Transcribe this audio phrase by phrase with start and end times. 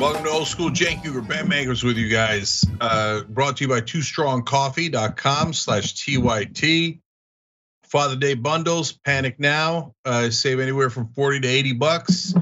[0.00, 2.64] Welcome to Old School Cenk Uygur Ben Mankiewicz with you guys.
[2.80, 7.00] Uh, brought to you by TwoStrongCoffee.com slash TYT.
[7.84, 9.94] Father Day bundles, panic now.
[10.06, 12.32] Uh, save anywhere from 40 to 80 bucks.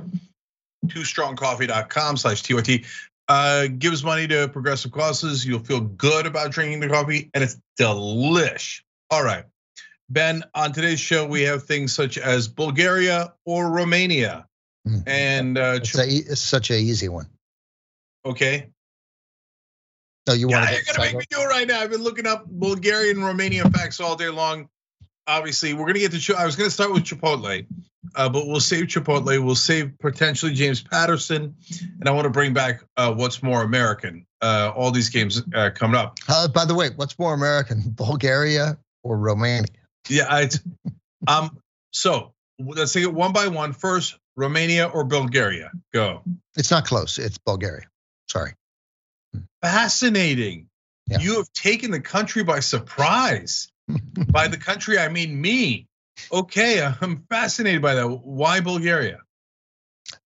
[0.87, 2.87] TwoStrongCoffee.com slash TYT.
[3.26, 5.45] Uh, gives money to progressive causes.
[5.45, 8.83] You'll feel good about drinking the coffee, and it's delish.
[9.11, 9.47] All right.
[10.09, 14.47] Ben, on today's show, we have things such as Bulgaria or Romania.
[15.09, 17.27] And uh, it's, a, it's such an easy one.
[18.24, 18.70] Okay.
[20.26, 20.64] No, you want?
[20.64, 21.80] Yeah, you're gonna make me do it right now.
[21.80, 24.68] I've been looking up Bulgarian, Romanian facts all day long.
[25.26, 26.34] Obviously, we're gonna get to.
[26.34, 27.66] I was gonna start with Chipotle,
[28.14, 29.42] uh, but we'll save Chipotle.
[29.42, 31.56] We'll save potentially James Patterson,
[31.98, 34.26] and I want to bring back uh, what's more American.
[34.40, 36.18] Uh, all these games uh, coming up.
[36.28, 39.66] Uh, by the way, what's more American, Bulgaria or Romania?
[40.09, 40.50] Yeah, I.
[41.26, 41.59] um.
[41.90, 43.73] So let's take it one by one.
[43.73, 45.73] First, Romania or Bulgaria?
[45.92, 46.23] Go.
[46.56, 47.18] It's not close.
[47.18, 47.87] It's Bulgaria.
[48.30, 48.52] Sorry.
[49.62, 50.68] Fascinating.
[51.09, 51.21] Yeah.
[51.21, 53.68] You have taken the country by surprise.
[54.30, 55.87] by the country, I mean me.
[56.32, 58.09] Okay, I'm fascinated by that.
[58.09, 59.21] Why Bulgaria?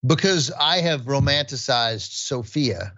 [0.05, 2.95] because I have romanticized Sofia,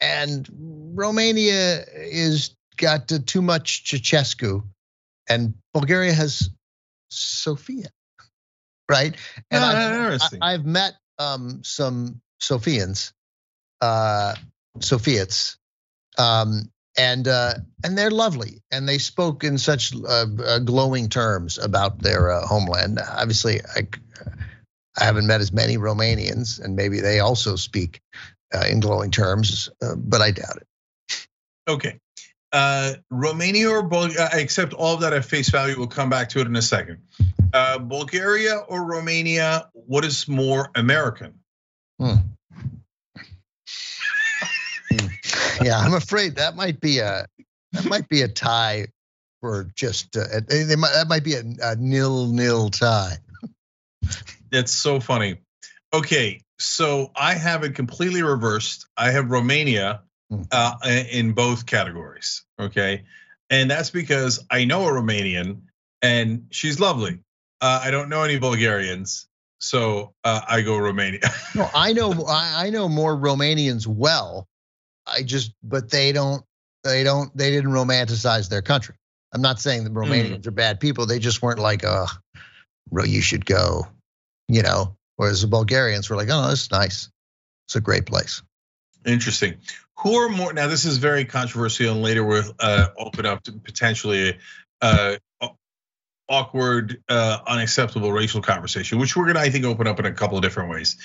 [0.00, 0.48] and
[0.94, 4.62] Romania is got too much Ceausescu,
[5.28, 6.50] and Bulgaria has
[7.10, 7.88] Sofia,
[8.90, 9.16] right?
[9.50, 10.38] And Ah, I've, interesting.
[10.42, 13.12] I, have met um, some Sofians,
[13.80, 14.34] uh,
[14.78, 15.56] Sofiats,
[16.18, 21.58] um, and uh, and they're lovely, and they spoke in such uh, uh, glowing terms
[21.58, 22.98] about their uh, homeland.
[22.98, 23.86] Obviously, I,
[24.98, 28.00] I haven't met as many Romanians, and maybe they also speak
[28.54, 31.28] uh, in glowing terms, uh, but I doubt it.
[31.68, 31.98] Okay.
[32.52, 34.30] Uh, Romania or Bulgaria?
[34.32, 35.76] I accept all of that at face value.
[35.76, 37.02] We'll come back to it in a second.
[37.52, 39.68] Uh, Bulgaria or Romania?
[39.72, 41.40] What is more American?
[41.98, 42.14] Hmm.
[45.62, 47.26] Yeah, I'm afraid that might be a
[47.72, 48.86] that might be a tie
[49.40, 53.16] for just uh, they might, that might be a, a nil nil tie.
[54.50, 55.38] That's so funny.
[55.92, 58.86] Okay, so I have it completely reversed.
[58.96, 60.42] I have Romania Hmm.
[60.50, 60.74] uh,
[61.12, 62.42] in both categories.
[62.58, 63.04] Okay,
[63.48, 65.60] and that's because I know a Romanian
[66.02, 67.20] and she's lovely.
[67.60, 69.28] Uh, I don't know any Bulgarians,
[69.60, 71.20] so uh, I go Romania.
[71.54, 74.48] No, I know I know more Romanians well.
[75.06, 76.44] I just but they don't
[76.84, 78.94] they don't they didn't romanticize their country.
[79.32, 81.06] I'm not saying the Romanians are bad people.
[81.06, 82.06] They just weren't like, uh,
[83.04, 83.86] you should go,
[84.48, 84.96] you know.
[85.16, 87.10] Whereas the Bulgarians were like, oh, is nice.
[87.66, 88.42] It's a great place.
[89.04, 89.56] Interesting.
[89.98, 90.68] Who are more now?
[90.68, 94.38] This is very controversial, and later we'll uh, open up to potentially
[94.80, 95.16] uh,
[96.28, 100.36] awkward, uh, unacceptable racial conversation, which we're gonna, I think, open up in a couple
[100.36, 100.96] of different ways.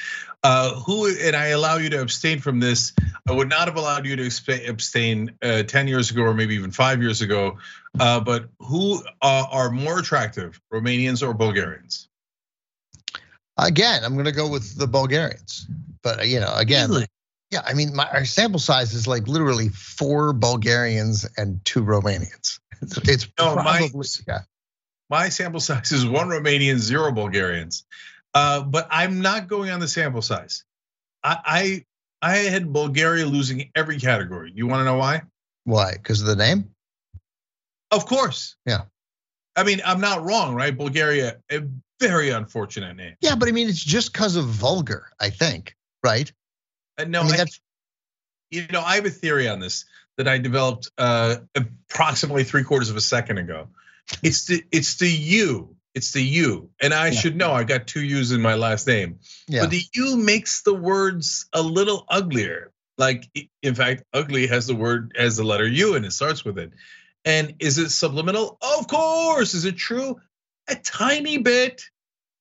[0.44, 2.94] Uh, who and I allow you to abstain from this.
[3.28, 6.72] I would not have allowed you to abstain uh, ten years ago, or maybe even
[6.72, 7.58] five years ago.
[8.00, 12.08] Uh, but who uh, are more attractive, Romanians or Bulgarians?
[13.58, 15.68] Again, I'm going to go with the Bulgarians.
[16.02, 17.06] But you know, again, Really?
[17.52, 22.60] yeah, I mean, my our sample size is like literally four Bulgarians and two Romanians.
[22.81, 24.40] It's, it's No, my- probably yeah.
[25.12, 27.84] My sample size is one Romanian, zero Bulgarians.
[28.34, 30.64] Uh, but I'm not going on the sample size.
[31.22, 31.86] I,
[32.24, 34.54] I I had Bulgaria losing every category.
[34.56, 35.24] You want to know why?
[35.66, 35.92] Why?
[35.92, 36.70] Because of the name?
[37.92, 38.56] Of course.
[38.66, 38.84] Yeah.
[39.56, 40.76] I mean, I'm not wrong, right?
[40.76, 41.64] Bulgaria, a
[42.00, 43.16] very unfortunate name.
[43.20, 45.12] Yeah, but I mean, it's just because of vulgar.
[45.20, 46.32] I think, right?
[46.98, 47.60] And no, I mean, I- that's
[48.50, 49.86] you know, I have a theory on this
[50.18, 53.68] that I developed uh, approximately three quarters of a second ago.
[54.23, 55.75] It's the it's the U.
[55.94, 57.19] It's the U, and I Yeah.
[57.19, 57.51] should know.
[57.51, 59.19] I got two U's in my last name.
[59.47, 59.62] yeah.
[59.62, 62.72] But the U makes the words a little uglier.
[62.97, 63.29] Like,
[63.62, 66.72] in fact, ugly has the word as the letter U and it starts with it.
[67.25, 68.57] And is it subliminal?
[68.62, 69.53] Of course.
[69.53, 70.22] Is it true?
[70.69, 71.81] A tiny bit.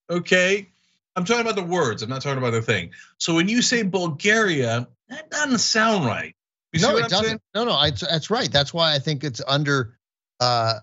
[0.08, 0.68] Okay.
[1.16, 2.02] I'm talking about the words.
[2.02, 2.90] I'm not talking about the thing.
[3.18, 6.36] So when you say Bulgaria, that doesn't sound right.
[6.72, 7.24] You no, it I'm doesn't.
[7.26, 7.40] saying?
[7.54, 8.50] No, no, I, that's right.
[8.50, 9.98] That's why I think it's under,
[10.38, 10.74] uh,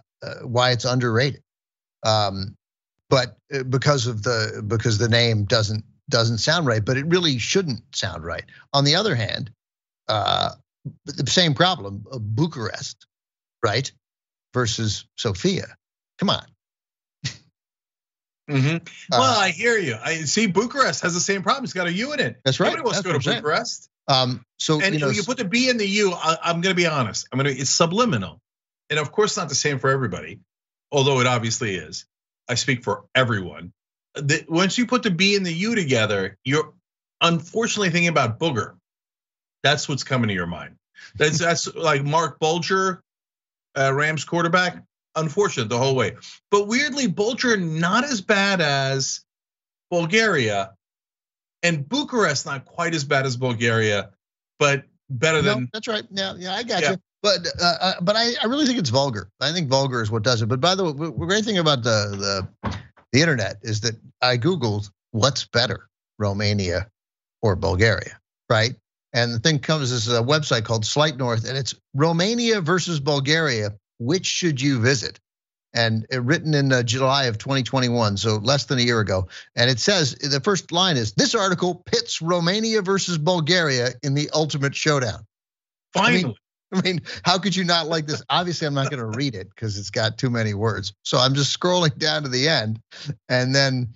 [0.44, 1.42] why it's underrated.
[2.04, 2.56] Um,
[3.10, 7.38] but uh, because of the because the name doesn't doesn't sound right, but it really
[7.38, 8.46] shouldn't sound right.
[8.74, 9.52] On the other hand,
[10.08, 10.52] uh,
[11.06, 13.06] the same problem, uh, Bucharest,
[13.64, 13.92] right,
[14.54, 15.68] versus Sofia.
[16.18, 16.46] Come on.
[18.50, 18.76] mm-hmm.
[18.76, 18.78] Uh,
[19.12, 19.98] Well, I hear you.
[20.02, 21.64] I see Bucharest has the same problem.
[21.66, 22.40] It's got a U in it.
[22.46, 22.68] That's right.
[22.68, 23.90] Nobody wants That's to go to Bucharest.
[24.08, 26.74] Um, so And you know, you put the B in the U, I, I'm going
[26.74, 27.28] to be honest.
[27.32, 27.62] I'm going to.
[27.62, 28.40] It's subliminal,
[28.90, 30.40] and of course, not the same for everybody,
[30.92, 32.06] although it obviously is.
[32.50, 33.74] I speak for everyone.
[34.16, 36.74] The, once you put the B and the U together, you're
[37.22, 38.76] unfortunately thinking about booger.
[39.64, 40.76] That's what's coming to your mind.
[41.16, 43.04] That's that's like Marc Bulger,
[43.78, 44.84] uh, Rams quarterback.
[45.16, 46.16] Unfortunate the whole way,
[46.52, 49.22] but weirdly, Bulger not as bad as
[49.90, 50.76] Bulgaria,
[51.64, 54.12] and Bucharest not quite as bad as Bulgaria,
[54.60, 55.70] but better than.
[55.74, 56.04] That's right.
[56.12, 56.92] Yeah, yeah, I got yeah.
[56.92, 56.98] you.
[57.24, 59.30] But uh, uh, but I, I really think it's vulgar.
[59.42, 60.48] I think vulgar is what does it.
[60.48, 62.78] But by the way, the great thing about the the
[63.12, 66.88] the internet is that I googled what's better, Romania
[67.42, 68.20] or Bulgaria,
[68.50, 68.76] right?
[69.14, 73.74] And the thing comes is a website called Slight North, and it's Romania versus Bulgaria.
[74.00, 75.20] Which should you visit?
[75.74, 79.28] And it, written in uh, July of 2021, so less than a year ago.
[79.56, 84.30] And it says the first line is this article pits Romania versus Bulgaria in the
[84.34, 85.26] ultimate showdown.
[85.94, 86.20] Finally.
[86.20, 86.36] I mean,
[86.74, 88.22] I mean, how could you not like this?
[88.30, 90.94] Obviously, I'm not going to read it because it's got too many words.
[91.04, 92.82] So I'm just scrolling down to the end,
[93.30, 93.94] and then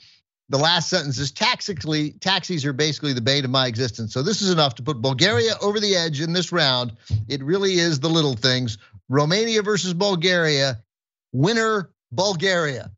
[0.50, 4.14] the last sentence is tactically taxis are basically the bane of my existence.
[4.14, 6.92] So this is enough to put Bulgaria over the edge in this round.
[7.30, 8.78] It really is the little things.
[9.08, 10.84] Romania versus Bulgaria,
[11.32, 12.92] winner Bulgaria.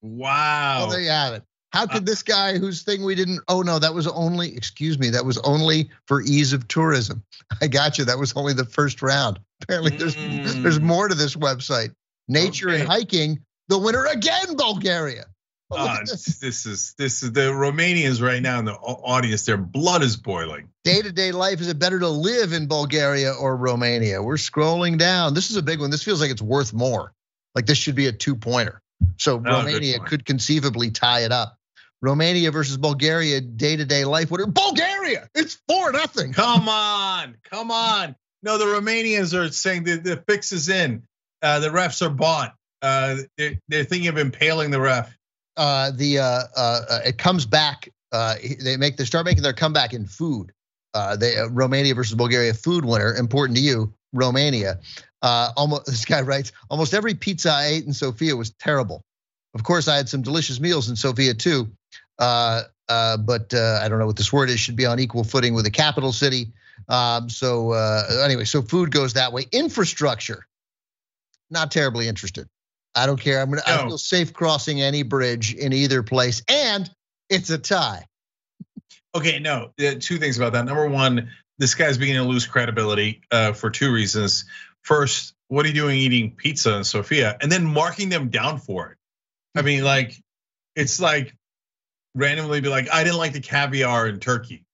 [0.00, 0.78] Wow.
[0.80, 1.42] Well, there you have it.
[1.70, 3.40] How could uh, this guy whose thing we didn't?
[3.48, 4.54] Oh no, that was only.
[4.56, 7.22] Excuse me, that was only for ease of tourism.
[7.60, 8.04] I got you.
[8.06, 9.38] That was only the first round.
[9.62, 10.62] Apparently, there's mm.
[10.62, 11.94] there's more to this website.
[12.28, 12.80] Nature okay.
[12.80, 13.40] and hiking.
[13.68, 15.26] The winner again, Bulgaria.
[15.72, 19.44] Uh, this is this is the Romanians right now in the audience.
[19.44, 20.68] Their blood is boiling.
[20.82, 24.20] Day to day life is it better to live in Bulgaria or Romania?
[24.20, 25.34] We're scrolling down.
[25.34, 25.90] This is a big one.
[25.90, 27.12] This feels like it's worth more.
[27.54, 28.82] Like this should be a two pointer.
[29.16, 31.56] So oh, Romania could conceivably tie it up.
[32.02, 34.30] Romania versus Bulgaria, day to day life.
[34.30, 35.28] What are Bulgaria?
[35.34, 36.32] It's four nothing.
[36.32, 38.16] Come on, come on.
[38.42, 41.02] No, the Romanians are saying the, the fix is in.
[41.42, 42.54] Uh, the refs are bought.
[42.80, 45.14] Uh, they're, they're thinking of impaling the ref
[45.60, 47.90] uh, the uh, uh, uh, it comes back.
[48.12, 50.52] Uh, they make they start making their comeback in food.
[50.94, 54.80] Uh, they uh, Romania versus Bulgaria food winner important to you Romania.
[55.22, 59.02] Uh, almost this guy writes almost every pizza I ate in Sofia was terrible.
[59.54, 61.70] Of course, I had some delicious meals in Sofia too.
[62.20, 64.60] Uh, uh, but uh, I don't know what this word is.
[64.60, 66.52] Should be on equal footing with the capital city.
[66.88, 69.46] Um, so uh, anyway, so food goes that way.
[69.50, 70.46] Infrastructure,
[71.50, 72.46] not terribly interested.
[72.94, 73.40] I don't care.
[73.40, 73.62] I'm gonna.
[73.66, 73.74] No.
[73.74, 76.90] I feel safe crossing any bridge in either place, and
[77.28, 78.06] it's a tie.
[79.14, 79.72] Okay, no.
[79.78, 80.66] Two things about that.
[80.66, 84.44] Number one, this guy's beginning to lose credibility uh, for two reasons.
[84.82, 88.90] First, what are you doing eating pizza in Sofia, and then marking them down for
[88.90, 88.98] it?
[89.58, 90.14] I mean, like,
[90.76, 91.34] it's like
[92.14, 94.64] randomly be like, I didn't like the caviar in Turkey.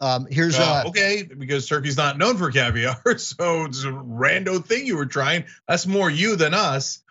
[0.00, 4.64] Um, here's uh, uh, okay because Turkey's not known for caviar, so it's a rando
[4.64, 5.44] thing you were trying.
[5.66, 7.02] That's more you than us.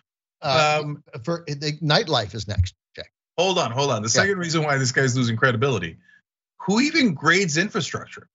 [0.42, 2.76] Uh, um, for the nightlife is next.
[2.96, 3.12] Check.
[3.38, 4.04] Hold on, hold on.
[4.04, 5.98] The second reason why this guy's losing credibility:
[6.62, 8.30] who even grades infrastructure?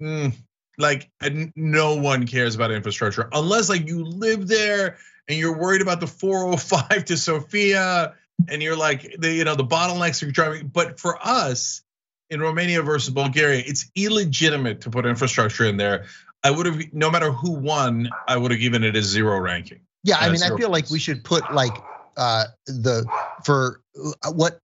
[0.00, 0.32] Mm,
[0.78, 1.10] like
[1.54, 4.96] no one cares about infrastructure unless like you live there
[5.28, 8.14] and you're worried about the 405 to Sofia
[8.48, 10.68] and you're like the you know the bottlenecks are driving.
[10.68, 11.82] But for us
[12.30, 16.06] in Romania versus Bulgaria, it's illegitimate to put infrastructure in there.
[16.42, 19.80] I would have, no matter who won, I would have given it a zero ranking.
[20.02, 21.72] Yeah, I mean, I feel like we should put like
[22.16, 23.06] uh, the
[23.44, 23.80] for
[24.22, 24.58] uh, what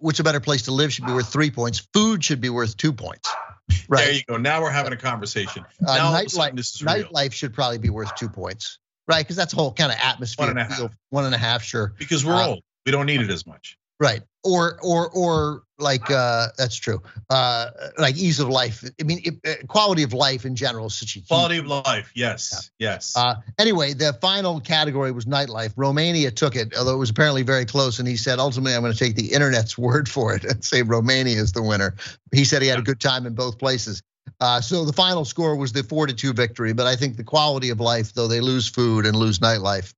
[0.00, 1.86] what's a better place to live should be worth three points.
[1.92, 3.30] Food should be worth two points.
[3.88, 4.04] Right.
[4.04, 4.36] There you go.
[4.36, 5.64] Now we're having a conversation.
[5.84, 9.24] Uh, now nightlife, nightlife should probably be worth two points, right?
[9.24, 10.46] Because that's a whole kind of atmosphere.
[10.46, 10.94] One and a half.
[11.10, 11.92] One and a half, sure.
[11.98, 13.76] Because we're uh, old, we don't need it as much.
[13.98, 14.22] Right.
[14.44, 17.02] Or or or like uh that's true.
[17.30, 18.84] Uh like ease of life.
[19.00, 22.12] I mean it, uh, quality of life in general is such a quality of life.
[22.14, 22.70] Yes.
[22.78, 22.90] Yeah.
[22.90, 23.16] Yes.
[23.16, 25.72] Uh anyway, the final category was nightlife.
[25.76, 28.92] Romania took it, although it was apparently very close and he said ultimately I'm going
[28.92, 31.96] to take the internet's word for it and say Romania is the winner.
[32.32, 34.02] He said he had a good time in both places.
[34.40, 37.24] Uh, so the final score was the four to two victory, but I think the
[37.24, 39.94] quality of life, though they lose food and lose nightlife,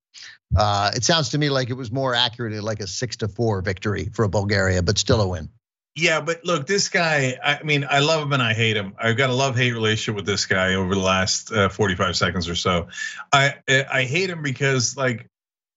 [0.57, 3.61] uh, it sounds to me like it was more accurately like a six to four
[3.63, 5.49] victory for Bulgaria, but still a win.
[5.95, 8.95] Yeah, but look, this guy, I mean, I love him and I hate him.
[8.99, 12.49] I've got a love hate relationship with this guy over the last uh, 45 seconds
[12.49, 12.87] or so.
[13.33, 15.29] I I hate him because, like,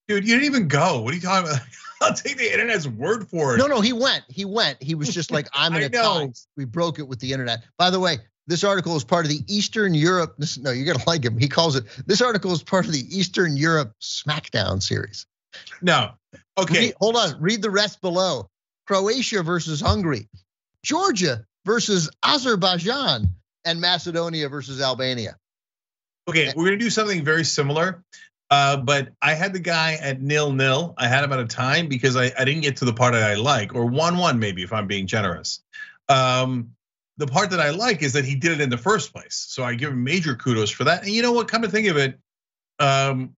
[0.07, 1.01] dude, you didn't even go.
[1.01, 1.61] What are you talking about?
[2.01, 3.59] I'll take the internet's word for it.
[3.59, 4.23] No, no, he went.
[4.27, 4.81] He went.
[4.81, 6.27] He was just like, I'm in a.
[6.57, 7.63] We broke it with the internet.
[7.77, 8.19] By the way,
[8.51, 10.35] this article is part of the Eastern Europe.
[10.37, 11.37] This, no, you're gonna like him.
[11.37, 11.85] He calls it.
[12.05, 15.25] This article is part of the Eastern Europe SmackDown series.
[15.81, 16.11] No.
[16.57, 16.79] Okay.
[16.79, 17.41] Read, hold on.
[17.41, 18.49] Read the rest below.
[18.87, 20.27] Croatia versus Hungary,
[20.83, 23.29] Georgia versus Azerbaijan,
[23.63, 25.37] and Macedonia versus Albania.
[26.27, 28.03] Okay, we're gonna do something very similar.
[28.49, 30.93] Uh, but I had the guy at nil nil.
[30.97, 33.23] I had him at a time because I, I didn't get to the part that
[33.23, 35.63] I like, or one one maybe if I'm being generous.
[36.09, 36.71] Um,
[37.21, 39.45] the part that I like is that he did it in the first place.
[39.47, 41.03] So I give him major kudos for that.
[41.03, 41.47] And you know what?
[41.47, 42.19] Come to think of it,
[42.79, 43.35] um,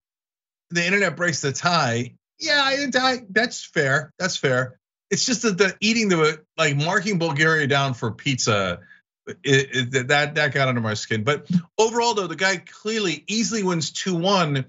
[0.69, 2.15] the internet breaks the tie.
[2.39, 4.13] Yeah, I, that's fair.
[4.17, 4.79] That's fair.
[5.11, 8.79] It's just that the eating the like marking Bulgaria down for pizza.
[9.25, 11.23] It, it, that that got under my skin.
[11.23, 14.65] But overall, though, the guy clearly easily wins two one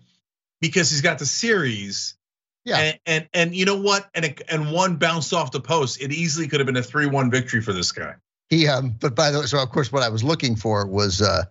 [0.60, 2.16] because he's got the series.
[2.64, 2.78] Yeah.
[2.78, 4.08] And, and and, you know what?
[4.14, 6.00] And it, and one bounced off the post.
[6.00, 8.14] It easily could have been a three one victory for this guy.
[8.50, 11.22] He um, but by the way, so of course, what I was looking for was
[11.22, 11.44] uh,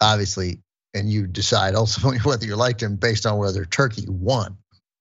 [0.00, 0.60] obviously,
[0.92, 4.56] and you decide ultimately whether you liked him based on whether Turkey won,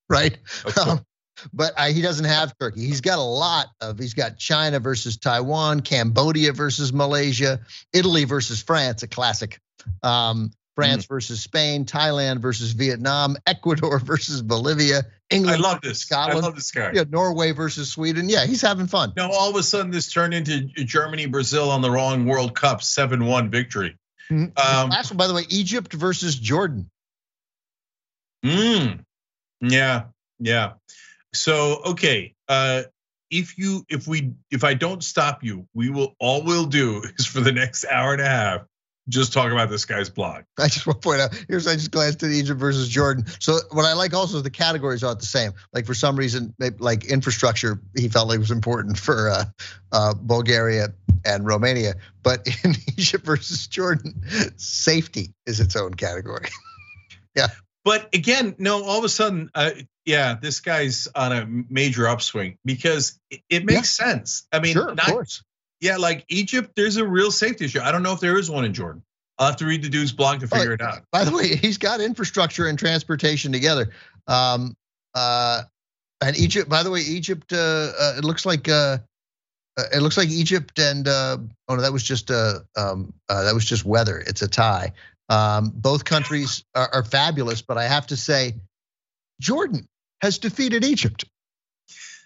[0.09, 0.37] right?
[0.65, 0.81] Okay.
[0.81, 1.05] Um,
[1.51, 2.85] but I, he doesn't have Turkey.
[2.85, 3.99] He's got a lot of.
[3.99, 7.59] He's got China versus Taiwan, Cambodia versus Malaysia,
[7.91, 9.59] Italy versus France, a classic.
[10.01, 11.09] Um, France mm.
[11.09, 15.63] versus Spain, Thailand versus Vietnam, Ecuador versus Bolivia, England.
[15.63, 15.99] I love this.
[15.99, 16.39] Scotland.
[16.39, 16.91] I love this guy.
[16.93, 18.29] Yeah, Norway versus Sweden.
[18.29, 19.13] Yeah, he's having fun.
[19.15, 22.81] Now all of a sudden this turned into Germany, Brazil on the wrong World Cup,
[22.81, 23.97] seven-one victory.
[24.29, 24.57] Mm-hmm.
[24.57, 26.89] Um, last one, by the way, Egypt versus Jordan.
[28.43, 29.01] Hmm.
[29.61, 30.05] Yeah.
[30.39, 30.73] Yeah.
[31.33, 32.83] So okay, uh,
[33.31, 37.25] if you if we if I don't stop you, we will all we'll do is
[37.25, 38.61] for the next hour and a half
[39.09, 40.43] just talk about this guy's blog.
[40.59, 43.25] I just want to point out here's I just glanced at Egypt versus Jordan.
[43.39, 45.53] So what I like also is the categories aren't the same.
[45.73, 49.45] Like for some reason, like infrastructure, he felt like was important for uh,
[49.91, 50.89] uh, Bulgaria
[51.25, 54.23] and Romania, but in Egypt versus Jordan,
[54.57, 56.47] safety is its own category.
[57.35, 57.47] yeah.
[57.85, 59.71] But again, no, all of a sudden, uh,
[60.05, 63.19] yeah, this guy's on a major upswing because
[63.49, 64.05] it, makes yeah.
[64.05, 64.47] sense.
[64.53, 65.43] I mean, sure, not, of course
[65.83, 67.81] yeah, like Egypt, there's a real safety issue.
[67.81, 69.03] I don't know if there is one in Jordan.
[69.37, 71.03] I'll have to read the dude's blog to figure it out.
[71.11, 73.89] By the way, he's got infrastructure and transportation together.
[74.25, 74.77] Um,
[75.13, 75.63] uh,
[76.21, 78.99] and Egypt, by the way, Egypt, uh, uh, it looks like uh,
[79.75, 81.37] uh it looks like Egypt and uh,
[81.67, 84.23] oh no, that was just uh, um, uh, that was just weather.
[84.25, 84.93] It's a tie.
[85.27, 88.53] Um, both countries are, are fabulous, but I have to say,
[89.41, 89.85] Jordan
[90.21, 91.25] has defeated Egypt.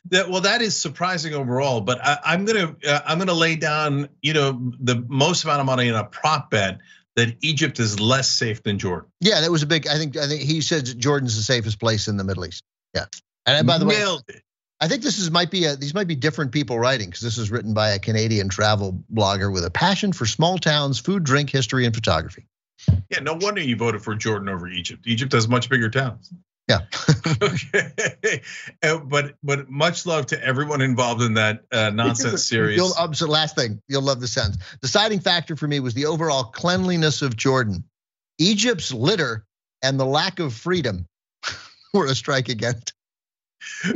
[0.10, 4.10] That, well, that is surprising overall, but I, am gonna uh, I'm gonna lay down
[4.22, 6.80] you know the most amount of money in a prop bet
[7.16, 9.10] that Egypt is less safe than Jordan.
[9.20, 9.88] Yeah, that was a big.
[9.88, 12.64] I think I think he said Jordan's the safest place in the Middle East.
[12.94, 13.06] Yeah,
[13.46, 14.44] and by the Nailed way, it.
[14.80, 17.38] I think this is might be a, these might be different people writing because this
[17.38, 21.50] is written by a Canadian travel blogger with a passion for small towns, food, drink,
[21.50, 22.46] history, and photography.
[23.10, 25.08] Yeah, no wonder you voted for Jordan over Egypt.
[25.08, 26.32] Egypt has much bigger towns.
[26.68, 26.80] Yeah.
[27.42, 28.42] okay.
[28.84, 32.76] Uh, but but much love to everyone involved in that uh, nonsense series.
[32.78, 34.58] You'll, um, so last thing, you'll love the sense.
[34.82, 37.86] Deciding factor for me was the overall cleanliness of Jordan.
[38.38, 39.46] Egypt's litter
[39.82, 41.06] and the lack of freedom
[41.94, 42.94] were a strike against.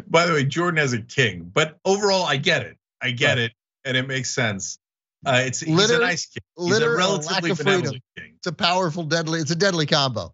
[0.07, 2.77] By the way, Jordan has a king, but overall, I get it.
[3.01, 3.39] I get right.
[3.39, 3.51] it,
[3.83, 4.79] and it makes sense.
[5.25, 6.41] Uh, it's litter, he's a nice king.
[6.57, 7.93] He's litter, a relatively lack of freedom.
[8.17, 8.33] King.
[8.37, 9.39] It's a powerful, deadly.
[9.39, 10.33] It's a deadly combo.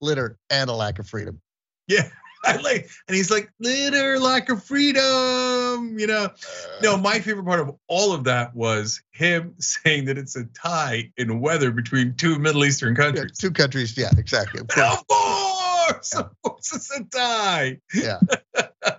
[0.00, 1.40] Litter and a lack of freedom.
[1.88, 2.08] Yeah.
[2.44, 6.28] I like, and he's like, litter, lack of freedom, you know.
[6.82, 6.98] No, uh.
[6.98, 11.40] my favorite part of all of that was him saying that it's a tie in
[11.40, 13.38] weather between two Middle Eastern countries.
[13.40, 14.60] Yeah, two countries, yeah, exactly.
[14.60, 16.20] Of course, of course, yeah.
[16.20, 17.78] of course it's a tie.
[17.94, 18.18] Yeah,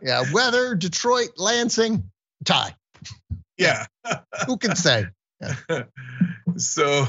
[0.02, 0.24] yeah.
[0.32, 2.10] Weather, Detroit, Lansing,
[2.46, 2.74] tie.
[3.58, 3.86] Yeah.
[4.48, 5.06] Who can say?
[5.42, 5.84] Yeah.
[6.58, 7.06] so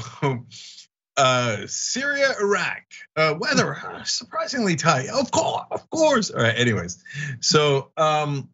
[1.17, 2.83] uh, Syria, Iraq,
[3.15, 5.07] uh, weather surprisingly tight.
[5.09, 6.31] Of course, of course.
[6.31, 6.57] All right.
[6.57, 7.03] Anyways,
[7.39, 8.49] so um,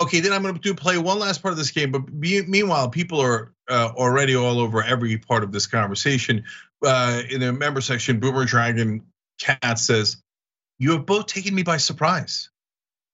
[0.00, 1.92] okay, then I'm going to do play one last part of this game.
[1.92, 6.44] But be, meanwhile, people are uh, already all over every part of this conversation.
[6.84, 9.04] Uh, in the member section, Boomer Dragon
[9.38, 10.16] Cat says,
[10.78, 12.50] "You have both taken me by surprise.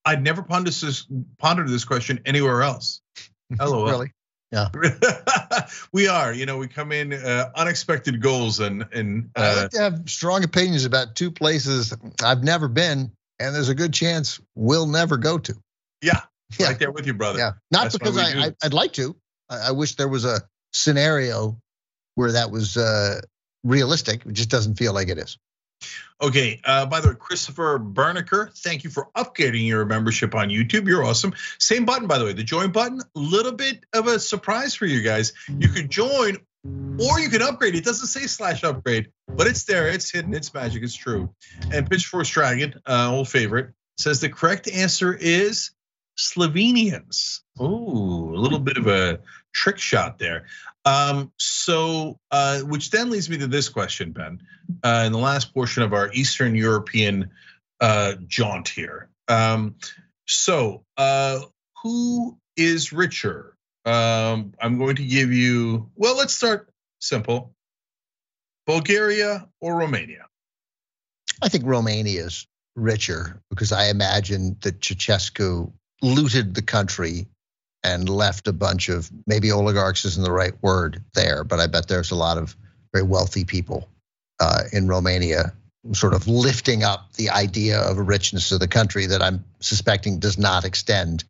[0.05, 1.07] I'd never pondered this,
[1.39, 3.03] pondered this question anywhere else."
[3.61, 3.87] LOL.
[3.87, 4.13] really?
[4.51, 4.69] Yeah,
[5.93, 6.33] we are.
[6.33, 10.03] You know, we come in uh, unexpected goals, and and uh, I like to have
[10.07, 15.19] strong opinions about two places I've never been, and there's a good chance we'll never
[15.19, 15.55] go to.
[16.01, 16.21] Yeah,
[16.59, 16.69] yeah.
[16.69, 17.39] right there with you, brother.
[17.39, 19.15] Yeah, not That's because I, I would like to.
[19.51, 20.41] I, I, wish there was a
[20.73, 21.61] scenario
[22.15, 23.21] where that was uh,
[23.65, 24.25] realistic.
[24.25, 25.37] It just doesn't feel like it is.
[26.21, 30.89] Okay, uh, by the way, Christopher Berniker, thank you for upgrading your membership on YouTube.
[30.89, 31.33] You're awesome.
[31.59, 33.01] Same button, by the way, the join button.
[33.15, 35.33] Little bit of a surprise for you guys.
[35.49, 37.77] You could join or you can upgrade.
[37.77, 39.89] It doesn't say slash upgrade, but it's there.
[39.89, 40.35] It's hidden.
[40.35, 40.83] It's magic.
[40.83, 41.33] It's true.
[41.73, 45.71] And Pitchfork Dragon, uh, old favorite, says the correct answer is
[46.19, 47.41] Slovenians.
[47.59, 49.21] Oh, a little bit of a
[49.53, 50.47] trick shot there.
[50.89, 54.41] Um, so, uh, which then leads me to this question, Ben,
[54.83, 57.31] uh, in the last portion of our Eastern European
[57.81, 59.11] uh, jaunt here.
[59.29, 59.75] Um,
[60.27, 61.41] so, uh,
[61.83, 63.55] who is richer,
[63.85, 65.89] Um, I'm going to give you.
[65.97, 66.69] Well, let's start
[67.01, 67.55] simple.
[68.67, 70.27] Bulgaria or Romania?
[71.41, 77.29] I think Romania is richer because I imagine that Ceausescu looted the country
[77.83, 81.89] and left a bunch of maybe oligarchs isn't the right word there, but I bet
[81.89, 82.57] there's a lot of
[82.93, 83.89] very wealthy people
[84.41, 85.53] uh, in Romania
[85.93, 90.19] sort of lifting up the idea of a richness of the country that I'm suspecting
[90.19, 91.25] does not extend,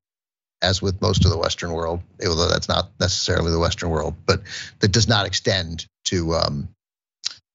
[0.62, 4.42] as with most of the Western world, although that's not necessarily the Western world, but
[4.80, 6.68] that does not extend to um,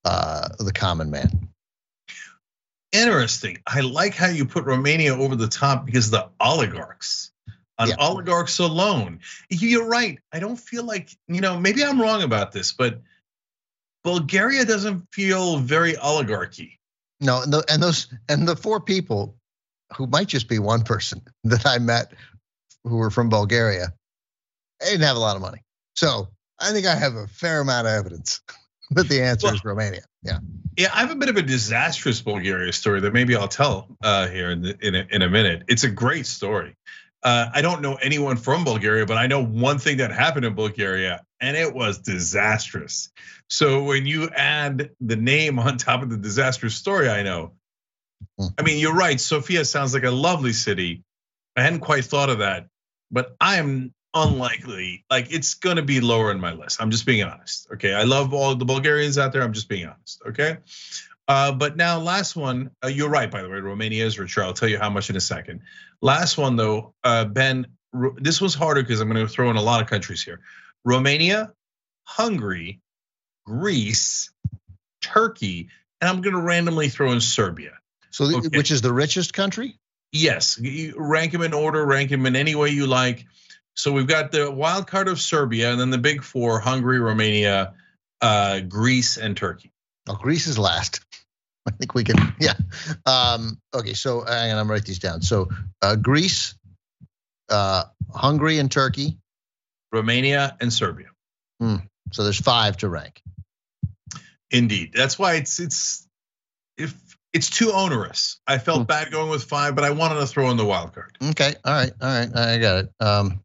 [0.06, 1.50] uh, the common man.
[2.92, 3.58] Interesting.
[3.66, 7.32] I like how you put Romania over the top because the oligarchs
[7.80, 7.96] on yeah.
[8.00, 9.20] oligarchs alone.
[9.50, 10.20] You're right.
[10.32, 13.02] I don't feel like, you know, maybe I'm wrong about this, but
[14.04, 16.80] Bulgaria doesn't feel very oligarchy.
[17.20, 19.36] No, and, the, and those and the four people
[19.96, 22.14] who might just be one person that I met
[22.84, 23.94] who were from Bulgaria,
[24.80, 25.64] they didn't have a lot of money.
[25.96, 26.28] So
[26.60, 28.42] I think I have a fair amount of evidence
[28.92, 30.02] that the answer well, is Romania.
[30.24, 30.40] Yeah.
[30.78, 34.28] Yeah, I have a bit of a disastrous Bulgaria story that maybe I'll tell uh,
[34.28, 35.64] here in, the, in, a, in a minute.
[35.68, 36.76] It's a great story.
[37.24, 40.56] Uh, I don't know anyone from Bulgaria, but I know one thing that happened in
[40.56, 43.10] Bulgaria, and it was disastrous.
[43.50, 47.54] So when you add the name on top of the disastrous story, I know.
[48.38, 48.48] Hmm.
[48.58, 49.20] I mean, you're right.
[49.20, 51.04] Sofia sounds like a lovely city.
[51.56, 52.68] I hadn't quite thought of that,
[53.12, 55.06] but I am unlikely.
[55.10, 56.82] Like it's going to be lower in my list.
[56.82, 57.68] I'm just being honest.
[57.74, 59.44] Okay, I love all the Bulgarians out there.
[59.44, 60.22] I'm just being honest.
[60.28, 60.58] Okay.
[61.28, 62.72] Uh, but now, last one.
[62.84, 63.60] Uh, you're right, by the way.
[63.60, 64.44] Romania is richer.
[64.44, 65.62] I'll tell you how much in a second.
[66.02, 67.68] Last one, though, uh, Ben.
[68.18, 70.42] This was harder because I'm going to throw in a lot of countries here:
[70.84, 71.54] Romania,
[72.06, 72.82] Hungary,
[73.46, 74.32] Greece,
[75.02, 75.70] Turkey,
[76.02, 77.74] and I'm going to randomly throw in Serbia.
[78.10, 78.58] So, okay.
[78.58, 79.78] which is the richest country?
[80.12, 80.60] Yes,
[80.96, 83.26] rank them in order, rank them in any way you like.
[83.76, 87.74] So we've got the wild card of Serbia, and then the big four: Hungary, Romania,
[88.22, 89.73] uh, Greece, and Turkey.
[90.08, 91.02] Oh, Greece is last.
[91.68, 92.18] I think we can.
[92.40, 92.56] Yeah.
[93.06, 93.94] Um, okay.
[93.94, 95.22] So hang on, I'm write these down.
[95.22, 95.50] So
[95.82, 96.56] uh, Greece,
[97.50, 99.18] uh, Hungary, and Turkey,
[99.92, 101.08] Romania, and Serbia.
[101.62, 101.78] Hmm.
[102.12, 103.22] So there's five to rank.
[104.52, 104.92] Indeed.
[104.94, 106.08] That's why it's it's
[106.78, 106.94] if
[107.34, 108.40] it's too onerous.
[108.46, 108.86] I felt hmm.
[108.86, 111.18] bad going with five, but I wanted to throw in the wild card.
[111.32, 111.54] Okay.
[111.64, 111.92] All right.
[112.02, 112.36] All right.
[112.36, 112.92] I got it.
[113.00, 113.44] Um,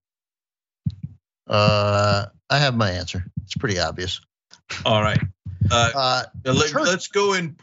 [1.47, 3.25] uh, I have my answer.
[3.45, 4.21] It's pretty obvious.
[4.85, 5.21] All right.
[5.71, 7.57] Uh, uh let, us go in.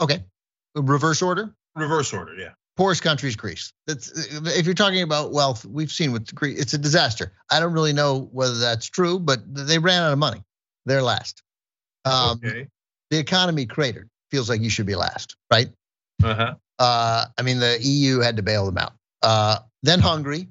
[0.00, 0.24] Okay.
[0.74, 1.54] Reverse order.
[1.74, 2.34] Reverse order.
[2.34, 2.50] Yeah.
[2.76, 3.72] Poorest country is Greece.
[3.86, 7.32] That's if you're talking about wealth, we've seen with Greece, it's a disaster.
[7.50, 10.42] I don't really know whether that's true, but they ran out of money.
[10.86, 11.42] They're last.
[12.04, 12.68] Um, okay.
[13.10, 14.08] The economy cratered.
[14.30, 15.68] Feels like you should be last, right?
[16.22, 16.54] Uh-huh.
[16.78, 18.92] Uh, I mean, the EU had to bail them out.
[19.22, 20.48] Uh, then Hungary,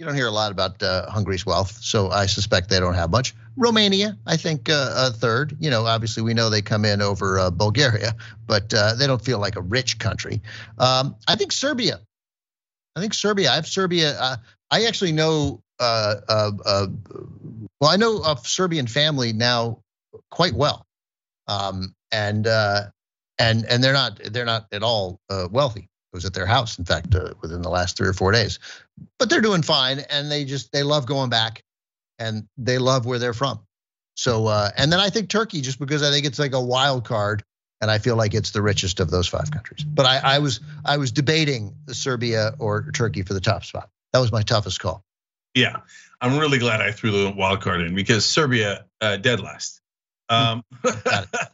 [0.00, 3.10] you don't hear a lot about uh, Hungary's wealth, so I suspect they don't have
[3.10, 3.34] much.
[3.58, 5.54] Romania, I think uh, a third.
[5.60, 8.14] You know, obviously we know they come in over uh, Bulgaria,
[8.46, 10.40] but uh, they don't feel like a rich country.
[10.78, 12.00] Um, I think Serbia.
[12.96, 13.52] I think Serbia.
[13.52, 14.18] I have Serbia.
[14.18, 14.36] Uh,
[14.70, 15.62] I actually know.
[15.78, 16.16] Uh,
[17.78, 19.82] well, I know a Serbian family now
[20.30, 20.86] quite well,
[21.46, 26.78] um, and and and they're not they're not at all wealthy was at their house,
[26.78, 28.58] in fact, uh, within the last three or four days.
[29.18, 31.62] But they're doing fine, and they just they love going back,
[32.18, 33.60] and they love where they're from.
[34.16, 37.04] So, uh, and then I think Turkey, just because I think it's like a wild
[37.04, 37.44] card,
[37.80, 39.84] and I feel like it's the richest of those five countries.
[39.84, 43.88] But I, I was I was debating Serbia or Turkey for the top spot.
[44.12, 45.04] That was my toughest call.
[45.54, 45.76] Yeah,
[46.20, 49.80] I'm really glad I threw the wild card in because Serbia uh, dead last.
[50.28, 50.62] Um,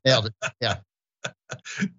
[0.05, 0.35] Nailed it.
[0.61, 0.79] Yeah.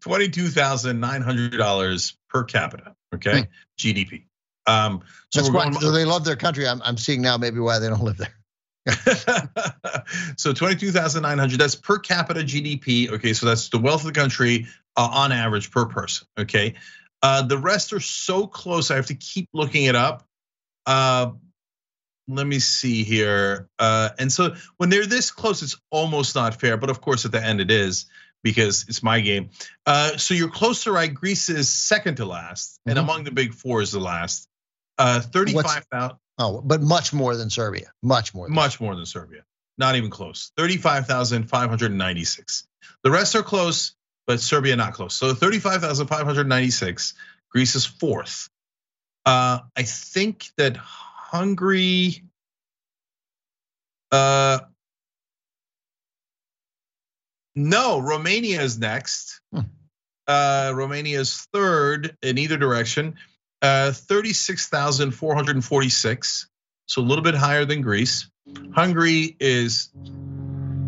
[0.02, 3.42] $22,900 per capita, okay?
[3.42, 3.46] Hmm.
[3.80, 4.26] GDP.
[4.68, 6.68] Um, so That's why going, they love their country.
[6.68, 8.34] I'm, I'm seeing now maybe why they don't live there.
[10.38, 13.34] so 22,900 that's per capita GDP, okay?
[13.34, 16.76] So that's the wealth of the country uh, on average per person, okay?
[17.24, 20.28] Uh, the rest are so close I have to keep looking it up.
[20.86, 21.32] Uh,
[22.28, 23.70] let me see here.
[23.80, 27.32] Uh, and so when they're this close, it's almost not fair, but of course at
[27.32, 28.06] the end it is
[28.44, 29.50] because it's my game.
[29.86, 31.14] Uh, so you're close to right.
[31.14, 32.92] Greece is second to last, mm-hmm.
[32.92, 34.48] and among the big four is the last.
[34.98, 36.18] Uh, Thirty-five thousand.
[36.40, 37.92] Oh, but much more than Serbia.
[38.04, 38.48] Much more.
[38.48, 39.44] much more than Serbia.
[39.78, 40.52] Not even close.
[40.58, 42.68] Thirty-five thousand five hundred ninety-six.
[43.04, 43.96] The rest are close,
[44.26, 45.16] but Serbia not close.
[45.16, 47.14] So thirty-five thousand five hundred ninety-six.
[47.50, 48.50] Greece is fourth.
[49.26, 52.24] Uh, I think that Hungary.
[54.12, 54.60] Uh,
[57.58, 59.42] no, Romania is next.
[59.52, 59.62] Hmm.
[60.28, 63.16] Uh, Romania is third in either direction.
[63.64, 66.50] Uh, 36,446.
[66.86, 68.30] so a little bit higher than Greece.
[68.74, 69.90] Hungary is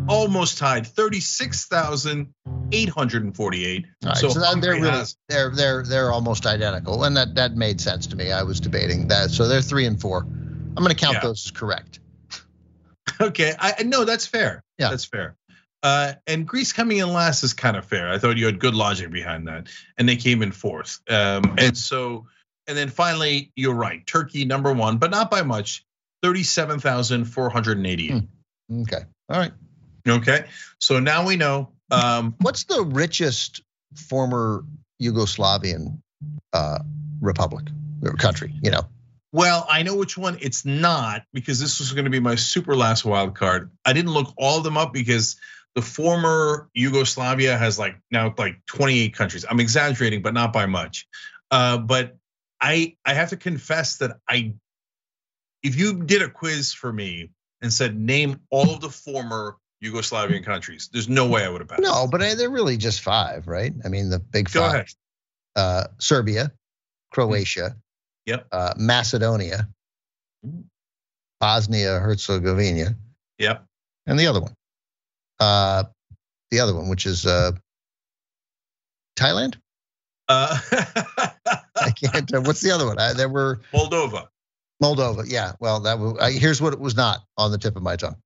[0.08, 3.86] almost tied, 36,848.
[4.04, 7.80] Right, so, so they're really has, they're they're they're almost identical, and that that made
[7.80, 8.30] sense to me.
[8.30, 10.20] I was debating that, so they're three and four.
[10.20, 11.22] I'm going to count yeah.
[11.22, 11.98] those as correct.
[13.20, 14.62] Okay, I no, that's fair.
[14.78, 15.34] Yeah, that's fair.
[15.82, 18.10] Uh, and Greece coming in last is kind of fair.
[18.10, 21.00] I thought you had good logic behind that, and they came in fourth.
[21.08, 22.26] Um, and so,
[22.66, 24.06] and then finally, you're right.
[24.06, 25.84] Turkey number one, but not by much.
[26.22, 28.08] Thirty-seven thousand four hundred and eighty.
[28.08, 28.82] Hmm.
[28.82, 29.04] Okay.
[29.30, 29.52] All right.
[30.06, 30.44] Okay.
[30.78, 31.70] So now we know.
[31.90, 33.62] Um, What's the richest
[33.96, 34.64] former
[35.02, 36.00] Yugoslavian
[36.52, 36.80] uh,
[37.20, 37.68] republic
[38.02, 38.54] or country?
[38.62, 38.82] You know.
[39.32, 42.76] Well, I know which one it's not because this was going to be my super
[42.76, 43.70] last wild card.
[43.84, 45.36] I didn't look all of them up because
[45.74, 49.44] the former Yugoslavia has like now like 28 countries.
[49.48, 51.06] I'm exaggerating, but not by much.
[51.50, 52.16] Uh, but
[52.60, 54.54] I I have to confess that I,
[55.62, 57.30] if you did a quiz for me
[57.62, 61.68] and said name all of the former Yugoslavian countries, there's no way I would have
[61.68, 61.82] passed.
[61.82, 63.72] No, but they're really just five, right?
[63.84, 64.94] I mean, the big Go five.
[65.56, 66.52] Uh, Serbia,
[67.12, 67.76] Croatia,
[68.26, 68.46] Yep.
[68.52, 69.68] Uh, Macedonia,
[71.40, 72.94] Bosnia Herzegovina.
[73.38, 73.64] Yep.
[74.06, 74.54] And the other one.
[75.40, 75.84] Uh,
[76.50, 77.52] the other one, which is uh,
[79.16, 79.56] Thailand.
[80.28, 80.58] Uh,
[81.76, 82.32] I can't.
[82.32, 82.98] Uh, what's the other one?
[82.98, 84.28] I, there were Moldova.
[84.82, 85.24] Moldova.
[85.26, 85.52] Yeah.
[85.58, 88.16] Well, that was, I, here's what it was not on the tip of my tongue.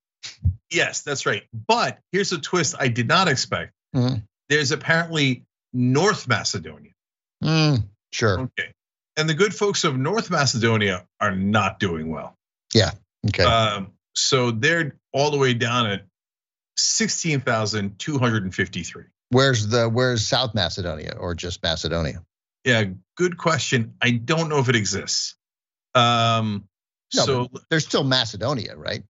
[0.70, 1.42] Yes, that's right.
[1.66, 3.72] But here's a twist I did not expect.
[3.94, 4.16] Mm-hmm.
[4.48, 6.92] There's apparently North Macedonia.
[7.42, 8.40] Mm, sure.
[8.40, 8.74] Okay
[9.16, 12.36] and the good folks of North Macedonia are not doing well.
[12.72, 12.92] Yeah.
[13.28, 13.44] Okay.
[13.44, 16.04] Um, so they're all the way down at
[16.76, 19.04] sixteen thousand two hundred and fifty-three.
[19.30, 22.22] Where's the Where's South Macedonia or just Macedonia?
[22.64, 22.84] Yeah,
[23.16, 23.94] good question.
[24.00, 25.36] I don't know if it exists.
[25.94, 26.64] Um,
[27.14, 29.02] no, so there's still Macedonia, right?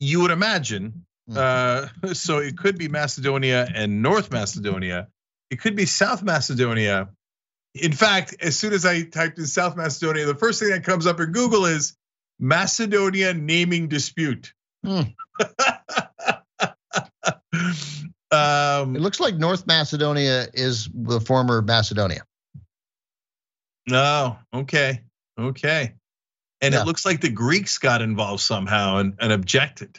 [0.00, 1.04] You would imagine.
[1.30, 2.08] Mm-hmm.
[2.08, 5.08] Uh, so it could be Macedonia and North Macedonia.
[5.50, 7.08] It could be South Macedonia
[7.74, 11.06] in fact, as soon as I typed in South Macedonia, the first thing that comes
[11.06, 11.94] up in Google is
[12.38, 14.52] Macedonia naming dispute.
[14.84, 15.02] Hmm.
[18.30, 22.24] um, it looks like North Macedonia is the former Macedonia.
[23.88, 25.02] No, oh, okay,
[25.38, 25.94] okay.
[26.60, 26.82] And yeah.
[26.82, 29.98] it looks like the Greeks got involved somehow and, and objected.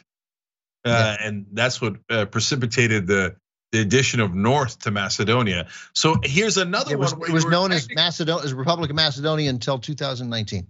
[0.84, 1.26] Uh, yeah.
[1.26, 3.36] And that's what uh, precipitated the
[3.72, 5.68] the addition of North to Macedonia.
[5.94, 7.30] So here's another it was, one.
[7.30, 10.66] It was known as Macedonia, as Republic of Macedonia until 2019.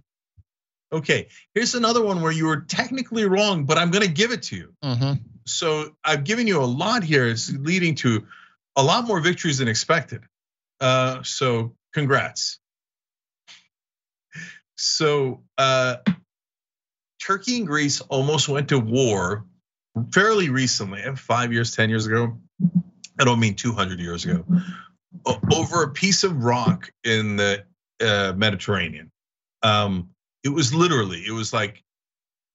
[0.93, 4.43] Okay, here's another one where you were technically wrong, but I'm going to give it
[4.43, 4.73] to you.
[4.83, 5.13] Mm-hmm.
[5.45, 7.27] So I've given you a lot here.
[7.27, 8.25] It's leading to
[8.75, 10.21] a lot more victories than expected.
[10.79, 12.59] Uh, so congrats.
[14.75, 15.97] So uh,
[17.25, 19.45] Turkey and Greece almost went to war
[20.13, 22.37] fairly recently, five years, ten years ago.
[23.19, 24.45] I don't mean 200 years ago,
[25.53, 27.65] over a piece of rock in the
[28.01, 29.11] uh, Mediterranean.
[29.61, 30.09] Um,
[30.43, 31.83] it was literally, it was like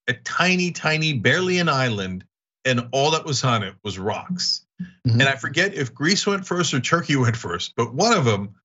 [0.09, 2.25] a tiny, tiny, barely an island,
[2.66, 4.66] and all that was on it was rocks.
[4.81, 5.20] Mm-hmm.
[5.20, 8.57] And I forget if Greece went first or Turkey went first, but one of them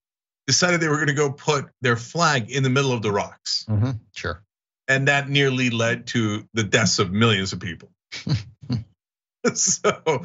[0.47, 3.65] decided they were going to go put their flag in the middle of the rocks.
[3.69, 3.91] Mm-hmm.
[4.13, 4.43] Sure.
[4.87, 7.89] And that nearly led to the deaths of millions of people.
[9.53, 10.23] so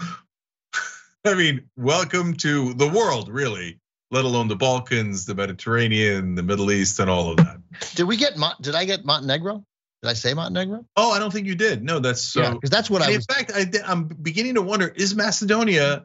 [1.26, 3.80] I mean, welcome to the world, really,
[4.12, 7.58] let alone the Balkans, the Mediterranean, the Middle East, and all of that.
[7.96, 8.34] Did we get?
[8.60, 9.64] Did I get Montenegro?
[10.02, 10.84] Did I say Montenegro?
[10.96, 11.82] Oh, I don't think you did.
[11.82, 12.52] No, that's so.
[12.54, 13.08] because that's what I.
[13.08, 16.04] Was, in fact, I, I'm beginning to wonder: Is Macedonia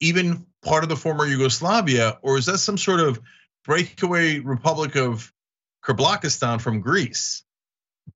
[0.00, 3.20] even part of the former Yugoslavia, or is that some sort of
[3.64, 5.32] breakaway republic of
[5.84, 7.42] Kerblakistan from Greece?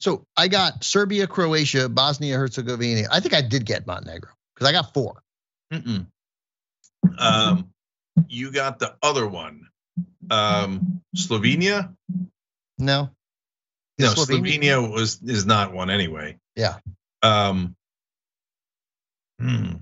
[0.01, 3.09] So I got Serbia, Croatia, Bosnia Herzegovina.
[3.11, 5.23] I think I did get Montenegro because I got four.
[5.73, 6.07] Mm-mm.
[7.19, 7.71] Um,
[8.29, 9.69] you got the other one,
[10.31, 11.95] um, Slovenia.
[12.79, 13.11] No,
[13.99, 14.79] no, Slovenia?
[14.79, 16.39] Slovenia was is not one anyway.
[16.57, 16.77] Yeah.
[17.23, 17.77] Um.
[19.41, 19.77] Hmm.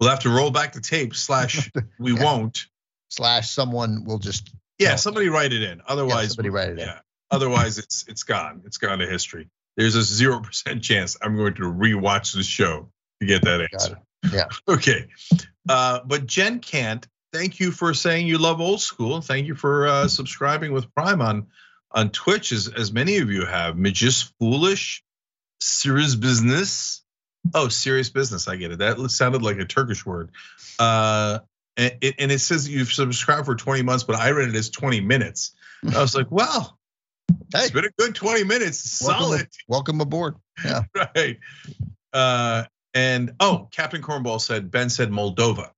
[0.00, 1.14] We'll have to roll back the tape.
[1.14, 2.24] Slash, we yeah.
[2.24, 2.66] won't.
[3.08, 4.52] Slash, someone will just.
[4.78, 5.80] Yeah, somebody write it in.
[5.86, 6.92] Otherwise, yeah, somebody write it yeah.
[6.92, 6.98] in.
[7.30, 8.62] Otherwise, it's it's gone.
[8.66, 9.48] It's gone to history.
[9.76, 13.98] There's a zero percent chance I'm going to rewatch the show to get that answer.
[14.32, 14.48] Yeah.
[14.68, 15.06] okay.
[15.68, 17.06] Uh, but Jen can't.
[17.32, 19.22] Thank you for saying you love old school.
[19.22, 21.46] Thank you for uh, subscribing with Prime on
[21.94, 23.80] on Twitch, as as many of you have.
[23.92, 25.02] Just foolish,
[25.60, 27.02] serious business.
[27.54, 28.46] Oh, serious business.
[28.48, 28.78] I get it.
[28.78, 30.30] That sounded like a Turkish word.
[30.78, 31.40] Uh,
[31.76, 34.70] and it, and it says you've subscribed for 20 months, but I read it as
[34.70, 35.52] 20 minutes.
[35.92, 36.76] I was like, wow,
[37.52, 37.64] Hey.
[37.64, 39.02] It's been a good 20 minutes.
[39.02, 39.48] Welcome Solid.
[39.68, 40.36] welcome aboard.
[40.64, 40.84] Yeah.
[41.16, 41.38] right.
[42.12, 45.70] Uh, and oh, Captain Cornball said Ben said Moldova.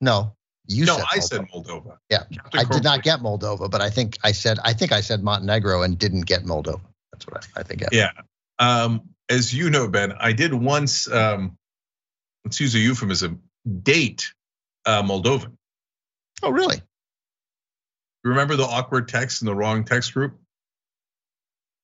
[0.00, 0.34] No,
[0.66, 1.22] you no, said I Moldova.
[1.22, 1.96] said Moldova.
[2.10, 5.00] Yeah, Captain I did not get Moldova, but I think I said I think I
[5.00, 6.80] said Montenegro and didn't get Moldova.
[7.12, 7.82] That's what I, I think.
[7.82, 8.10] I, Yeah.
[8.58, 11.10] Um, as you know, Ben, I did once.
[11.10, 11.56] Um,
[12.44, 13.42] let's use a euphemism.
[13.82, 14.32] Date
[14.86, 15.56] uh, Moldovan.
[16.42, 16.82] Oh, really?
[18.22, 20.38] Remember the awkward text in the wrong text group?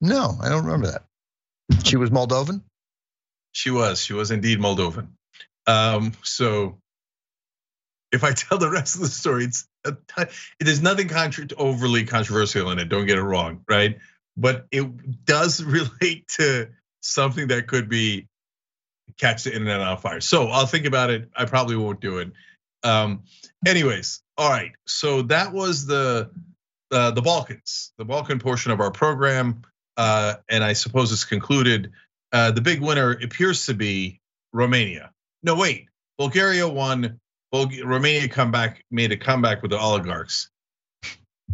[0.01, 1.05] No, I don't remember that.
[1.85, 2.62] She was Moldovan.
[3.53, 4.03] She was.
[4.03, 5.09] She was indeed Moldovan.
[5.66, 6.79] Um, so
[8.12, 12.05] if I tell the rest of the story, it's a ton- there's nothing contra- overly
[12.05, 12.88] controversial in it.
[12.88, 13.99] Don't get it wrong, right?
[14.37, 16.68] But it does relate to
[17.03, 18.27] something that could be
[19.18, 20.20] catch the internet on fire.
[20.20, 21.29] So I'll think about it.
[21.37, 22.33] I probably won't do it.
[22.83, 23.25] Um,
[23.66, 24.73] anyways, all right.
[24.87, 26.31] So that was the
[26.90, 29.62] uh, the Balkans, the Balkan portion of our program,
[29.96, 31.92] uh, and I suppose it's concluded.
[32.33, 34.20] Uh, the big winner appears to be
[34.53, 35.12] Romania.
[35.42, 35.87] No, wait,
[36.18, 37.20] Bulgaria won.
[37.53, 40.49] Bulg- Romania come back, made a comeback with the oligarchs.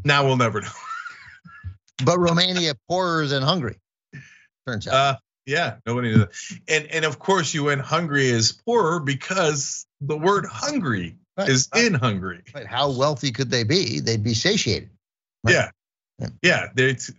[0.05, 0.69] Now we'll never know.
[2.05, 3.79] But Romania poorer than Hungary.
[4.67, 4.95] Turns out.
[4.95, 6.31] Uh, yeah, nobody knew that.
[6.69, 11.49] And and of course, you went Hungary is poorer because the word hungry Right.
[11.49, 12.43] is in Hungary.
[12.53, 14.01] But how wealthy could they be?
[14.01, 14.91] They'd be satiated.
[15.45, 15.55] Right.
[15.55, 15.71] Yeah,
[16.19, 16.29] Yeah.
[16.43, 16.67] yeah.
[16.75, 17.11] There's,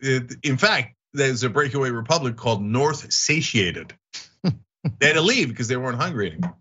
[0.44, 3.94] in fact, there's a breakaway republic called North Satiated.
[4.44, 4.52] they
[5.08, 6.56] had to leave because they weren't hungry anymore.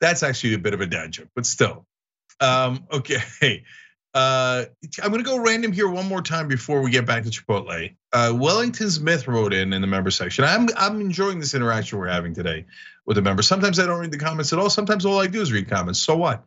[0.00, 1.86] That's actually a bit of a dad joke, but still.
[2.40, 3.64] Um, okay.
[4.12, 4.64] Uh,
[5.00, 7.94] I'm gonna go random here one more time before we get back to Chipotle.
[8.12, 10.44] Uh, Wellington Smith wrote in in the member section.
[10.44, 12.66] I'm I'm enjoying this interaction we're having today
[13.06, 13.46] with the members.
[13.46, 14.68] Sometimes I don't read the comments at all.
[14.68, 16.00] Sometimes all I do is read comments.
[16.00, 16.44] So what?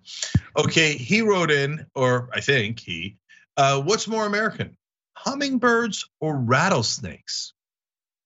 [0.58, 3.16] Okay, he wrote in, or I think he.
[3.56, 4.76] Uh, what's more American,
[5.16, 7.54] hummingbirds or rattlesnakes?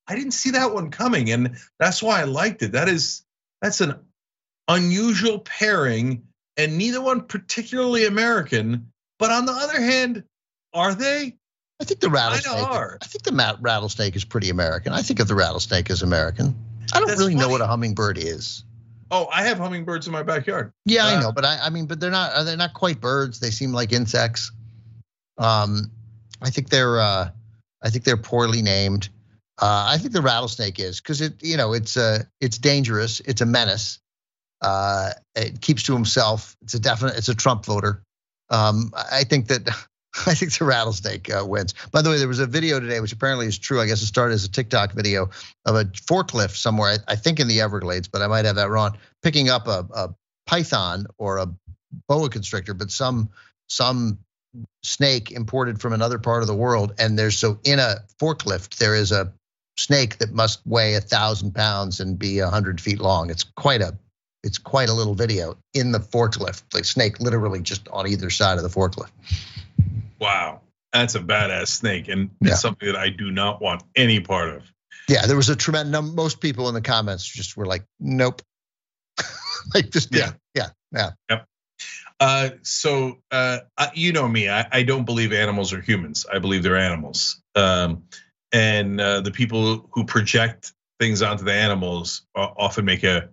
[0.07, 2.71] I didn't see that one coming, and that's why I liked it.
[2.71, 3.23] That is
[3.61, 3.99] that's an
[4.67, 6.23] unusual pairing,
[6.57, 8.91] and neither one particularly American.
[9.19, 10.23] But on the other hand,
[10.73, 11.37] are they?
[11.79, 12.55] I think the rattlesnake.
[12.55, 12.97] are.
[13.01, 14.93] I think the rattlesnake is pretty American.
[14.93, 16.55] I think of the rattlesnake as American.
[16.93, 18.63] I don't That's really know what a hummingbird is.
[19.11, 20.71] Oh, I have hummingbirds in my backyard.
[20.85, 22.45] Yeah, I Uh, know, but I, I mean, but they're not.
[22.45, 23.39] They're not quite birds.
[23.39, 24.51] They seem like insects.
[25.37, 25.91] Um,
[26.41, 26.99] I think they're.
[26.99, 27.29] Uh,
[27.81, 29.09] I think they're poorly named.
[29.59, 33.21] Uh, I think the rattlesnake is because it, you know, it's uh, it's dangerous.
[33.21, 33.99] It's a menace.
[34.61, 36.55] Uh, it keeps to himself.
[36.61, 37.17] It's a definite.
[37.17, 38.03] It's a Trump voter.
[38.49, 39.69] Um, I think that.
[40.25, 41.75] I think the rattlesnake uh, wins.
[41.91, 43.79] By the way, there was a video today, which apparently is true.
[43.79, 45.29] I guess it started as a TikTok video
[45.65, 46.97] of a forklift somewhere.
[47.07, 48.97] I, I think in the Everglades, but I might have that wrong.
[49.21, 50.15] Picking up a, a
[50.47, 51.47] python or a
[52.07, 53.29] boa constrictor, but some
[53.69, 54.17] some
[54.83, 56.93] snake imported from another part of the world.
[56.97, 59.31] And there's so in a forklift there is a
[59.77, 63.29] snake that must weigh a thousand pounds and be a hundred feet long.
[63.29, 63.97] It's quite a
[64.47, 66.63] it's quite a little video in the forklift.
[66.71, 69.11] The snake literally just on either side of the forklift.
[70.19, 72.53] Wow, that's a badass snake, and Yeah.
[72.53, 74.63] it's something that I do not want any part of.
[75.07, 75.91] Yeah, there was a tremendous.
[75.91, 78.41] num- Most people in the comments just were like, "Nope."
[79.75, 81.11] like just yeah, yeah, yeah.
[82.19, 83.59] Uh, so uh,
[83.93, 86.25] you know me, I, I don't believe animals are humans.
[86.31, 87.41] I believe they're animals.
[87.53, 88.05] Um,
[88.51, 93.29] and uh, the people who project things onto the animals often make a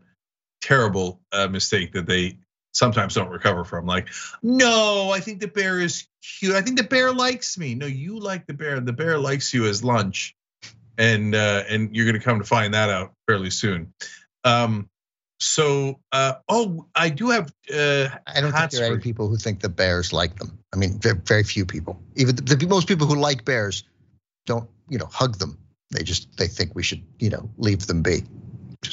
[0.64, 2.38] terrible uh, mistake that they
[2.72, 3.86] sometimes don't recover from.
[3.86, 4.08] Like,
[4.42, 6.06] no, I think the bear is
[6.38, 6.54] cute.
[6.54, 7.74] I think the bear likes me.
[7.74, 8.80] No, you like the bear.
[8.80, 10.34] The bear likes you as lunch,
[10.96, 13.92] and uh, and you're going to come to find that out fairly soon.
[14.42, 14.88] Um,
[15.38, 17.52] so, uh, oh, I do have.
[17.70, 20.58] Uh, I don't think there are any for- people who think the bears like them.
[20.72, 22.00] I mean, very, very few people.
[22.16, 23.84] Even the, the most people who like bears
[24.46, 25.58] don't, you know, hug them.
[25.90, 28.24] They just they think we should, you know, leave them be.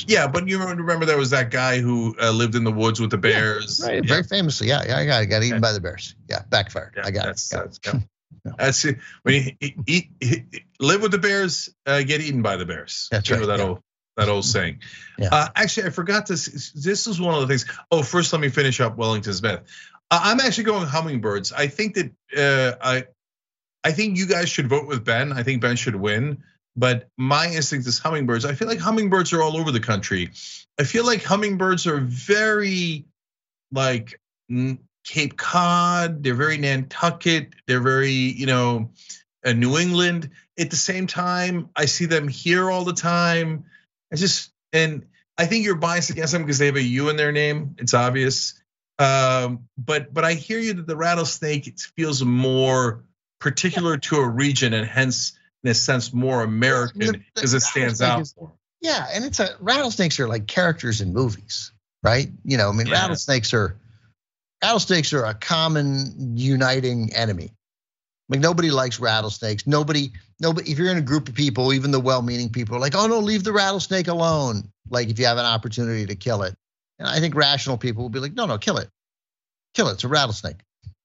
[0.07, 3.11] Yeah, but you remember there was that guy who uh, lived in the woods with
[3.11, 3.81] the bears.
[3.83, 4.03] Right.
[4.03, 5.59] Yeah, Very famously, yeah, yeah, I got, I got eaten Yeah.
[5.59, 6.15] by the bears.
[6.29, 6.93] Yeah, backfired.
[6.97, 7.55] yeah, I got that's, it.
[7.55, 7.93] Got That's, it.
[7.93, 7.99] yeah.
[8.45, 8.51] Yeah.
[8.57, 8.97] That's it.
[9.21, 13.07] When you eat, eat, eat- live with the bears, uh, get eaten by the bears.
[13.11, 13.65] That's You right, that yeah.
[13.65, 13.83] old
[14.17, 14.79] that old saying.
[15.19, 15.29] Yeah.
[15.31, 16.71] Uh, actually, I forgot this.
[16.71, 17.65] This is one of the things.
[17.91, 19.61] Oh, first, let me finish up Wellington Smith.
[20.09, 21.51] Uh, I'm actually going hummingbirds.
[21.51, 23.03] I think that uh, I,
[23.83, 25.31] I think you guys should vote with Ben.
[25.33, 26.41] I think Ben should win.
[26.75, 28.45] But my instinct is hummingbirds.
[28.45, 30.31] I feel like hummingbirds are all over the country.
[30.79, 33.05] I feel like hummingbirds are very,
[33.71, 34.19] like
[35.03, 36.23] Cape Cod.
[36.23, 37.53] They're very Nantucket.
[37.67, 38.91] They're very, you know,
[39.45, 40.29] uh, New England.
[40.57, 43.65] At the same time, I see them here all the time.
[44.13, 45.05] I just and
[45.37, 47.75] I think you're biased against them because they have a U in their name.
[47.79, 48.61] It's obvious.
[48.99, 53.03] Um, but but I hear you that the rattlesnake feels more
[53.39, 58.21] particular to a region and hence in a sense more American because it stands out
[58.21, 58.35] is,
[58.81, 61.71] Yeah, and it's a rattlesnakes are like characters in movies,
[62.03, 62.29] right?
[62.43, 62.93] You know, I mean, yeah.
[62.93, 63.77] rattlesnakes are
[64.63, 67.53] rattlesnakes are a common uniting enemy.
[68.29, 69.67] Like nobody likes rattlesnakes.
[69.67, 70.71] Nobody, nobody.
[70.71, 73.19] If you're in a group of people, even the well-meaning people are like, "Oh no,
[73.19, 76.55] leave the rattlesnake alone." Like if you have an opportunity to kill it,
[76.97, 78.89] and I think rational people will be like, "No, no, kill it,
[79.73, 79.93] kill it.
[79.93, 80.61] It's a rattlesnake."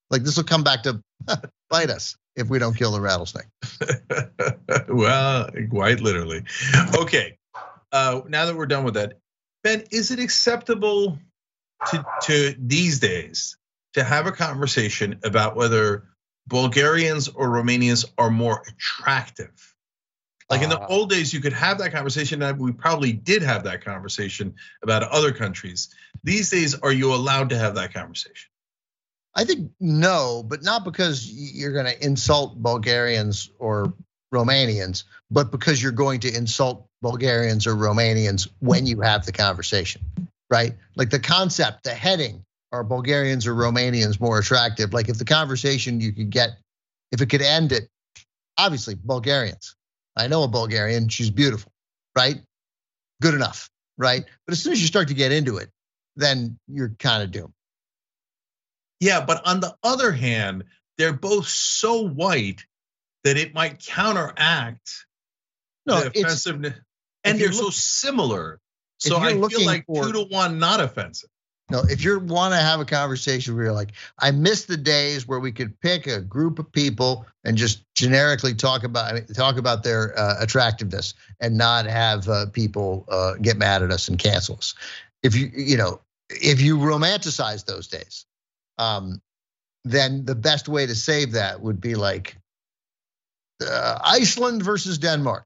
[0.09, 1.03] Like this will come back to
[1.69, 3.47] bite us if we don't kill the rattlesnake.
[4.89, 6.45] well, quite literally.
[6.95, 7.39] Okay,
[7.93, 9.19] uh, now that we're done with that,
[9.65, 11.19] Ben, is it acceptable
[11.91, 13.57] to, to these days
[13.95, 16.05] to have a conversation about whether
[16.47, 19.75] Bulgarians or Romanians are more attractive.
[20.49, 22.41] Like in the uh, old days, you could have that conversation.
[22.41, 25.89] And we probably did have that conversation about other countries.
[26.23, 28.49] These days, are you allowed to have that conversation?
[29.37, 33.93] I think no, but not because you're going to insult Bulgarians or
[34.35, 40.01] Romanians, but because you're going to insult Bulgarians or Romanians when you have the conversation,
[40.51, 40.75] right?
[40.97, 44.95] Like the concept, the heading are Bulgarians or Romanians more attractive?
[44.95, 46.57] Like if the conversation you could get,
[47.13, 47.89] if it could end it,
[48.57, 49.77] obviously Bulgarians.
[50.17, 51.71] I know a Bulgarian, she's beautiful,
[52.17, 52.41] right?
[53.21, 53.69] Good enough,
[53.99, 54.25] right?
[54.47, 55.69] But as soon as you start to get into it,
[56.17, 57.53] then you're kind of doomed.
[59.01, 60.65] Yeah, but on the other hand,
[60.99, 62.65] they're both so white
[63.25, 65.07] that it might counteract
[65.85, 66.75] no, the offensiveness.
[67.25, 68.61] And they're look, so similar.
[68.99, 71.29] So I feel like for, two to one not offensive.
[71.69, 75.27] No, if you want to have a conversation where you're like, I miss the days
[75.27, 79.27] where we could pick a group of people and just generically talk about I mean,
[79.27, 84.07] talk about their uh, attractiveness and not have uh, people uh, get mad at us
[84.07, 84.75] and cancel us.
[85.25, 88.27] If you you know if you romanticize those days,
[88.79, 89.21] um,
[89.85, 92.37] then the best way to save that would be like
[93.67, 95.45] uh, Iceland versus Denmark.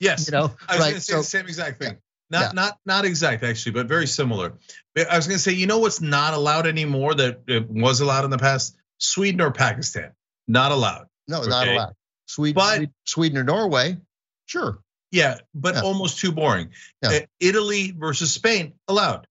[0.00, 0.90] Yes, you know, I was right?
[0.90, 1.96] going to say so, the same exact thing.
[2.28, 2.52] Not yeah.
[2.52, 4.54] not not exact actually, but very similar.
[4.96, 8.24] I was going to say, you know what's not allowed anymore that it was allowed
[8.24, 8.76] in the past?
[8.98, 10.12] Sweden or Pakistan,
[10.48, 11.06] not allowed.
[11.28, 11.48] No, okay?
[11.48, 11.92] not allowed.
[12.26, 13.98] Sweden, but, Sweden or Norway,
[14.46, 14.78] sure.
[15.12, 15.82] Yeah, but yeah.
[15.82, 16.70] almost too boring.
[17.02, 17.10] Yeah.
[17.10, 19.26] Uh, Italy versus Spain, allowed.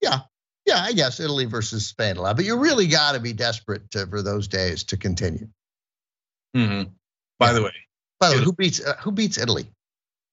[0.00, 0.20] Yeah,
[0.66, 3.90] yeah, I guess Italy versus Spain a lot, but you really got to be desperate
[3.92, 5.48] to, for those days to continue.
[6.56, 6.90] Mm-hmm.
[7.38, 7.52] By yeah.
[7.52, 7.72] the way,
[8.18, 9.70] by the way, who beats uh, who beats Italy?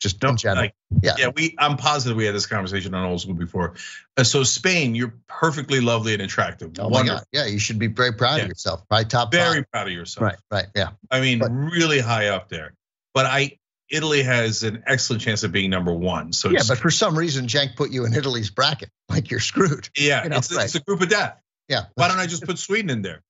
[0.03, 0.35] just no.
[0.53, 1.29] Like, yeah, yeah.
[1.33, 3.73] We I'm positive we had this conversation on old school before.
[4.17, 6.71] Uh, so Spain, you're perfectly lovely and attractive.
[6.77, 7.05] Oh Wonderful.
[7.05, 7.23] my God.
[7.31, 8.43] Yeah, you should be very proud yeah.
[8.43, 8.83] of yourself.
[8.91, 9.31] Right, top.
[9.31, 9.71] Very five.
[9.71, 10.23] proud of yourself.
[10.23, 10.65] Right, right.
[10.75, 10.89] Yeah.
[11.09, 12.73] I mean, but, really high up there.
[13.13, 13.57] But I
[13.93, 16.33] Italy has an excellent chance of being number one.
[16.33, 18.89] So yeah, but for some reason, Cenk put you in Italy's bracket.
[19.09, 19.89] Like you're screwed.
[19.95, 20.65] Yeah, you know, it's, right.
[20.65, 21.39] it's a group of death.
[21.69, 21.83] Yeah.
[21.93, 23.21] Why don't I just put Sweden in there,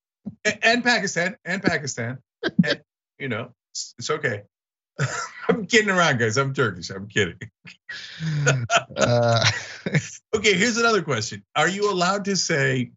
[0.46, 2.20] and, and Pakistan, and Pakistan,
[2.64, 2.82] and
[3.20, 4.44] you know, it's, it's okay.
[5.50, 6.38] I'm kidding around, guys.
[6.38, 6.90] I'm Turkish.
[6.90, 7.38] I'm kidding.
[8.96, 9.46] uh,
[10.36, 11.44] okay, here's another question.
[11.54, 12.92] Are you allowed to say,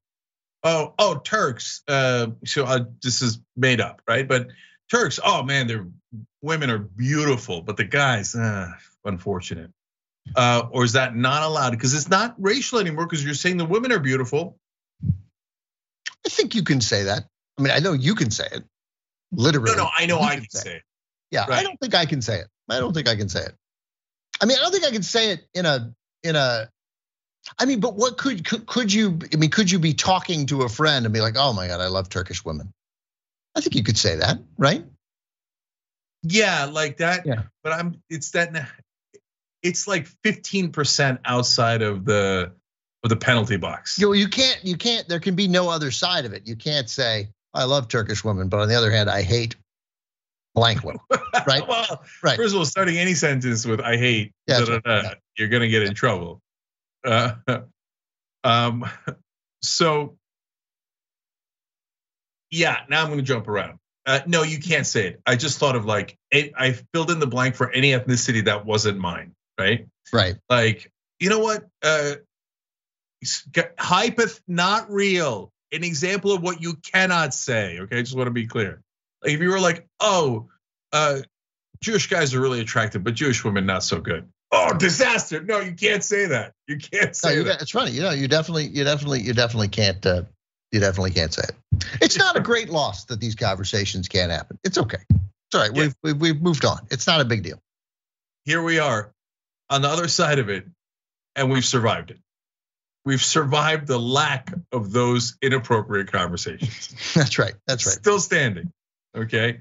[0.62, 1.83] "Oh, oh, Turks"?
[1.88, 4.29] Uh, so uh, this is made up, right?
[4.29, 4.48] But
[4.92, 5.87] Turks, oh man, their
[6.46, 8.70] women are beautiful, but the guys, uh,
[9.04, 9.70] unfortunate.
[10.35, 11.70] Uh, or is that not allowed?
[11.70, 13.06] Because it's not racial anymore.
[13.06, 14.56] Because you're saying the women are beautiful.
[15.04, 17.24] I think you can say that.
[17.59, 18.64] I mean, I know you can say it.
[19.32, 19.72] Literally.
[19.72, 20.82] No, no, I know I can say it.
[21.30, 21.59] Yeah, right.
[21.59, 22.46] I don't think I can say it.
[22.68, 23.54] I don't think I can say it.
[24.40, 26.70] I mean, I don't think I can say it in a in a.
[27.59, 29.18] I mean, but what could could, could you?
[29.32, 31.80] I mean, could you be talking to a friend and be like, "Oh my God,
[31.80, 32.72] I love Turkish women"?
[33.54, 34.85] I think you could say that, right?
[36.28, 37.26] Yeah, like that.
[37.26, 37.42] Yeah.
[37.62, 38.02] But I'm.
[38.10, 38.68] It's that.
[39.62, 42.52] It's like 15% outside of the
[43.02, 43.98] of the penalty box.
[43.98, 45.08] You you can't you can't.
[45.08, 46.46] There can be no other side of it.
[46.46, 49.56] You can't say I love Turkish women, but on the other hand, I hate
[50.54, 50.98] blank one,
[51.46, 51.66] right?
[51.66, 52.36] well, right.
[52.36, 55.68] First of all, starting any sentence with "I hate," yeah, da, da, da, you're gonna
[55.68, 56.40] get in trouble.
[57.04, 57.34] Uh,
[58.44, 58.84] um,
[59.62, 60.16] so
[62.50, 63.78] yeah, now I'm gonna jump around.
[64.06, 65.20] Uh, no, you can't say it.
[65.26, 68.98] I just thought of like I filled in the blank for any ethnicity that wasn't
[68.98, 69.88] mine, right?
[70.12, 70.36] Right.
[70.48, 71.66] Like you know what?
[71.82, 72.12] Uh,
[73.24, 75.52] hypoth not real.
[75.72, 77.80] An example of what you cannot say.
[77.80, 78.82] Okay, I just want to be clear.
[79.22, 80.46] Like if you were like, oh,
[80.92, 81.18] uh,
[81.80, 84.28] Jewish guys are really attractive, but Jewish women not so good.
[84.52, 85.42] Oh, disaster!
[85.42, 86.52] No, you can't say that.
[86.68, 87.62] You can't say no, that.
[87.62, 87.90] It's funny.
[87.90, 90.07] You know, you definitely, you definitely, you definitely can't.
[90.07, 90.22] Uh,
[90.72, 91.84] you definitely can't say it.
[92.00, 94.58] It's not a great loss that these conversations can't happen.
[94.64, 94.98] It's okay.
[95.10, 95.70] It's all right.
[95.74, 95.82] Yeah.
[95.82, 96.86] We've, we've we've moved on.
[96.90, 97.60] It's not a big deal.
[98.44, 99.12] Here we are
[99.70, 100.66] on the other side of it,
[101.34, 102.18] and we've survived it.
[103.04, 106.94] We've survived the lack of those inappropriate conversations.
[107.14, 107.54] That's right.
[107.66, 107.94] That's right.
[107.94, 108.72] Still standing.
[109.16, 109.60] Okay.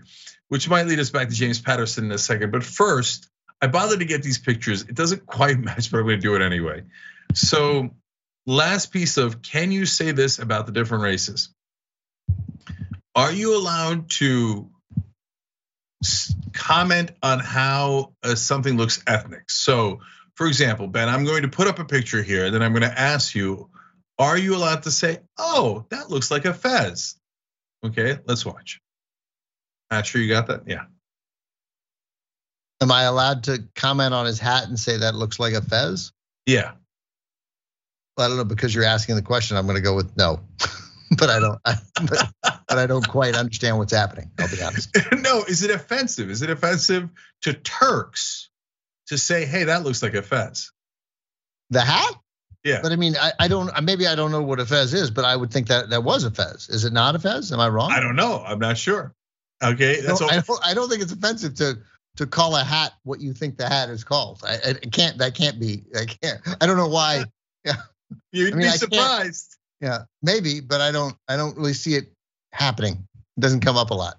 [0.50, 2.52] which might lead us back to James Patterson in a second.
[2.52, 3.30] But first,
[3.62, 4.82] I bothered to get these pictures.
[4.82, 6.84] It doesn't quite match, but I'm going to do it anyway.
[7.34, 7.92] So,
[8.46, 11.50] last piece of can you say this about the different races?
[13.16, 14.70] Are you allowed to
[16.54, 19.50] comment on how uh, something looks ethnic?
[19.50, 20.02] So,
[20.36, 23.00] for example, Ben, I'm going to put up a picture here, then I'm going to
[23.00, 23.70] ask you,
[24.20, 27.16] are you allowed to say, oh, that looks like a fez?
[27.86, 28.82] Okay, let's watch.
[29.92, 30.64] Not sure you got that?
[30.68, 30.86] Yeah.
[32.82, 36.12] Am I allowed to comment on his hat and say that looks like a fez?
[36.46, 36.74] Yeah.
[38.18, 39.58] I don't know because you're asking the question.
[39.58, 40.40] I'm going to go with no,
[41.18, 41.60] but I don't.
[41.66, 41.76] I,
[42.08, 44.32] but, but I don't quite understand what's happening.
[44.40, 44.96] I'll be honest.
[45.12, 46.30] no, is it offensive?
[46.30, 47.10] Is it offensive
[47.42, 48.50] to Turks
[49.08, 50.72] to say, "Hey, that looks like a fez"?
[51.72, 52.16] The hat?
[52.64, 52.80] Yeah.
[52.82, 53.70] But I mean, I, I don't.
[53.84, 56.24] Maybe I don't know what a fez is, but I would think that that was
[56.24, 56.68] a fez.
[56.70, 57.52] Is it not a fez?
[57.52, 57.92] Am I wrong?
[57.92, 58.44] I don't know.
[58.46, 59.14] I'm not sure.
[59.64, 60.34] Okay, that's no, all.
[60.34, 61.78] I don't, I don't think it's offensive to
[62.18, 64.42] to call a hat what you think the hat is called.
[64.46, 65.18] I, I can't.
[65.20, 65.84] That can't be.
[65.96, 66.42] I can't.
[66.60, 67.26] I don't know why.
[67.64, 67.76] Yeah.
[68.32, 69.56] You'd I mean, be surprised.
[69.82, 71.16] Yeah, maybe, but I don't.
[71.28, 72.12] I don't really see it
[72.54, 73.08] happening.
[73.38, 74.18] It doesn't come up a lot.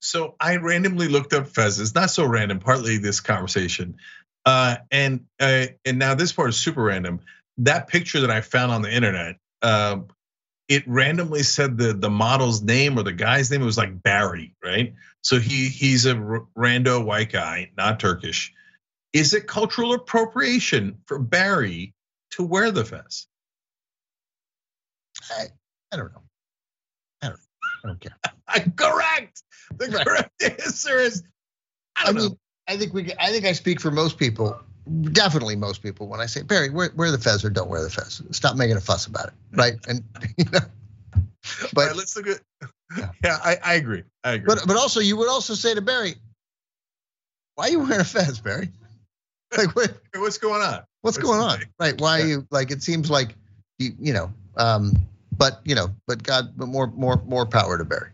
[0.00, 1.94] So I randomly looked up fezzes.
[1.94, 2.58] Not so random.
[2.58, 3.96] Partly this conversation,
[4.44, 7.20] uh, and uh, and now this part is super random.
[7.58, 10.00] That picture that I found on the internet, uh,
[10.68, 13.62] it randomly said the the model's name or the guy's name.
[13.62, 14.94] It was like Barry, right?
[15.22, 18.52] So he he's a rando white guy, not Turkish.
[19.12, 21.94] Is it cultural appropriation for Barry
[22.36, 23.26] to wear the fez?
[25.30, 25.46] I,
[25.92, 26.22] I don't know.
[27.22, 27.40] I don't.
[27.84, 28.16] I don't care.
[28.76, 29.42] correct.
[29.76, 30.06] The right.
[30.06, 31.22] correct answer is
[31.96, 32.38] I don't I mean.
[32.68, 33.12] I think we.
[33.18, 34.58] I think I speak for most people.
[35.12, 37.90] Definitely most people when I say Barry, wear, wear the fez or don't wear the
[37.90, 38.22] fez.
[38.30, 39.74] Stop making a fuss about it, right?
[39.88, 40.04] And
[40.36, 40.60] you know,
[41.74, 42.40] but right, let's look at.
[42.96, 44.04] Yeah, yeah I, I agree.
[44.22, 44.46] I agree.
[44.46, 46.16] But but also you would also say to Barry,
[47.54, 48.70] why are you wearing a fez, Barry?
[49.56, 50.82] Like what, what's going on?
[51.06, 51.60] What's, going on?
[51.80, 52.00] Right?
[52.00, 52.70] Why are you like?
[52.70, 53.34] It seems like
[53.78, 54.32] you you know.
[54.56, 58.10] Um, but you know, but God, but more more more power to Barry.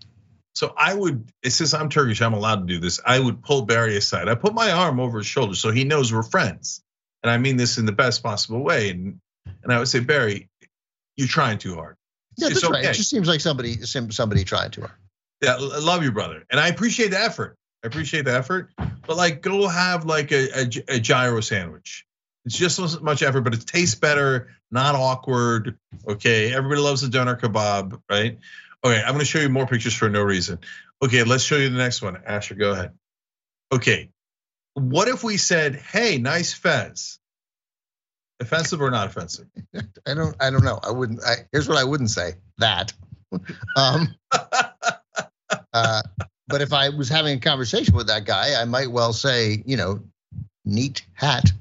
[0.54, 3.00] So I would, since I'm Turkish, I'm allowed to do this.
[3.06, 4.28] I would pull Barry aside.
[4.28, 6.82] I put my arm over his shoulder so he knows we're friends,
[7.22, 8.90] and I mean this in the best possible way.
[8.90, 9.18] And
[9.62, 10.48] and I would say, Barry,
[11.16, 11.96] you're trying too hard.
[12.36, 12.72] Yeah, that's okay.
[12.72, 12.84] right.
[12.84, 14.94] It just seems like somebody somebody trying too hard.
[15.42, 17.56] Yeah, I love you, brother, and I appreciate the effort.
[17.82, 18.70] I appreciate the effort,
[19.06, 22.06] but like, go have like a, a, a gyro sandwich.
[22.44, 25.78] It's just as much effort, but it tastes better, not awkward.
[26.08, 28.38] Okay, everybody loves a doner kebab, right?
[28.84, 30.58] Okay, I'm gonna show you more pictures for no reason.
[31.02, 32.16] Okay, let's show you the next one.
[32.26, 32.92] Asher, go ahead.
[33.72, 34.10] Okay,
[34.74, 37.18] what if we said, "Hey, nice fez"?
[38.40, 39.46] Offensive or not offensive?
[40.06, 40.34] I don't.
[40.40, 40.80] I don't know.
[40.82, 41.22] I wouldn't.
[41.24, 42.34] I, here's what I wouldn't say.
[42.58, 42.92] That.
[43.76, 44.14] um,
[45.72, 46.02] uh,
[46.48, 49.76] but if I was having a conversation with that guy, I might well say, you
[49.76, 50.02] know,
[50.64, 51.52] neat hat,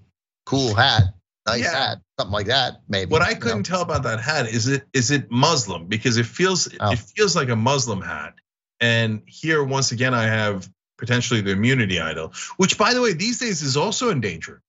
[0.52, 1.04] cool hat,
[1.48, 1.72] nice yeah.
[1.72, 2.82] hat, something like that.
[2.90, 3.10] Maybe.
[3.10, 3.76] What I couldn't know?
[3.76, 6.92] tell about that hat is it is it Muslim because it feels oh.
[6.92, 8.34] it feels like a Muslim hat.
[8.82, 13.40] And here once again I have potentially the immunity idol, which by the way these
[13.40, 14.62] days is also in danger.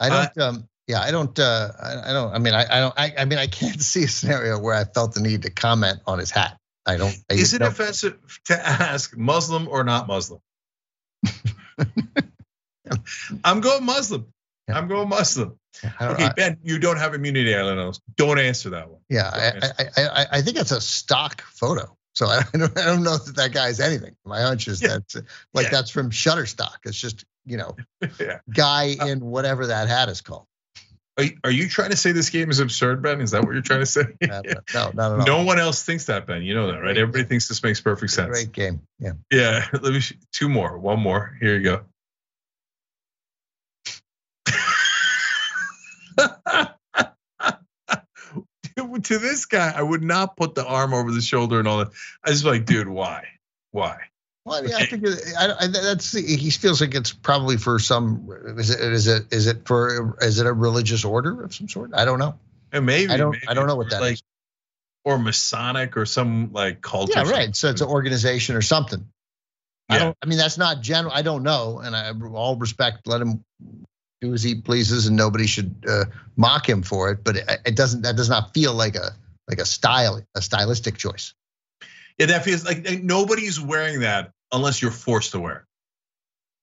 [0.00, 0.38] I don't.
[0.38, 1.38] Uh, um, yeah, I don't.
[1.38, 2.32] Uh, I, I, don't.
[2.32, 2.94] I mean, I, I don't.
[2.96, 6.00] I, I, mean, I can't see a scenario where I felt the need to comment
[6.06, 6.58] on his hat.
[6.86, 7.16] I don't.
[7.30, 10.40] I, is it offensive to ask Muslim or not Muslim?
[13.44, 14.32] I'm going Muslim.
[14.68, 15.58] I'm going Muslim.
[16.00, 17.92] Okay, Ben, you don't have immunity I Don't know.
[18.16, 19.00] Don't answer that one.
[19.08, 21.96] Yeah, I, I, I, I, think it's a stock photo.
[22.14, 24.16] So I don't, I don't know that that guy's anything.
[24.24, 24.98] My hunch is yeah.
[24.98, 25.70] that like yeah.
[25.70, 26.78] that's from Shutterstock.
[26.84, 27.76] It's just you know,
[28.20, 28.38] yeah.
[28.52, 30.46] guy uh, in whatever that hat is called.
[31.18, 33.22] Are you, are you trying to say this game is absurd, Ben?
[33.22, 34.02] Is that what you're trying to say?
[34.20, 34.42] no,
[34.74, 35.26] no, not at all.
[35.26, 36.42] No one else thinks that, Ben.
[36.42, 36.96] You know that, right?
[36.96, 38.28] Everybody thinks this makes perfect sense.
[38.28, 38.82] Great game.
[38.98, 39.12] Yeah.
[39.30, 39.66] Yeah.
[39.72, 40.00] Let me
[40.32, 40.76] two more.
[40.76, 41.34] One more.
[41.40, 41.82] Here you go.
[49.06, 51.88] To this guy, I would not put the arm over the shoulder and all that.
[52.24, 53.26] I just like, dude, why?
[53.72, 53.98] Why?
[54.44, 55.04] Well, I mean, I think
[55.36, 58.28] I, I, that's he feels like it's probably for some.
[58.56, 61.90] Is it is it is it for is it a religious order of some sort?
[61.94, 62.38] I don't know.
[62.72, 64.22] And maybe I don't maybe I don't know what that like, is.
[65.04, 67.10] Or Masonic or some like cult.
[67.12, 67.56] Yeah, right.
[67.56, 69.08] So it's an organization or something.
[69.88, 69.96] Yeah.
[69.96, 70.16] I don't.
[70.22, 71.12] I mean, that's not general.
[71.12, 73.08] I don't know, and I all respect.
[73.08, 73.44] Let him
[74.26, 76.04] do as he pleases, and nobody should uh,
[76.36, 77.24] mock him for it.
[77.24, 78.02] But it, it doesn't.
[78.02, 79.12] That does not feel like a
[79.48, 81.34] like a style a stylistic choice.
[82.18, 85.56] Yeah, that feels like nobody's wearing that unless you're forced to wear.
[85.56, 85.62] it.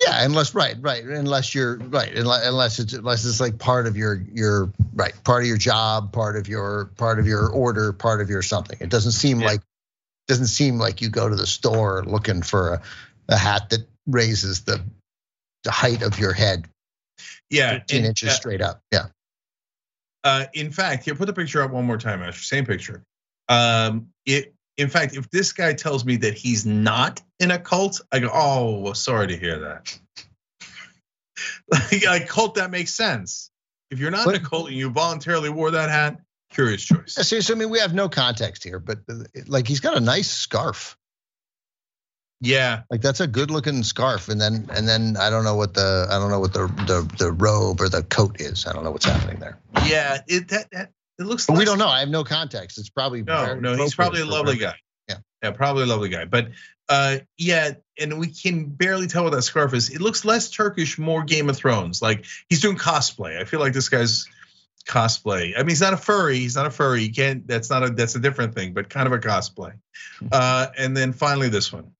[0.02, 4.22] Yeah, unless right, right, unless you're right, unless it's unless it's like part of your
[4.34, 8.30] your right, part of your job, part of your part of your order, part of
[8.30, 8.78] your something.
[8.82, 9.48] It doesn't seem yeah.
[9.48, 9.62] like
[10.28, 12.82] doesn't seem like you go to the store looking for a,
[13.30, 14.82] a hat that raises the
[15.64, 16.68] the height of your head
[17.50, 18.82] Yeah, 15 and, inches straight up.
[18.92, 19.08] Yeah.
[20.24, 22.44] Uh, in fact, here, put the picture up one more time, Asher.
[22.44, 23.04] Same picture.
[23.50, 28.02] Um, it, in fact, if this guy tells me that he's not in a cult,
[28.12, 30.00] I go, oh, well, sorry to hear that.
[31.72, 33.52] like, a cult that makes sense.
[33.92, 36.20] If you're not in a cult and you voluntarily wore that hat,
[36.50, 37.16] curious choice.
[37.18, 40.00] Yeah, seriously, I mean, we have no context here, but uh, like he's got a
[40.00, 40.98] nice scarf.
[42.44, 45.74] Yeah, Like that's a good looking scarf, and then and then I don't know what
[45.74, 48.68] the I don't know what the the, the robe or the coat is.
[48.68, 49.58] I don't know what's happening there.
[49.86, 50.20] yeah.
[50.28, 51.46] It that, that it looks.
[51.46, 51.88] But we don't know.
[51.88, 52.78] I have no context.
[52.78, 54.76] It's probably No, no, he's probably a lovely guy.
[55.08, 55.16] Yeah.
[55.42, 56.26] yeah, probably a lovely guy.
[56.26, 56.50] But
[56.90, 59.90] uh, yeah, and we can barely tell what that scarf is.
[59.90, 62.02] It looks less Turkish, more Game of Thrones.
[62.02, 63.40] Like he's doing cosplay.
[63.40, 64.28] I feel like this guy's
[64.86, 65.54] cosplay.
[65.56, 66.40] I mean, he's not a furry.
[66.40, 67.04] He's not a furry.
[67.04, 67.48] You can't.
[67.48, 67.90] That's not a.
[67.90, 68.74] That's a different thing.
[68.74, 69.74] But kind of a cosplay.
[70.32, 71.92] Uh, and then finally this one.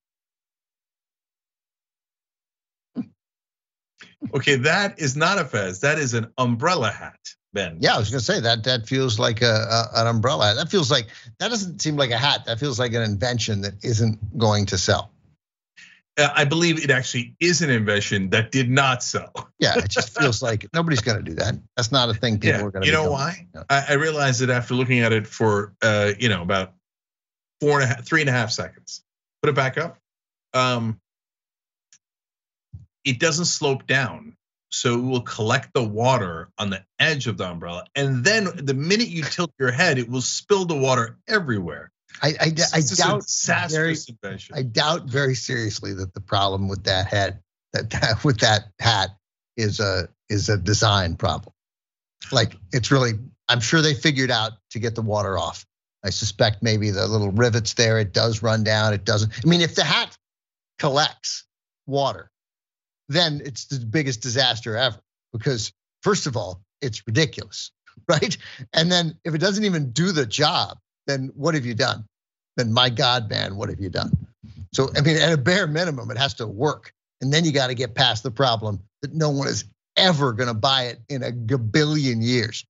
[4.32, 5.80] Okay, that is not a fez.
[5.80, 7.18] That is an umbrella hat,
[7.52, 7.78] Ben.
[7.80, 10.54] Yeah, I was gonna say that that feels like a, a an umbrella.
[10.54, 11.08] That feels like
[11.38, 12.44] that doesn't seem like a hat.
[12.46, 15.10] That feels like an invention that isn't going to sell.
[16.16, 19.32] Uh, I believe it actually is an invention that did not sell.
[19.60, 21.54] Yeah, it just feels like nobody's gonna do that.
[21.74, 22.84] That's not a thing people yeah, are gonna.
[22.84, 23.46] you know why?
[23.54, 23.62] Yeah.
[23.70, 26.74] I, I realized it after looking at it for uh, you know about
[27.62, 29.02] four and a half, three and a half seconds.
[29.42, 29.98] Put it back up.
[30.52, 31.00] Um,
[33.04, 34.36] it doesn't slope down,
[34.70, 38.74] so it will collect the water on the edge of the umbrella, and then the
[38.74, 41.90] minute you tilt your head, it will spill the water everywhere.
[42.22, 44.56] I I, I It's just a doubt very invention.
[44.56, 47.40] I doubt very seriously that the problem with that head
[47.72, 49.10] that, that with that hat
[49.56, 51.52] is a is a design problem.
[52.32, 53.12] Like it's really
[53.48, 55.66] I'm sure they figured out to get the water off.
[56.04, 59.32] I suspect maybe the little rivets there it does run down it doesn't.
[59.44, 60.16] I mean if the hat
[60.78, 61.44] collects
[61.86, 62.30] water
[63.08, 64.98] then it's the biggest disaster ever
[65.32, 67.70] because first of all it's ridiculous,
[68.08, 68.36] right?
[68.72, 72.04] And then if it doesn't even do the job then what have you done?
[72.56, 74.10] Then my God, man, what have you done?
[74.72, 77.68] So I mean, at a bare minimum, it has to work, and then you got
[77.68, 79.64] to get past the problem that no one is
[79.96, 82.64] ever going to buy it in a gabillion years.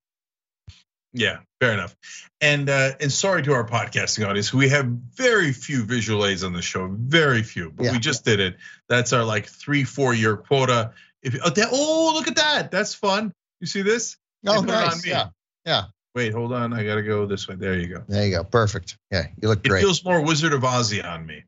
[1.15, 1.97] Yeah, fair enough.
[2.41, 6.53] And uh, and sorry to our podcasting audience, we have very few visual aids on
[6.53, 7.71] the show, very few.
[7.71, 8.57] But Yeah, we just did it.
[8.89, 10.93] That's our like three, four year quota.
[11.23, 13.33] If oh, that, oh look at that, that's fun.
[13.61, 14.17] You see this?
[14.47, 15.07] Oh, nice.
[15.07, 15.29] Yeah,
[15.65, 15.85] yeah.
[16.17, 16.73] Wait, hold on.
[16.73, 17.55] I gotta go this way.
[17.55, 18.05] There you go.
[18.09, 18.45] There you go.
[18.45, 18.99] Perfect.
[19.13, 19.81] Yeah, you look It great.
[19.81, 21.45] It feels more Wizard of Ozzy on me.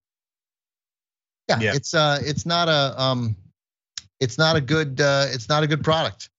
[1.48, 1.74] yeah, yeah.
[1.74, 3.36] it's uh, it's not a um,
[4.20, 6.30] it's not a good uh, it's not a good product.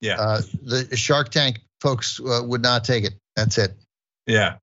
[0.00, 0.20] Yeah.
[0.20, 3.14] Uh, the Shark Tank folks uh, would not take it.
[3.36, 3.72] That's it.
[4.26, 4.56] Yeah.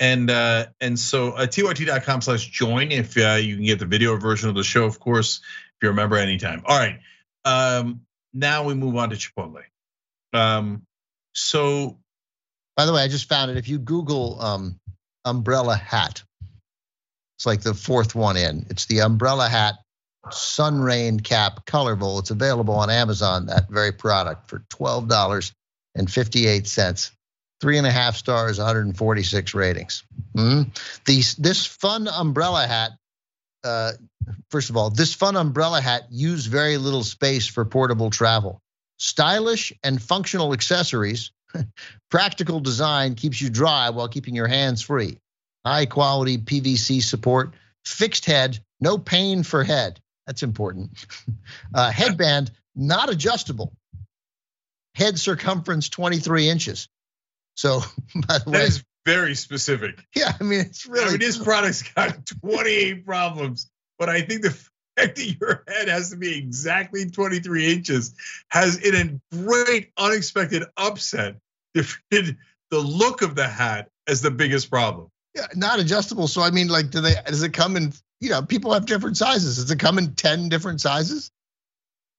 [0.00, 4.16] And uh, and so uh, tyt.com slash join if uh, you can get the video
[4.16, 6.62] version of the show, of course, if you remember anytime.
[6.66, 6.98] All right.
[7.44, 8.00] Um,
[8.32, 9.62] now we move on to Chipotle.
[10.32, 10.82] Um,
[11.32, 11.98] so
[12.76, 13.56] By the way, I just found it.
[13.56, 14.80] If you Google um,
[15.24, 16.24] umbrella hat,
[17.38, 18.66] it's like the fourth one in.
[18.70, 19.74] It's the umbrella hat
[20.30, 22.18] sun rain cap colorful.
[22.18, 24.64] It's available on Amazon, that very product, for
[25.96, 27.10] $12.58.
[27.60, 30.02] Three and a half stars, 146 ratings.
[30.36, 30.76] Mhm.
[31.06, 32.92] These, this fun umbrella hat,
[33.62, 33.92] uh,
[34.50, 38.60] first of all, this fun umbrella hat used very little space for portable travel.
[38.98, 41.30] Stylish and functional accessories
[42.10, 45.18] Practical design keeps you dry while keeping your hands free.
[45.64, 50.00] High quality PVC support, fixed head, no pain for head.
[50.26, 50.90] That's important.
[51.74, 53.72] Uh, headband, not adjustable.
[54.94, 56.88] Head circumference 23 inches.
[57.56, 57.80] So,
[58.14, 60.04] by the that way, is very specific.
[60.14, 61.06] yeah, I mean, it's really.
[61.06, 64.50] I mean, this product's got 28 problems, but I think the
[64.96, 68.14] fact that your head has to be exactly 23 inches
[68.50, 71.36] has, in a great unexpected upset,
[71.74, 72.36] defeated
[72.70, 75.08] the look of the hat as the biggest problem.
[75.34, 76.28] yeah, not adjustable.
[76.28, 79.16] So, I mean, like, do they, does it come in, you know, people have different
[79.16, 79.56] sizes.
[79.56, 81.30] Does it come in 10 different sizes?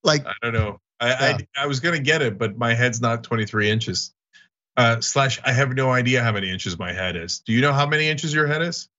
[0.03, 0.80] Like, I don't know.
[0.99, 1.37] I Yeah.
[1.57, 4.13] I, I was gonna get it, but my head's not 23 inches.
[4.77, 7.39] Uh, slash, I have no idea how many inches my head is.
[7.39, 8.89] Do you know how many inches your head is?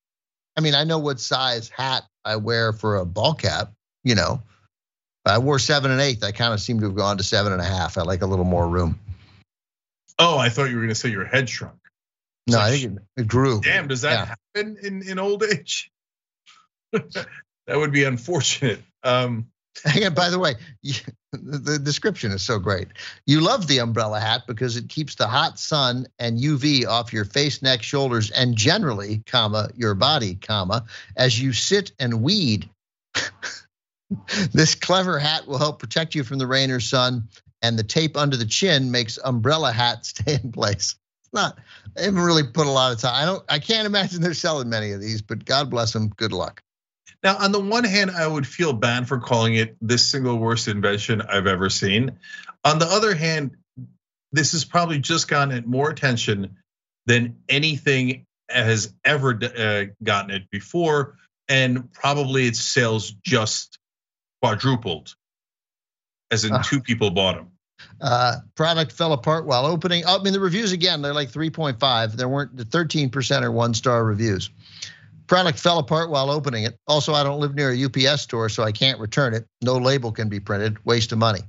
[0.56, 3.72] I mean, I know what size hat I wear for a ball cap,
[4.02, 4.42] you know.
[5.26, 6.24] I wore seven and eighth.
[6.24, 7.98] I kind of seem to have gone to seven and a half.
[7.98, 8.98] I like a little more room.
[10.18, 11.76] Oh, I thought you were gonna say your head shrunk.
[12.46, 13.60] No, Like, I think it, it grew.
[13.60, 14.34] Damn, does that Yeah.
[14.54, 15.90] happen in, in old age?
[16.92, 17.26] that
[17.68, 18.80] would be unfortunate.
[19.02, 19.48] Um,
[20.02, 20.54] And by the way,
[21.32, 22.88] the description is so great.
[23.26, 27.24] You love the umbrella hat because it keeps the hot sun and UV off your
[27.24, 30.84] face, neck, shoulders, and generally, comma, your body, comma,
[31.16, 32.68] as you sit and weed.
[34.52, 37.28] this clever hat will help protect you from the rain or sun,
[37.62, 40.96] and the tape under the chin makes umbrella hat stay in place.
[41.22, 41.58] It's not.
[41.94, 43.14] They haven't really put a lot of time.
[43.14, 43.44] I don't.
[43.48, 46.08] I can't imagine they're selling many of these, but God bless them.
[46.16, 46.62] Good luck.
[47.26, 50.68] Now, on the one hand, I would feel bad for calling it the single worst
[50.68, 52.20] invention I've ever seen.
[52.64, 53.56] On the other hand,
[54.30, 56.56] this has probably just gotten more attention
[57.06, 61.16] than anything has ever uh, gotten it before,
[61.48, 63.76] and probably its sales just
[64.40, 65.16] quadrupled,
[66.30, 67.50] as in uh, two people bought them.
[68.00, 70.06] Uh, product fell apart while opening.
[70.06, 72.12] I mean, the reviews again, they're like 3.5.
[72.12, 74.48] There weren't the 13% are one star reviews.
[75.26, 76.78] Product fell apart while opening it.
[76.86, 79.46] Also, I don't live near a UPS store, so I can't return it.
[79.62, 80.84] No label can be printed.
[80.84, 81.40] Waste of money.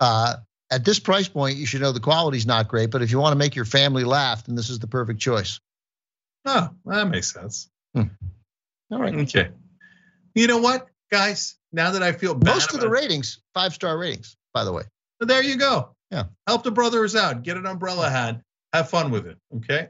[0.00, 0.36] Uh,
[0.70, 3.32] at this price point, you should know the quality's not great, but if you want
[3.32, 5.60] to make your family laugh, then this is the perfect choice.
[6.44, 7.68] Oh, that makes sense.
[7.94, 8.04] Hmm.
[8.90, 9.14] All right.
[9.14, 9.50] Okay.
[10.34, 11.56] You know what, guys?
[11.72, 14.82] Now that I feel most of the ratings, five star ratings, by the way.
[15.20, 15.94] So there you go.
[16.10, 16.24] Yeah.
[16.46, 17.42] Help the brothers out.
[17.42, 18.40] Get an umbrella hat.
[18.72, 19.38] Have fun with it.
[19.56, 19.88] Okay.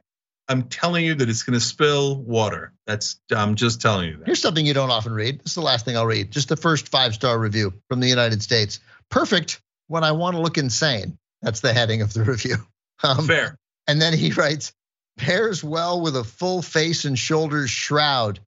[0.49, 2.73] I'm telling you that it's going to spill water.
[2.87, 4.27] That's I'm just telling you that.
[4.27, 5.41] Here's something you don't often read.
[5.41, 6.31] This is the last thing I'll read.
[6.31, 8.81] Just the first five star review from the United States.
[9.09, 11.19] Perfect when I want to look insane.
[11.43, 12.57] That's the heading of the review.
[13.03, 13.57] Um, Fair.
[13.87, 14.73] And then he writes,
[15.17, 18.41] pairs well with a full face and shoulders shroud.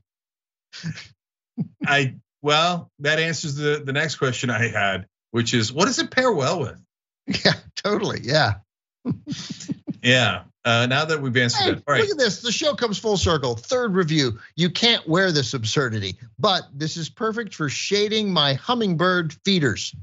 [1.86, 6.10] I well, that answers the the next question I had, which is what does it
[6.10, 6.80] pair well with?
[7.44, 8.20] Yeah, totally.
[8.24, 8.54] Yeah.
[10.02, 10.44] Yeah.
[10.64, 12.02] Uh, now that we've answered hey, it, all right.
[12.02, 12.40] Look at this.
[12.40, 13.56] The show comes full circle.
[13.56, 14.38] Third review.
[14.54, 19.94] You can't wear this absurdity, but this is perfect for shading my hummingbird feeders.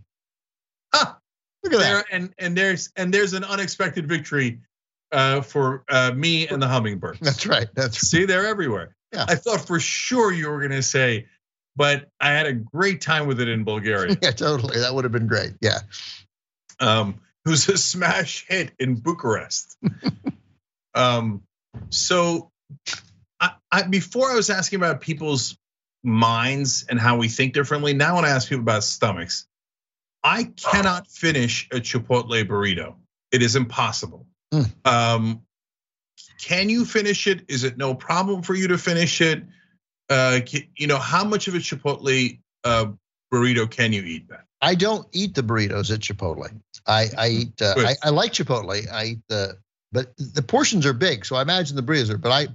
[0.93, 1.13] Huh.
[1.63, 2.05] Look at there, that.
[2.11, 4.59] And and there's and there's an unexpected victory
[5.11, 7.19] uh, for uh, me and the hummingbirds.
[7.21, 7.67] That's right.
[7.73, 8.09] That's right.
[8.09, 8.95] see they're everywhere.
[9.13, 9.25] Yeah.
[9.27, 11.27] I thought for sure you were going to say,
[11.75, 14.17] but I had a great time with it in Bulgaria.
[14.21, 14.79] yeah, totally.
[14.79, 15.53] That would have been great.
[15.61, 15.79] Yeah.
[16.79, 17.19] Um,
[17.49, 19.77] was a smash hit in Bucharest.
[20.95, 21.43] um,
[21.89, 22.51] so
[23.39, 25.57] I, I, before I was asking about people's
[26.03, 27.93] minds and how we think differently.
[27.93, 29.45] Now when I want to ask people about stomachs.
[30.23, 32.95] I cannot finish a Chipotle burrito.
[33.31, 34.27] It is impossible.
[34.53, 34.71] Mm.
[34.85, 35.41] Um,
[36.41, 37.45] can you finish it?
[37.47, 39.43] Is it no problem for you to finish it?
[40.09, 40.39] Uh,
[40.75, 42.87] you know, how much of a Chipotle uh,
[43.31, 44.39] burrito can you eat, Ben?
[44.61, 46.49] I don't eat the burritos at Chipotle.
[46.85, 47.61] I, I eat.
[47.61, 48.91] Uh, I, I, like Chipotle.
[48.91, 49.57] I eat the,
[49.91, 52.17] but the portions are big, so I imagine the burritos are.
[52.17, 52.47] But I,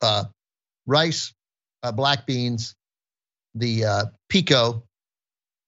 [0.00, 0.24] uh,
[0.86, 1.32] rice,
[1.82, 2.74] uh, black beans,
[3.54, 4.82] the uh, pico,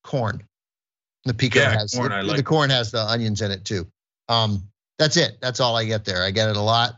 [0.03, 0.43] corn.
[1.25, 2.37] The pico yeah, has corn, the, like.
[2.37, 3.87] the corn has the onions in it too.
[4.29, 5.39] Um, that's it.
[5.41, 6.23] That's all I get there.
[6.23, 6.97] I get it a lot.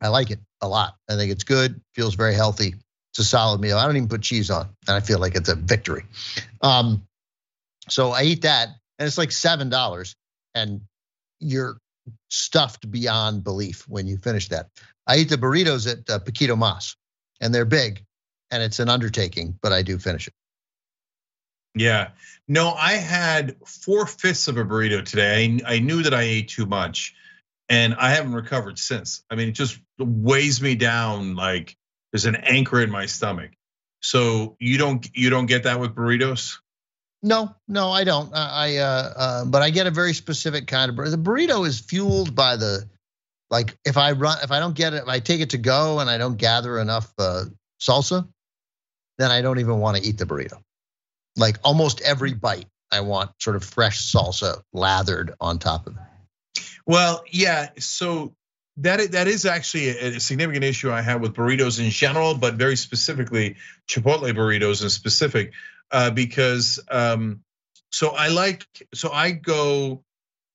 [0.00, 0.96] I like it a lot.
[1.08, 1.80] I think it's good.
[1.94, 2.74] Feels very healthy.
[3.12, 3.76] It's a solid meal.
[3.76, 6.04] I don't even put cheese on, and I feel like it's a victory.
[6.62, 7.02] Um,
[7.90, 8.68] so I eat that,
[8.98, 10.14] and it's like seven dollars,
[10.54, 10.82] and
[11.38, 11.78] you're
[12.28, 14.68] stuffed beyond belief when you finish that.
[15.06, 16.96] I eat the burritos at uh, Poquito Más,
[17.40, 18.04] and they're big,
[18.50, 20.34] and it's an undertaking, but I do finish it.
[21.74, 22.10] Yeah.
[22.48, 25.60] No, I had four fifths of a burrito today.
[25.64, 27.14] I, I knew that I ate too much
[27.68, 29.22] and I haven't recovered since.
[29.30, 31.76] I mean, it just weighs me down like
[32.12, 33.52] there's an anchor in my stomach.
[34.00, 36.56] So you don't you don't get that with burritos?
[37.22, 38.34] No, no, I don't.
[38.34, 41.10] I, uh, uh, but I get a very specific kind of burrito.
[41.10, 42.88] The burrito is fueled by the,
[43.50, 45.98] like, if I run, if I don't get it, if I take it to go
[46.00, 47.44] and I don't gather enough uh,
[47.80, 48.26] salsa,
[49.18, 50.62] then I don't even want to eat the burrito.
[51.36, 56.62] Like almost every bite, I want sort of fresh salsa lathered on top of it.
[56.86, 57.68] Well, yeah.
[57.78, 58.34] So
[58.78, 62.76] that that is actually a significant issue I have with burritos in general, but very
[62.76, 63.56] specifically
[63.88, 65.52] Chipotle burritos in specific
[65.90, 67.40] uh, because um,
[67.90, 70.04] so I like so I go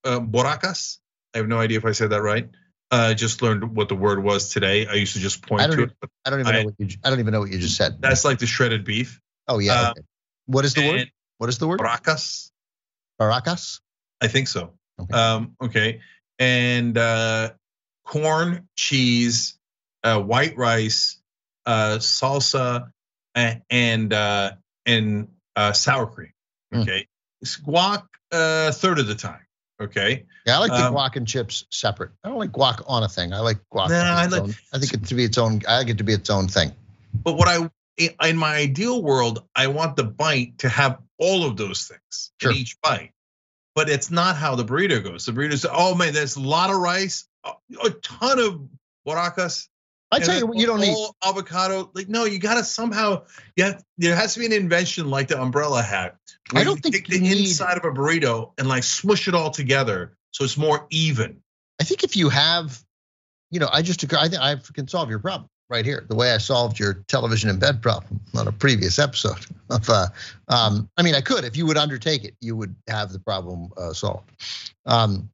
[0.03, 0.99] uh, borracas.
[1.33, 2.49] I have no idea if I said that right.
[2.91, 4.87] I uh, just learned what the word was today.
[4.87, 6.09] I used to just point to even, it.
[6.23, 6.97] I don't even I, know what you.
[7.03, 7.99] I don't even know what you just said.
[7.99, 9.19] That's like the shredded beef.
[9.47, 9.73] Oh yeah.
[9.73, 10.01] Uh, okay.
[10.45, 11.11] What is the word?
[11.37, 11.79] What is the word?
[11.79, 12.51] Baracas.
[13.19, 13.81] Baracas.
[14.21, 14.73] I think so.
[14.99, 15.13] Okay.
[15.13, 16.01] Um, okay.
[16.39, 17.51] And uh,
[18.05, 19.57] corn, cheese,
[20.03, 21.19] uh, white rice,
[21.65, 22.91] uh, salsa,
[23.33, 24.51] and uh,
[24.85, 26.33] and uh, sour cream.
[26.73, 26.81] Hmm.
[26.81, 27.07] Okay,
[27.43, 27.61] mm.
[27.63, 29.39] guac a uh, third of the time.
[29.81, 30.25] Okay.
[30.45, 32.11] Yeah, I like the um, guac and chips separate.
[32.23, 33.33] I don't like guac on a thing.
[33.33, 33.89] I like guac.
[33.89, 35.61] Nah, I, like, own, I think it to be its own.
[35.67, 36.71] I like it to be its own thing.
[37.13, 41.57] But what I in my ideal world, I want the bite to have all of
[41.57, 42.51] those things sure.
[42.51, 43.11] in each bite.
[43.73, 45.25] But it's not how the burrito goes.
[45.25, 48.61] The burrito says, "Oh man, there's a lot of rice, a ton of
[49.05, 49.67] baracas,
[50.15, 51.91] I tell you, what you don't need avocado.
[51.93, 53.23] Like, no, you gotta somehow.
[53.55, 56.17] Yeah, there has to be an invention like the umbrella hat.
[56.53, 57.39] I don't think take the need...
[57.39, 61.41] inside of a burrito and like smush it all together so it's more even.
[61.79, 62.83] I think if you have,
[63.51, 66.05] you know, I just I think I can solve your problem right here.
[66.09, 69.89] The way I solved your television in bed problem on a previous episode of.
[69.89, 70.07] Uh,
[70.49, 73.69] um, I mean, I could if you would undertake it, you would have the problem
[73.77, 74.29] uh, solved.
[74.85, 75.29] Um,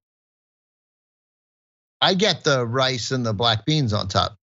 [1.99, 4.37] I get the rice and the black beans on top.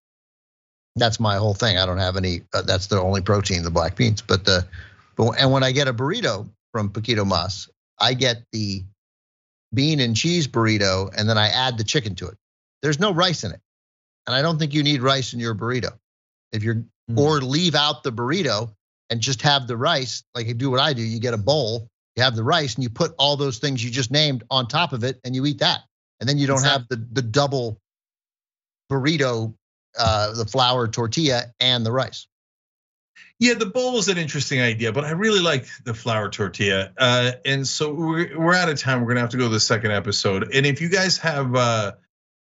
[0.99, 1.78] That's my whole thing.
[1.78, 2.42] I don't have any.
[2.53, 4.22] Uh, that's the only protein, the black beans.
[4.22, 4.66] But the,
[5.16, 7.68] but and when I get a burrito from Poquito Más,
[7.99, 8.84] I get the
[9.72, 12.36] bean and cheese burrito, and then I add the chicken to it.
[12.82, 13.61] There's no rice in it,
[14.26, 15.92] and I don't think you need rice in your burrito.
[16.53, 17.16] If you're mm.
[17.16, 18.70] or leave out the burrito
[19.11, 21.88] and just have the rice, like you do what I do, you get a bowl,
[22.16, 24.92] you have the rice, and you put all those things you just named on top
[24.92, 25.82] of it, and you eat that
[26.20, 27.80] and then you don't have the the double
[28.90, 29.55] burrito,
[29.99, 32.26] uh, the flour tortilla and the rice.
[33.40, 36.92] Yeah, the bowl is an interesting idea, but I really like the flour tortilla.
[36.99, 39.01] Uh, and so we're, we're out of time.
[39.01, 40.53] We're gonna have to go to the second episode.
[40.55, 41.92] And if you guys have, uh,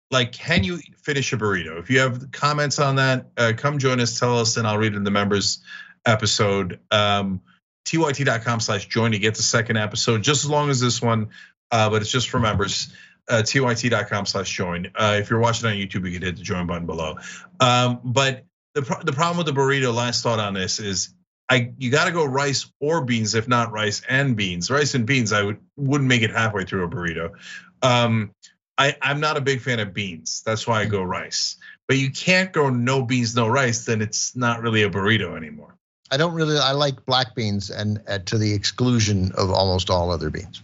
[0.10, 1.80] like, can you finish a burrito?
[1.80, 4.18] If you have comments on that, uh, come join us.
[4.18, 5.60] Tell us, and I'll read in the members
[6.06, 6.80] episode.
[6.92, 7.42] Um,
[7.86, 11.30] tyt.com slash join to get the second episode, just as long as this one,
[11.72, 12.94] uh, but it's just for members
[13.30, 14.92] uh, tyt.com slash join.
[14.96, 17.18] Uh, if you're watching on YouTube, you can hit the join button below.
[17.60, 21.14] Um, but the, the problem with the burrito, last thought on this is
[21.50, 24.70] I you got to go rice or beans, if not rice and beans.
[24.70, 27.32] Rice and beans, I would wouldn't make it halfway through a burrito.
[27.82, 28.34] Um,
[28.78, 30.42] I, I'm not a big fan of beans.
[30.46, 31.58] That's why I go rice.
[31.88, 33.86] But you can't go no beans, no rice.
[33.86, 35.76] Then it's not really a burrito anymore.
[36.12, 36.58] I don't really.
[36.58, 40.62] I like black beans, and uh, to the exclusion of almost all other beans.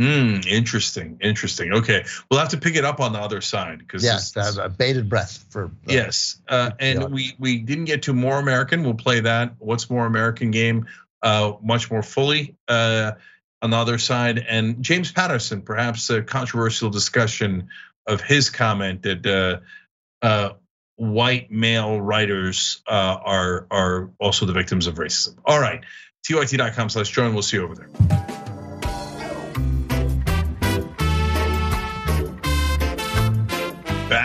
[0.00, 1.74] Hmm, interesting, interesting.
[1.74, 4.70] Okay, we'll have to pick it up on the other side because yes, have a
[4.70, 6.40] bated breath for yes.
[6.48, 8.82] Uh, and we we didn't get to more American.
[8.82, 9.56] We'll play that.
[9.58, 10.86] What's more American game?
[11.22, 13.12] Uh, much more fully uh,
[13.60, 14.38] on the other side.
[14.38, 17.68] And James Patterson, perhaps a controversial discussion
[18.06, 20.54] of his comment that uh, uh,
[20.96, 25.36] white male writers uh, are are also the victims of racism.
[25.44, 25.84] All right,
[26.26, 27.34] tyt.com/join.
[27.34, 28.49] We'll see you over there.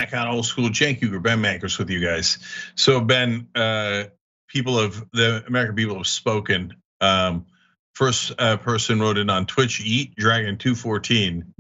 [0.06, 2.38] Back on old school Cenk Uygur, Ben Mankiewicz with you guys.
[2.76, 4.04] So Ben, uh,
[4.48, 6.76] people of the American people have spoken.
[7.02, 7.48] Um,
[7.96, 11.54] first uh, person wrote in on Twitch, Eat Dragon 214.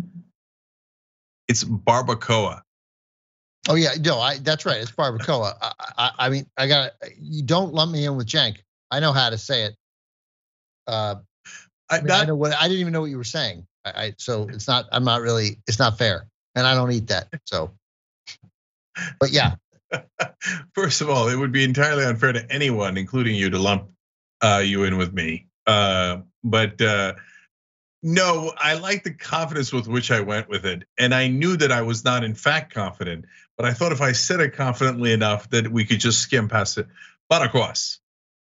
[1.47, 2.61] It's barbacoa.
[3.67, 4.79] Oh yeah, no, I that's right.
[4.79, 5.55] It's barbacoa.
[5.59, 7.41] I, I, I, mean, I got you.
[7.41, 8.57] Don't lump me in with Cenk.
[8.91, 9.75] I know how to say it.
[10.85, 11.15] Uh,
[11.89, 13.65] I, mean, I know what I didn't even know what you were saying.
[13.83, 14.85] I, I so it's not.
[14.91, 15.57] I'm not really.
[15.67, 17.29] It's not fair, and I don't eat that.
[17.45, 17.71] So
[19.19, 19.55] but yeah.
[20.73, 23.89] First of all, it would be entirely unfair to anyone, including you, to lump
[24.41, 25.47] uh, you in with me.
[25.65, 27.13] Uh, but uh,
[28.03, 31.71] no, I like the confidence with which I went with it, and I knew that
[31.71, 33.25] I was not, in fact, confident.
[33.57, 36.77] But I thought if I said it confidently enough, that we could just skim past
[36.77, 36.87] it.
[37.31, 37.99] Baracuas.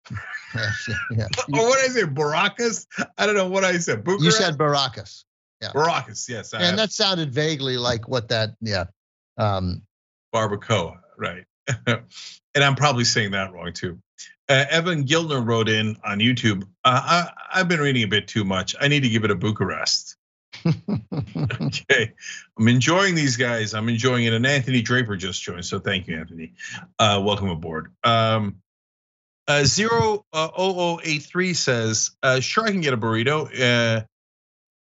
[0.56, 1.28] yeah.
[1.54, 2.04] or what did I say?
[2.04, 2.88] Baracas?
[3.18, 4.04] I don't know what I said.
[4.04, 4.26] Bucharest?
[4.26, 5.26] You said Baracas.
[5.62, 5.72] Yeah.
[5.74, 6.54] Baracas, yes.
[6.54, 8.86] and that sounded vaguely like what that, yeah.
[9.38, 9.84] Um,
[10.34, 11.46] barbacoa, right?
[11.88, 14.00] and I'm probably saying that wrong too.
[14.50, 16.64] Uh, Evan Gildner wrote in on YouTube.
[16.84, 18.76] Uh, I, have been reading a bit too much.
[18.80, 20.18] I need to give it a Bucharest.
[20.66, 22.14] okay,
[22.60, 23.74] I'm enjoying these guys.
[23.74, 24.34] I'm enjoying it.
[24.34, 26.54] And Anthony Draper just joined, so thank you, Anthony.
[27.00, 27.94] Uh, welcome aboard.
[28.04, 28.58] Um,
[29.48, 34.06] uh, zero uh, 0083 says, uh, sure I can get a burrito uh,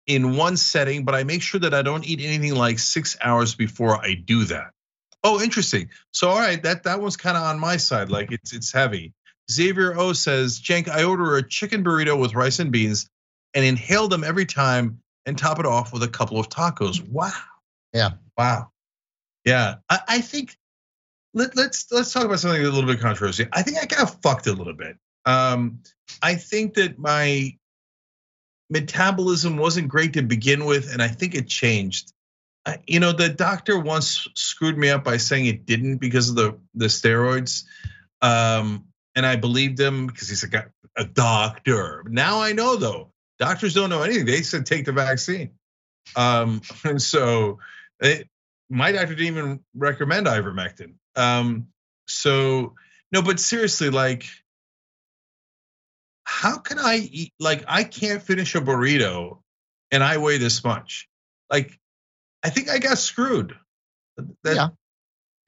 [0.07, 3.55] in one setting, but I make sure that I don't eat anything like six hours
[3.55, 4.71] before I do that.
[5.27, 5.91] Oh, interesting.
[6.13, 8.11] So all right, that that one's kind of on my side.
[8.11, 9.13] Like it's it's heavy.
[9.51, 13.11] Xavier O says, Cenk, I order a chicken burrito with rice and beans
[13.53, 17.07] and inhale them every time and top it off with a couple of tacos.
[17.09, 17.33] Wow.
[17.93, 18.11] Yeah.
[18.39, 18.71] Wow.
[19.45, 19.77] Yeah.
[19.91, 20.57] I, I think
[21.35, 23.47] let, let's let's talk about something a little bit controversial.
[23.53, 24.97] I think I kind of fucked a little bit.
[25.25, 25.81] Um,
[26.23, 27.57] I think that my
[28.71, 32.13] metabolism wasn't great to begin with, and I think it changed
[32.87, 36.59] you know, the doctor once screwed me up by saying it didn't because of the
[36.75, 37.65] the steroids,
[38.23, 42.05] um, and I believed him because he's a, a doctor.
[42.09, 44.27] Now I know though, doctors don't know anything.
[44.27, 45.53] They said take the vaccine,
[46.17, 47.59] um, and so
[48.01, 48.29] it,
[48.69, 50.95] my doctor didn't even recommend ivermectin.
[51.15, 51.69] Um,
[52.09, 52.75] so
[53.13, 54.27] no, but seriously, like,
[56.25, 57.33] how can I eat?
[57.39, 59.39] Like, I can't finish a burrito,
[59.93, 61.09] and I weigh this much.
[61.49, 61.79] Like,
[62.43, 63.57] I think I got screwed.
[64.45, 64.69] That, yeah.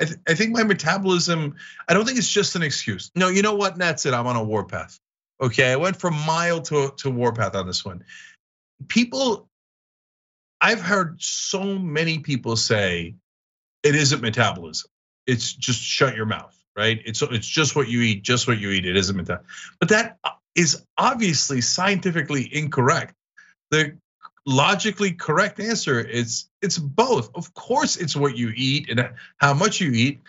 [0.01, 1.57] I, th- I think my metabolism.
[1.89, 3.11] I don't think it's just an excuse.
[3.14, 3.76] No, you know what?
[3.78, 4.14] That's it.
[4.14, 4.99] I'm on a warpath.
[5.41, 8.05] Okay, I went from mild to to warpath on this one.
[8.89, 9.49] People,
[10.61, 13.14] I've heard so many people say
[13.82, 14.91] it isn't metabolism.
[15.26, 17.01] It's just shut your mouth, right?
[17.05, 18.86] It's it's just what you eat, just what you eat.
[18.86, 19.47] It isn't metabolism.
[19.80, 23.14] But that uh, is obviously scientifically incorrect.
[23.70, 23.99] The
[24.49, 27.30] logically correct answer is it's both.
[27.34, 30.20] Of course, it's what you eat and how much you eat,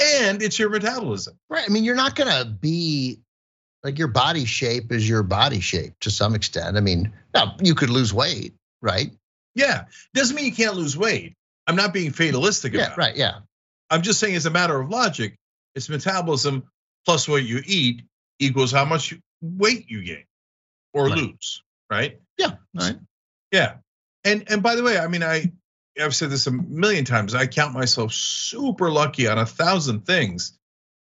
[0.00, 1.38] and it's your metabolism.
[1.50, 1.64] Right.
[1.68, 3.20] I mean, you're not gonna be
[3.84, 6.76] like your body shape is your body shape to some extent.
[6.76, 9.12] I mean, now you could lose weight, right?
[9.54, 11.34] Yeah, doesn't mean you can't lose weight.
[11.66, 12.98] I'm not being fatalistic yeah, about it.
[12.98, 13.40] right, yeah.
[13.90, 15.36] I'm just saying, as a matter of logic,
[15.74, 16.64] it's metabolism
[17.04, 18.02] plus what you eat
[18.38, 20.24] equals how much weight you gain
[20.94, 21.18] or Right.
[21.18, 22.18] lose, right?
[22.38, 22.96] Yeah, right.
[23.52, 23.76] Yeah.
[24.24, 25.52] And and by the way, I mean I
[26.00, 27.34] I've said this a million times.
[27.34, 30.56] I count myself super lucky on a thousand things.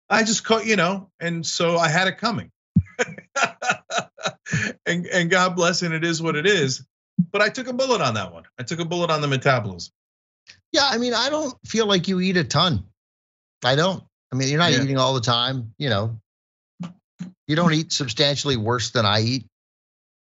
[0.08, 2.50] I just caught, you know, and so I had it coming.
[4.86, 6.84] and and God bless, and it is what it is.
[7.32, 8.44] But I took a bullet on that one.
[8.58, 9.92] I took a bullet on the metabolism.
[10.72, 12.84] Yeah, I mean, I don't feel like you eat a ton.
[13.64, 14.04] I don't.
[14.32, 14.82] I mean, you're not Yeah.
[14.82, 16.20] eating all the time, you know.
[17.48, 19.46] You don't eat substantially worse than I eat.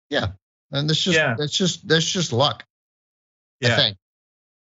[0.10, 0.28] Yeah.
[0.76, 1.36] And that's just Yeah.
[1.38, 2.66] that's just that's just luck.
[3.62, 3.92] Yeah.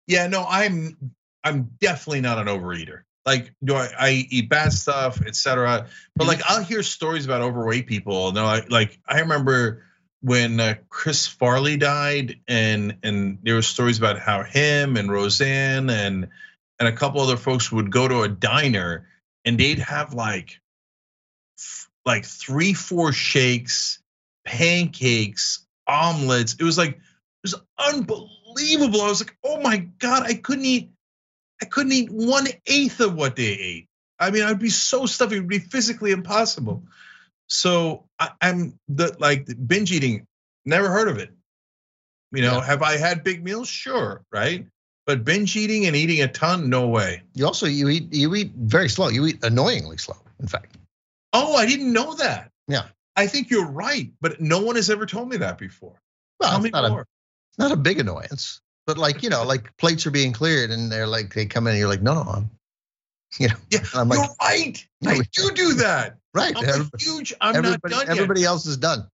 [0.07, 1.13] Yeah, no, I'm
[1.45, 3.03] I'm definitely not an overeater.
[3.27, 5.87] Like, do I, I eat bad stuff, etc.
[6.17, 8.29] But like, I'll hear stories about overweight people.
[8.29, 9.85] And they're like, like I remember
[10.23, 15.91] when uh, Chris Farley died, and and there were stories about how him and Roseanne
[15.91, 16.29] and
[16.79, 19.07] and a couple other folks would go to a diner
[19.45, 20.61] and they'd have like
[22.07, 24.01] like three, four shakes,
[24.45, 26.55] pancakes, omelets.
[26.59, 27.01] It was like it
[27.43, 29.03] was unbelievable.
[29.03, 30.91] I was like, oh my god, I couldn't eat,
[31.61, 33.87] I couldn't eat one eighth of what they ate.
[34.19, 36.83] I mean, I'd be so stuffy, it would be physically impossible.
[37.49, 40.27] So I, I'm the like binge eating.
[40.67, 41.31] Never heard of it.
[42.33, 42.65] You know, Yeah.
[42.65, 43.69] have I had big meals?
[43.69, 44.67] Sure, right.
[45.07, 47.23] But binge eating and eating a ton, no way.
[47.35, 49.09] You also you eat you eat very slow.
[49.09, 50.77] You eat annoyingly slow, in fact.
[51.33, 52.51] Oh, I didn't know that.
[52.69, 52.85] Yeah.
[53.21, 56.01] I think you're right, but no one has ever told me that before.
[56.41, 57.07] Well, Tell it's not a, more.
[57.59, 61.07] not a big annoyance, but like you know, like plates are being cleared, and they're
[61.07, 62.51] like they come in, and you're like, no, no, I'm,
[63.39, 64.87] you know, Yeah, I'm like, you're right.
[65.03, 66.17] No, I do do that.
[66.35, 66.55] right.
[66.57, 67.33] I'm a huge.
[67.41, 68.17] I'm not everybody, done yet.
[68.17, 69.09] everybody else is done.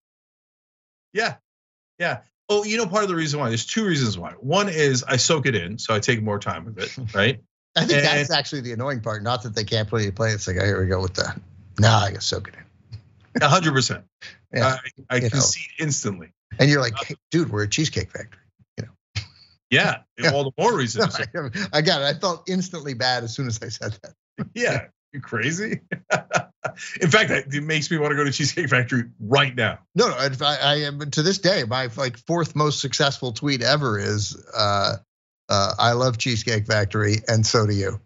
[1.12, 1.34] Yeah,
[1.98, 2.20] yeah.
[2.48, 3.48] Oh, you know, part of the reason why.
[3.48, 4.32] There's two reasons why.
[4.32, 7.40] One is I soak it in, so I take more time with it, right?
[7.74, 9.22] I think And- that's actually the annoying part.
[9.22, 10.30] Not that they can't play you play.
[10.30, 11.34] It's like, oh, here we go with the.
[11.78, 12.64] Nah, I guess soak it in.
[13.40, 14.04] A hundred percent.
[14.54, 14.76] Yeah,
[15.10, 15.28] I, I you know.
[15.30, 16.32] concede instantly.
[16.58, 18.40] And you're like, hey, dude, we're a cheesecake factory.
[18.78, 19.22] You know.
[19.70, 20.30] Yeah, Yeah.
[20.32, 21.06] all the more reason.
[21.06, 21.24] to say-
[21.72, 22.04] I got it.
[22.04, 24.14] I felt instantly bad as soon as I said that.
[24.54, 25.80] yeah, you crazy?
[27.00, 29.78] in fact, it makes me want to go to Cheesecake Factory right now.
[29.94, 30.14] No, no.
[30.16, 34.96] I, I am to this day, my like fourth most successful tweet ever is, uh,
[35.48, 38.00] uh, "I love Cheesecake Factory, and so do you."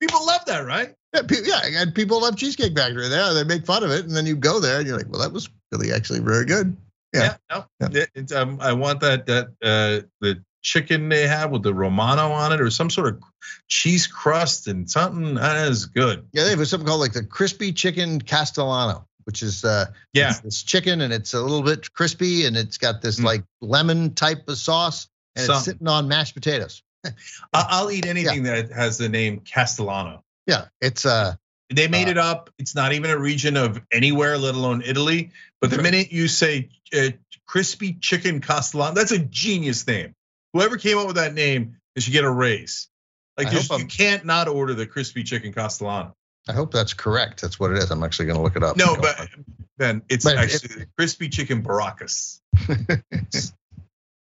[0.00, 0.94] People love that, right?
[1.14, 3.08] Yeah, pe- yeah, and people love Cheesecake Factory.
[3.08, 5.20] There, they make fun of it, and then you go there, and you're like, "Well,
[5.22, 6.76] that was really actually very good."
[7.14, 7.36] Yeah.
[7.50, 8.04] no, Yeah.
[8.14, 12.52] it- um, I want that that uh, the chicken they have with the romano on
[12.52, 13.22] it, or some sort of
[13.68, 16.26] cheese crust and something that is good.
[16.32, 20.40] Yeah, they have something called like the crispy chicken castellano, which is uh, Yeah, it's
[20.40, 23.24] this chicken and it's a little bit crispy and it's got this Mm.
[23.24, 26.82] like lemon type of sauce and it's sitting on mashed potatoes.
[27.06, 27.12] I-
[27.54, 30.22] I'll eat anything that has the name Castellano.
[30.48, 31.36] Yeah, it's uh,
[31.70, 32.50] They made Uh, it up.
[32.58, 35.30] It's not even a region of anywhere, let alone Italy.
[35.60, 35.82] But the Right.
[35.84, 37.10] minute you say uh,
[37.46, 40.14] crispy chicken Castellano, that's a genius name.
[40.54, 42.88] Whoever came up with that name, they should get a raise.
[43.36, 46.14] Like I there's- hope you can't not order the crispy chicken Castellano.
[46.48, 47.42] I hope that's correct.
[47.42, 47.90] That's what it is.
[47.90, 48.78] I'm actually going to look it up.
[48.78, 49.28] No, but
[49.76, 52.40] Ben, it's But actually crispy chicken Baracus.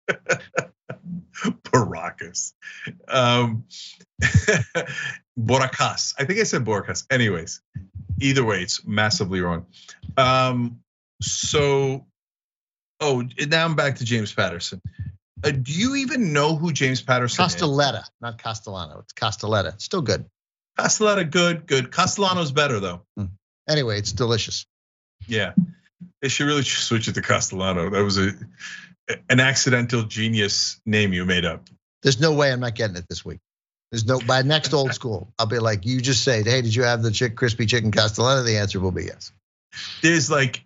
[1.66, 2.54] Baracus.
[3.10, 3.66] Um,
[5.40, 6.14] Boracas.
[6.18, 7.06] I think I said Boracas.
[7.10, 7.62] Anyways,
[8.20, 9.66] either way, it's massively wrong.
[10.18, 10.80] Um,
[11.22, 12.06] so,
[13.00, 14.82] oh, now I'm back to James Patterson.
[15.44, 17.56] Uh, do you even know who James Patterson is?
[17.56, 19.00] Costoletta, not Castellano.
[19.00, 19.80] It's Costoletta.
[19.82, 20.26] Still good.
[20.78, 21.92] Castellano, good, good.
[21.92, 23.02] Castellano's better though.
[23.68, 24.66] Anyway, it's delicious.
[25.28, 25.54] Yeah,
[26.22, 27.90] they should really switch it to Castellano.
[27.90, 28.32] That was a
[29.30, 31.70] an accidental genius name you made up.
[32.04, 33.40] There's no way I'm not getting it this week.
[33.96, 35.32] There's no by next old school.
[35.40, 38.44] I'll be like, you just say, hey, did you have the chick crispy chicken Castellano?
[38.44, 39.32] The answer will be yes.
[40.02, 40.66] There's like,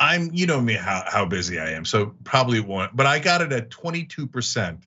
[0.00, 2.96] I'm you know me how how busy I am, so probably won't.
[2.96, 4.84] But I got it at 22 percent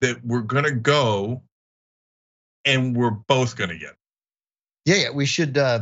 [0.00, 1.42] that we're gonna go
[2.64, 3.90] and we're both gonna get.
[3.90, 3.96] It.
[4.86, 5.58] Yeah, yeah, we should.
[5.58, 5.80] uh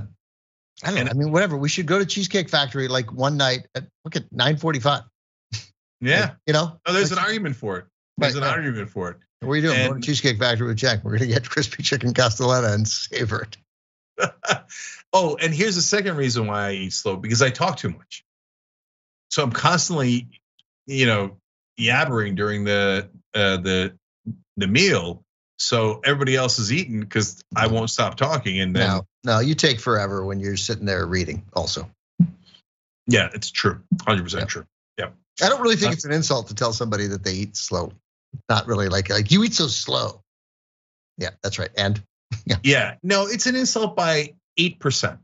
[0.83, 1.11] I don't know.
[1.13, 1.57] I mean, whatever.
[1.57, 5.05] We should go to Cheesecake Factory like one night at look at nine forty-five.
[6.01, 6.81] Yeah, you know.
[6.85, 7.85] Oh, there's like, an argument for it.
[8.19, 9.19] There's right, an argument for it.
[9.41, 9.77] What are you doing?
[9.77, 11.05] And, going to Cheesecake Factory with Jack.
[11.05, 13.57] We're gonna get crispy chicken Costoletta and savor it.
[15.13, 18.25] oh, and here's the second reason why I eat slow because I talk too much.
[19.31, 20.29] So I'm constantly,
[20.87, 21.37] you know,
[21.79, 23.97] yabbering during the uh, the
[24.57, 25.23] the meal.
[25.59, 28.61] So everybody else is eating because I won't stop talking.
[28.61, 31.45] And then no, no, you take forever when you're sitting there reading.
[31.53, 31.91] Also,
[33.07, 34.67] yeah, it's true, hundred percent true.
[34.99, 35.11] Yeah,
[35.43, 37.95] I don't really think it's an insult to tell somebody that they eat slowly.
[38.49, 40.23] Not really like like you eat so slow.
[41.19, 41.71] Yeah, that's right.
[41.77, 42.03] And
[42.47, 45.19] yeah, yeah, no, it's an insult by eight percent.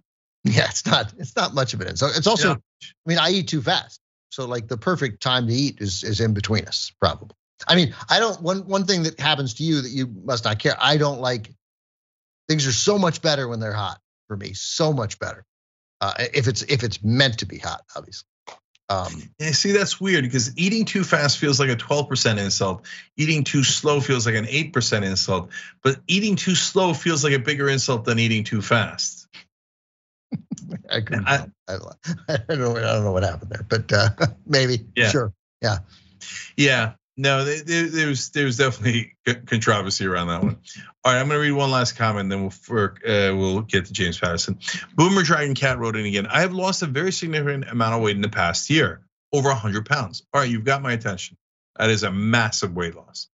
[0.44, 1.12] Yeah, it's not.
[1.18, 2.16] It's not much of an insult.
[2.16, 2.52] It's also.
[2.52, 2.58] I
[3.06, 4.00] mean, I eat too fast.
[4.30, 7.36] So like the perfect time to eat is is in between us, probably.
[7.68, 10.58] I mean, I don't one one thing that happens to you that you must not
[10.58, 10.74] care.
[10.80, 11.52] I don't like
[12.48, 15.44] things are so much better when they're hot for me, so much better.
[16.00, 18.26] Uh, if it's if it's meant to be hot, obviously.
[18.93, 22.86] Um, yeah, see, that's weird because eating too fast feels like a 12% insult.
[23.16, 25.51] Eating too slow feels like an 8% insult.
[25.82, 29.28] But eating too slow feels like a bigger insult than eating too fast.
[30.90, 31.26] I couldn't.
[31.26, 31.76] I, I,
[32.28, 32.76] I, don't know.
[32.76, 34.11] I don't know what happened there, but uh,
[34.47, 34.84] maybe.
[34.95, 35.09] Yeah.
[35.09, 35.32] Sure.
[35.62, 35.78] Yeah.
[36.57, 36.93] Yeah.
[37.16, 39.14] No, there's there's definitely
[39.46, 40.56] controversy around that one.
[41.04, 43.84] All right, I'm going to read one last comment, then we'll for, uh, we'll get
[43.86, 44.58] to James Patterson.
[44.94, 46.26] Boomer Dragon Cat wrote in again.
[46.26, 49.02] I have lost a very significant amount of weight in the past year,
[49.32, 50.22] over 100 pounds.
[50.32, 51.36] All right, you've got my attention.
[51.76, 53.28] That is a massive weight loss.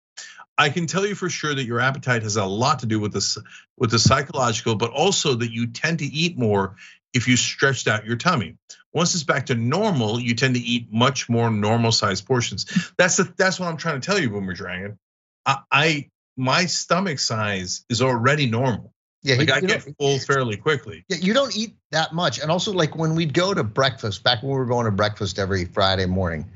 [0.56, 3.12] I can tell you for sure that your appetite has a lot to do with
[3.12, 3.38] this,
[3.76, 6.74] with the psychological, but also that you tend to eat more
[7.14, 8.56] if you stretched out your tummy.
[8.92, 12.92] Once it's back to normal, you tend to eat much more normal sized portions.
[12.96, 14.98] That's the, that's what I'm trying to tell you, Boomer Dragon.
[15.44, 18.94] I, I my stomach size is already normal.
[19.22, 21.04] Yeah, like I get full fairly quickly.
[21.08, 24.42] Yeah, you don't eat that much, and also like when we'd go to breakfast back
[24.42, 26.48] when we were going to breakfast every Friday morning,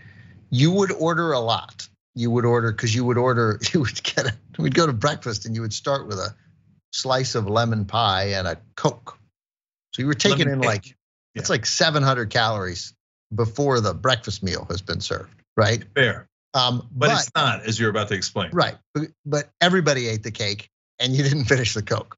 [0.50, 1.88] you would order a lot.
[2.14, 3.58] You would order because you would order.
[3.72, 4.26] You would get.
[4.26, 6.34] A, we'd go to breakfast and you would start with a
[6.92, 9.18] slice of lemon pie and a coke.
[9.92, 10.68] So you were taking lemon in cake.
[10.68, 10.96] like
[11.34, 11.40] yeah.
[11.40, 12.94] it's like 700 calories
[13.34, 15.84] before the breakfast meal has been served, right?
[15.94, 16.26] Fair.
[16.54, 18.50] Um, but, but, it's not, as you're about to explain.
[18.52, 18.76] Right.
[19.24, 20.68] But everybody ate the cake
[20.98, 22.16] and you didn't finish the Coke.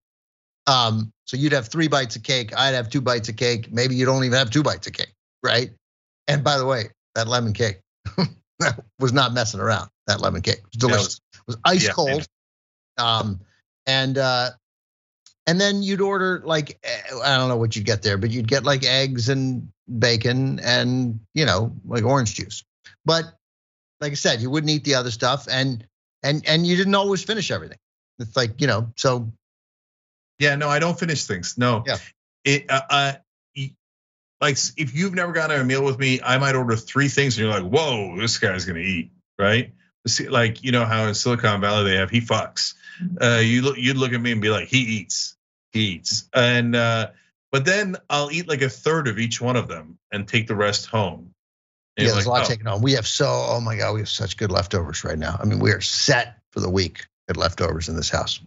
[0.66, 2.56] Um, so you'd have three bites of cake.
[2.56, 3.70] I'd have two bites of cake.
[3.70, 5.12] Maybe you don't even have two bites of cake,
[5.42, 5.70] right?
[6.26, 6.84] And by the way,
[7.14, 7.80] that lemon cake
[8.98, 9.88] was not messing around.
[10.06, 11.20] That lemon cake was delicious.
[11.34, 12.26] it was ice yeah, cold.
[12.98, 13.40] Um,
[13.86, 14.50] and uh,
[15.46, 18.48] and then you'd order like eh, I don't know what you'd get there, but you'd
[18.48, 19.68] get like eggs and
[19.98, 22.64] bacon and you know like orange juice.
[23.04, 23.24] But
[24.00, 25.86] like I said, you wouldn't eat the other stuff, and
[26.22, 27.78] and and you didn't always finish everything.
[28.18, 29.32] It's like you know, so.
[30.40, 31.56] Yeah, no, I don't finish things.
[31.56, 31.84] No.
[31.86, 31.98] Yeah.
[32.44, 33.12] It, uh, uh
[34.40, 37.38] like if you've never gone to a meal with me, I might order three things,
[37.38, 39.72] and you're like, "Whoa, this guy's gonna eat," right?
[40.28, 42.74] Like you know how in Silicon Valley they have he fucks.
[43.20, 45.36] Uh, you look, you'd look at me and be like, "He eats,
[45.72, 47.08] he eats," and uh,
[47.50, 50.54] but then I'll eat like a third of each one of them and take the
[50.56, 51.30] rest home.
[51.96, 52.48] And yeah, there's like, a lot oh.
[52.48, 52.82] taken on.
[52.82, 55.38] We have so, oh my God, we have such good leftovers right now.
[55.40, 58.40] I mean, we are set for the week at leftovers in this house.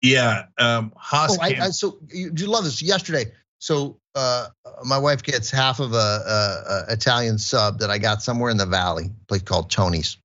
[0.00, 0.46] Yeah.
[0.58, 2.82] Um, Haas oh, I, I, so you, you love this.
[2.82, 4.48] Yesterday, so uh,
[4.84, 8.56] my wife gets half of a, a, a, Italian sub that I got somewhere in
[8.56, 10.18] the valley, place called Tony's.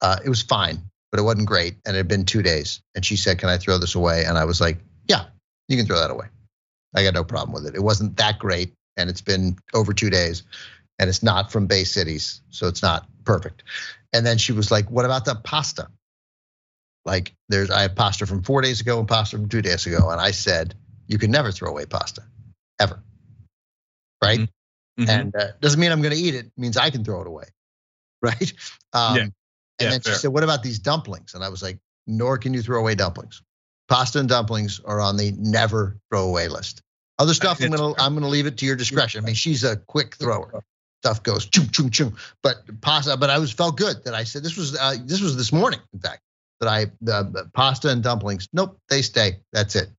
[0.00, 0.78] Uh, it was fine,
[1.10, 2.80] but it wasn't great, and it had been two days.
[2.94, 4.78] And she said, "Can I throw this away?" And I was like,
[5.08, 5.26] "Yeah,
[5.68, 6.26] you can throw that away.
[6.94, 7.74] I got no problem with it.
[7.74, 10.44] It wasn't that great, and it's been over two days
[10.98, 13.62] and it's not from Bay Cities, so it's not perfect.
[14.12, 15.88] And then she was like, "What about the pasta?"
[17.04, 20.10] Like, there's I have pasta from four days ago and pasta from two days ago,
[20.10, 20.74] and I said,
[21.08, 22.22] "You can never throw away pasta,
[22.78, 23.02] ever."
[24.22, 24.40] Right?
[24.40, 25.02] Mm-hmm.
[25.02, 25.10] mm-hmm.
[25.10, 26.46] And uh, doesn't mean I'm going to eat it.
[26.46, 26.52] it.
[26.56, 27.46] Means I can throw it away,
[28.22, 28.52] right?
[28.92, 29.26] Um, yeah.
[29.78, 30.12] And yeah, then fair.
[30.14, 32.94] she said, "What about these dumplings?" And I was like, "Nor can you throw away
[32.94, 33.42] dumplings.
[33.88, 36.82] Pasta and dumplings are on the never throw away list."
[37.18, 39.22] Other stuff, I'm gonna I'm gonna leave it to your discretion.
[39.22, 40.64] I mean, she's a quick thrower
[41.04, 42.16] stuff goes chung chung chung.
[42.42, 45.36] But pasta, but I was felt good that I said this was uh, this was
[45.36, 46.22] this morning, in fact,
[46.60, 48.48] that I the pasta and dumplings.
[48.54, 49.40] Nope, they stay.
[49.52, 49.90] That's it.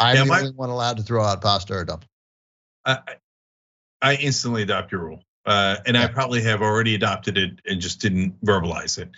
[0.00, 2.10] I'm yeah, the only one allowed to throw out pasta or dumplings.
[2.84, 2.98] I,
[4.02, 6.04] I instantly adopt your rule, uh, and yeah.
[6.04, 9.10] I probably have already adopted it and just didn't verbalize it.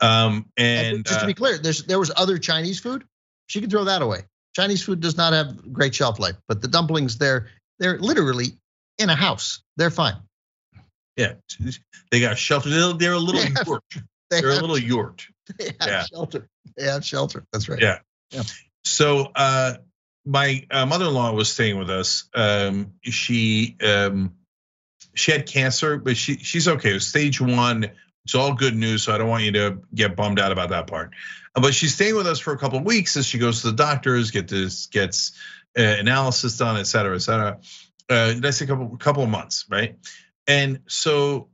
[0.00, 3.04] Um, and, and just to be uh, clear, there's there was other Chinese food.
[3.46, 4.20] She can throw that away.
[4.54, 8.56] Chinese food does not have great shelf life, but the dumplings they're they're literally
[8.98, 9.62] in a house.
[9.76, 10.16] They're fine.
[11.16, 11.34] Yeah,
[12.10, 12.70] they got shelter.
[12.70, 13.82] They're, they're a little they have, yurt.
[14.30, 15.26] They are a little yurt.
[15.58, 16.04] They have yeah.
[16.04, 16.46] shelter.
[16.76, 17.44] They have shelter.
[17.52, 17.80] That's right.
[17.80, 17.98] Yeah.
[18.30, 18.42] yeah.
[18.84, 19.78] So uh,
[20.24, 22.28] my uh, mother-in-law was staying with us.
[22.32, 24.36] Um, she um,
[25.14, 26.98] she had cancer, but she she's okay.
[26.98, 27.90] Stage one.
[28.24, 30.86] It's all good news, so I don't want you to get bummed out about that
[30.86, 31.14] part.
[31.54, 33.76] But she's staying with us for a couple of weeks as she goes to the
[33.76, 35.32] doctors, get this gets
[35.78, 37.58] uh, analysis done, et cetera, et cetera.
[38.08, 39.96] Uh, that's a couple couple of months, right?
[40.46, 41.48] And so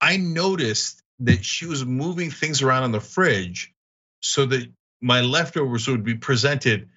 [0.00, 3.72] I noticed that she was moving things around in the fridge
[4.20, 4.70] so that
[5.00, 6.88] my leftovers would be presented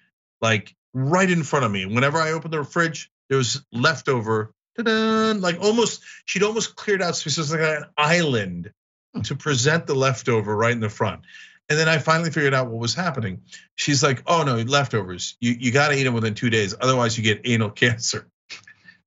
[0.41, 1.85] like right in front of me.
[1.85, 4.53] Whenever I opened the fridge, there was leftover,
[4.87, 8.71] like almost, she'd almost cleared out space, like an island
[9.13, 9.21] hmm.
[9.21, 11.21] to present the leftover right in the front.
[11.69, 13.43] And then I finally figured out what was happening.
[13.75, 15.37] She's like, "Oh no, leftovers.
[15.39, 18.27] You you got to eat them within two days, otherwise you get anal cancer."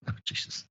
[0.04, 0.64] Oh Jesus.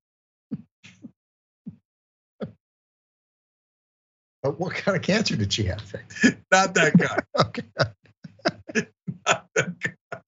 [4.42, 5.84] But what kind of cancer did she have?
[6.52, 7.18] Not that guy.
[7.40, 7.64] okay.
[9.26, 10.20] Not that guy.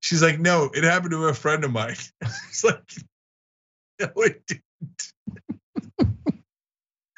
[0.00, 1.96] She's like, no, it happened to a friend of mine.
[2.20, 2.80] It's like,
[4.00, 5.12] no, it didn't.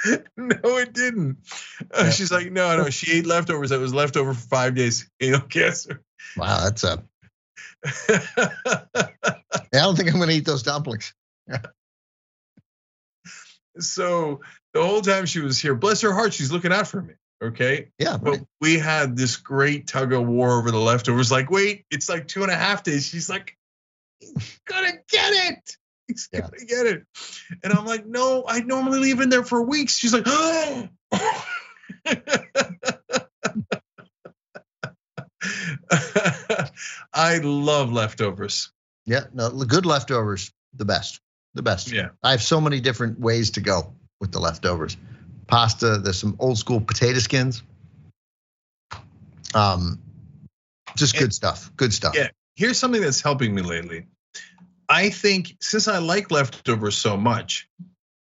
[0.37, 1.39] no, it didn't.
[1.83, 2.11] Uh, yeah.
[2.11, 5.09] She's like, no, no, she ate leftovers that was left over for five days.
[5.20, 6.03] Anal cancer.
[6.37, 7.03] Wow, that's a.
[7.85, 9.09] I
[9.72, 11.12] don't think I'm going to eat those dumplings.
[13.78, 14.41] so
[14.74, 17.14] the whole time she was here, bless her heart, she's looking out for me.
[17.43, 17.89] Okay.
[17.99, 18.12] Yeah.
[18.12, 18.22] Right.
[18.22, 21.31] But we had this great tug of war over the leftovers.
[21.33, 23.07] Like, wait, it's like two and a half days.
[23.07, 23.57] She's like,
[24.66, 25.76] gonna get it.
[26.11, 26.40] He's yeah.
[26.40, 27.06] gonna get it.
[27.62, 29.96] And I'm like, no, I normally leave in there for weeks.
[29.96, 30.88] She's like, oh.
[37.12, 38.72] I love leftovers.
[39.06, 41.20] Yeah, no, good leftovers, the best,
[41.54, 41.90] the best.
[41.92, 44.96] Yeah, I have so many different ways to go with the leftovers.
[45.46, 47.62] Pasta, there's some old school potato skins.
[49.54, 50.00] Um,
[50.96, 51.70] just good and, stuff.
[51.76, 52.14] Good stuff.
[52.14, 52.28] Yeah.
[52.54, 54.06] Here's something that's helping me lately.
[54.91, 57.68] I think since I like leftovers so much,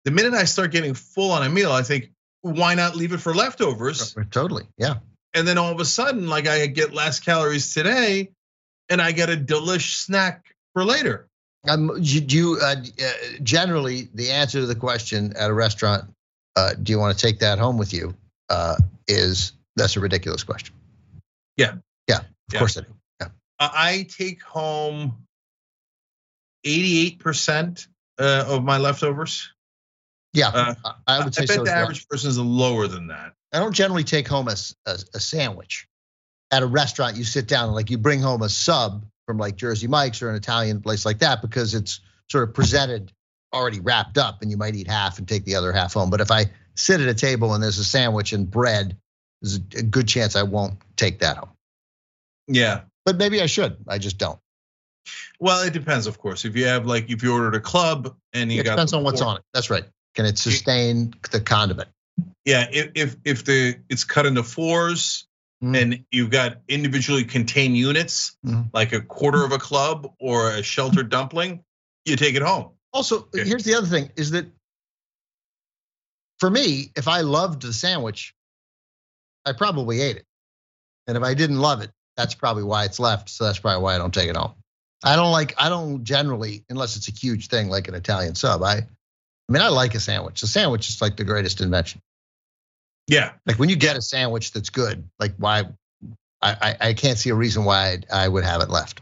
[0.03, 2.09] the minute I start getting full on a meal, I think,
[2.41, 4.15] why not leave it for leftovers?
[4.31, 4.63] Totally.
[4.75, 4.95] Yeah.
[5.35, 8.29] And then all of a sudden, like I get less calories today,
[8.89, 11.27] and I get a delish snack for later.
[11.67, 13.11] Um, you, you uh, uh,
[13.43, 16.05] generally the answer to the question at a restaurant,
[16.55, 18.15] uh, do you want to take that home with you?
[18.49, 18.75] Uh,
[19.07, 20.73] is that's a ridiculous question.
[21.57, 21.75] Yeah,
[22.07, 22.59] yeah, of yeah.
[22.59, 22.87] course I do.
[23.21, 23.27] Yeah,
[23.59, 25.24] I take home
[26.65, 27.87] eighty-eight percent
[28.19, 29.51] uh, of my leftovers.
[30.33, 30.75] Yeah, uh,
[31.07, 31.43] I would say.
[31.43, 33.33] I bet so the average person is lower than that.
[33.53, 34.55] I don't generally take home a,
[34.85, 35.87] a, a sandwich.
[36.51, 39.55] At a restaurant, you sit down and like you bring home a sub from like
[39.55, 43.11] Jersey Mike's or an Italian place like that because it's sort of presented
[43.53, 46.09] already wrapped up and you might eat half and take the other half home.
[46.09, 46.45] But if I
[46.75, 48.97] sit at a table and there's a sandwich and bread,
[49.41, 51.49] there's a good chance I won't take that home.
[52.47, 52.81] Yeah.
[53.05, 53.77] But maybe I should.
[53.87, 54.39] I just don't.
[55.39, 56.45] Well, it depends, of course.
[56.45, 58.93] If you have like if you ordered a club and you got it got depends
[58.93, 59.43] on what's on it.
[59.53, 59.85] That's right.
[60.15, 61.89] Can it sustain the condiment?
[62.45, 65.27] Yeah, if if if the it's cut into fours
[65.63, 65.79] mm.
[65.79, 68.69] and you've got individually contained units, mm.
[68.73, 71.63] like a quarter of a club or a sheltered dumpling,
[72.05, 72.71] you take it home.
[72.93, 73.43] Also, yeah.
[73.43, 74.45] here's the other thing: is that
[76.39, 78.33] for me, if I loved the sandwich,
[79.45, 80.25] I probably ate it,
[81.07, 83.29] and if I didn't love it, that's probably why it's left.
[83.29, 84.53] So that's probably why I don't take it home.
[85.05, 85.53] I don't like.
[85.57, 88.63] I don't generally, unless it's a huge thing like an Italian sub.
[88.63, 90.41] I, I mean, I like a sandwich.
[90.41, 92.01] A sandwich is like the greatest invention.
[93.07, 93.33] Yeah.
[93.45, 95.65] Like when you get a sandwich that's good, like why
[96.41, 99.01] I, I, I can't see a reason why I would have it left.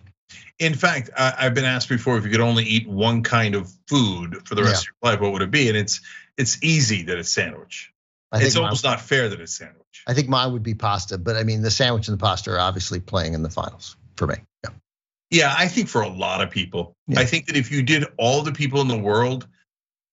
[0.59, 4.47] In fact, I've been asked before if you could only eat one kind of food
[4.47, 4.91] for the rest yeah.
[4.91, 5.67] of your life, what would it be?
[5.67, 6.01] And it's
[6.38, 7.91] it's easy that it's sandwich.
[8.34, 10.03] it's almost not fair that it's sandwich.
[10.05, 12.59] I think mine would be pasta, but I mean the sandwich and the pasta are
[12.59, 14.35] obviously playing in the finals for me.
[15.34, 15.53] Yeah.
[15.57, 17.19] I think for a lot of people, yeah.
[17.19, 19.47] I think that if you did all the people in the world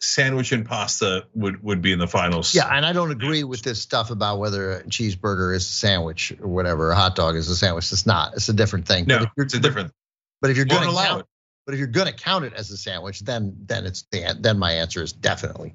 [0.00, 2.54] sandwich and pasta would would be in the finals.
[2.54, 6.32] Yeah, and I don't agree with this stuff about whether a cheeseburger is a sandwich
[6.40, 7.92] or whatever, a hot dog is a sandwich.
[7.92, 8.34] It's not.
[8.34, 9.06] It's a different thing.
[9.06, 9.92] No, it's a different.
[10.40, 11.26] But if you're going to count, it.
[11.66, 14.58] but if you're going to count it as a sandwich, then then it's the then
[14.58, 15.74] my answer is definitely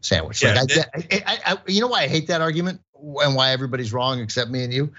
[0.00, 0.42] sandwich.
[0.42, 2.80] Yeah, like I, I, I, you know why I hate that argument
[3.22, 4.92] and why everybody's wrong except me and you,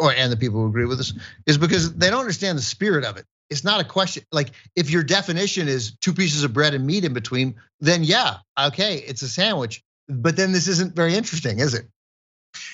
[0.00, 1.12] or and the people who agree with us,
[1.46, 4.24] is because they don't understand the spirit of it it's not a question.
[4.32, 8.36] Like if your definition is two pieces of bread and meat in between, then yeah,
[8.58, 9.82] okay, it's a sandwich.
[10.08, 11.86] But then this isn't very interesting, is it?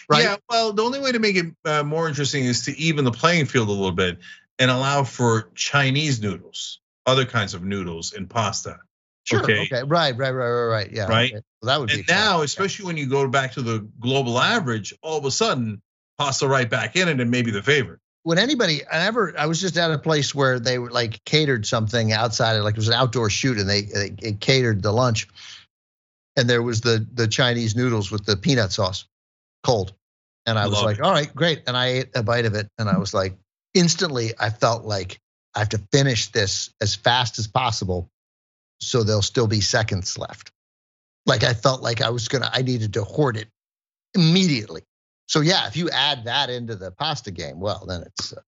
[0.08, 0.24] Right.
[0.24, 0.36] Yeah.
[0.48, 3.46] Well, the only way to make it uh, more interesting is to even the playing
[3.46, 4.18] field a little bit
[4.58, 8.78] and allow for Chinese noodles, other kinds of noodles and pasta.
[9.24, 9.42] Sure.
[9.42, 9.62] Okay.
[9.62, 9.82] okay.
[9.82, 10.16] Right.
[10.16, 10.30] Right.
[10.30, 10.30] Right.
[10.30, 10.66] Right.
[10.66, 10.92] Right.
[10.92, 11.06] Yeah.
[11.06, 11.32] Right.
[11.32, 11.42] Okay.
[11.62, 12.12] Well, that would and be.
[12.12, 12.86] now, especially yeah.
[12.88, 15.80] when you go back to the global average, all of a sudden,
[16.18, 18.00] pasta right back in and it and maybe the favorite.
[18.22, 21.66] when anybody, I never, I was just at a place where they were like catered
[21.66, 25.28] something outside, like it was an outdoor shoot, and they, they catered the lunch,
[26.36, 29.06] and there was the the Chinese noodles with the peanut sauce,
[29.62, 29.92] cold,
[30.46, 31.02] and I was like, it.
[31.02, 33.36] all right, great, and I ate a bite of it, and I was like,
[33.74, 35.20] instantly, I felt like
[35.54, 38.08] I have to finish this as fast as possible,
[38.80, 40.52] so there'll still be seconds left.
[41.26, 43.48] Like I felt like I was gonna, I needed to hoard it
[44.14, 44.82] immediately.
[45.26, 48.40] So yeah, if you add that into the pasta game, well, then it's uh,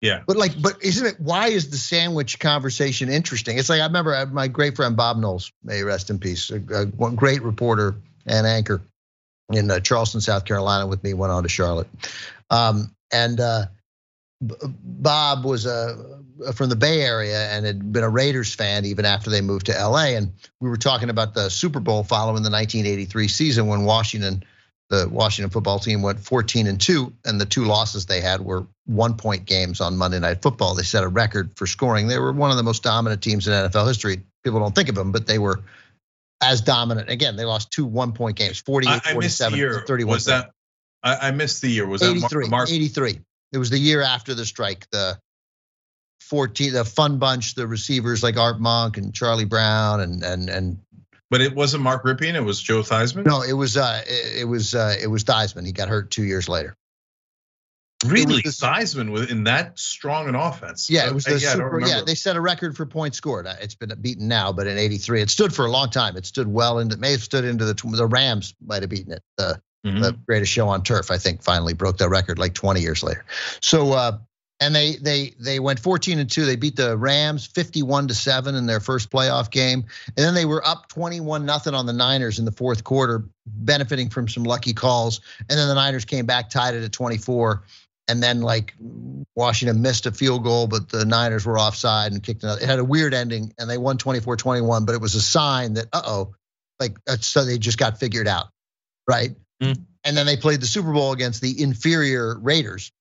[0.00, 0.22] yeah.
[0.26, 1.16] But like, but isn't it?
[1.18, 3.58] Why is the sandwich conversation interesting?
[3.58, 6.56] It's like I remember uh, my great friend Bob Knowles, may rest in peace, a,
[6.56, 7.96] a great reporter
[8.26, 8.82] and anchor
[9.52, 11.14] in uh, Charleston, South Carolina, with me.
[11.14, 11.88] Went on to Charlotte,
[12.50, 13.66] um, and uh,
[14.40, 16.22] Bob was a
[16.54, 19.72] from the Bay Area and had been a Raiders fan even after they moved to
[19.72, 20.08] LA.
[20.08, 24.44] And we were talking about the Super Bowl following the 1983 season when Washington
[24.88, 28.66] the Washington football team went 14 and 2, and the two losses they had were
[28.84, 30.76] one point games on Monday Night Football.
[30.76, 32.06] They set a record for scoring.
[32.06, 34.22] They were one of the most dominant teams in NFL history.
[34.44, 35.64] People don't think of them, but they were
[36.40, 37.10] as dominant.
[37.10, 39.82] Again, they lost two one point games 48 I, I 47 year.
[39.86, 40.14] 31.
[40.14, 40.50] Was that,
[41.02, 41.86] I, I, missed the year.
[41.86, 42.70] Was 83, that Mark?
[42.70, 43.18] 83.
[43.52, 44.88] It was the year after the strike.
[44.90, 45.18] The
[46.20, 50.78] 14, the fun bunch, the receivers like Art Monk and Charlie Brown and and and
[51.30, 52.34] but it wasn't Mark Rypien.
[52.34, 53.26] It was Joe Theismann.
[53.26, 55.66] No, it was uh, it, it was uh, it was Theismann.
[55.66, 56.76] He got hurt two years later.
[58.04, 60.90] Really, the, Theismann was in that strong an offense.
[60.90, 62.02] Yeah, it was the yeah, super, yeah.
[62.06, 63.46] They set a record for points scored.
[63.60, 66.16] It's been beaten now, but in '83, it stood for a long time.
[66.16, 69.22] It stood well into may have stood into the the Rams might have beaten it.
[69.38, 70.02] The, mm-hmm.
[70.02, 73.24] the greatest show on turf, I think, finally broke that record like 20 years later.
[73.60, 74.18] So uh,
[74.60, 78.54] and they they they went 14 and 2 they beat the rams 51 to 7
[78.54, 79.84] in their first playoff game.
[80.06, 84.08] And then they were up 21 nothing on the niners in the fourth quarter benefiting
[84.08, 85.20] from some lucky calls.
[85.48, 87.64] And then the niners came back tied it at 24
[88.08, 88.74] and then like
[89.34, 92.62] washington missed a field goal but the niners were offside and kicked another.
[92.62, 95.86] It had a weird ending and they won 24-21 but it was a sign that
[95.92, 96.34] uh-oh
[96.80, 98.46] like so they just got figured out
[99.08, 99.76] right mm.
[100.04, 102.92] and then they played the super bowl against the inferior raiders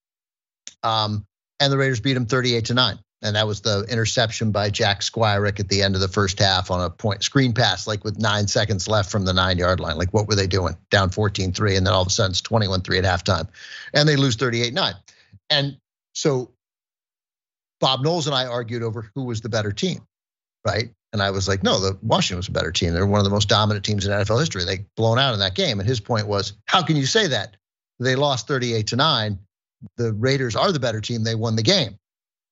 [0.86, 1.26] um,
[1.60, 3.00] and the Raiders beat them 38 to 9.
[3.22, 6.70] And that was the interception by Jack Squirek at the end of the first half
[6.70, 9.98] on a point screen pass, like with nine seconds left from the nine yard line.
[9.98, 10.78] Like, what were they doing?
[10.92, 13.48] Down 14 3, and then all of a sudden it's 21 3 at halftime.
[13.94, 14.94] And they lose 38 9.
[15.50, 15.78] And
[16.14, 16.52] so
[17.80, 20.06] Bob Knowles and I argued over who was the better team,
[20.66, 20.90] right?
[21.16, 22.94] And I was like, no, the Washington was a better team.
[22.94, 24.66] They're one of the most dominant teams in NFL history.
[24.66, 25.80] They blown out in that game.
[25.80, 27.56] And his point was, how can you say that?
[28.00, 29.40] They lost 38 to 9
[29.98, 31.24] the Raiders are the better team.
[31.24, 31.98] They won the game.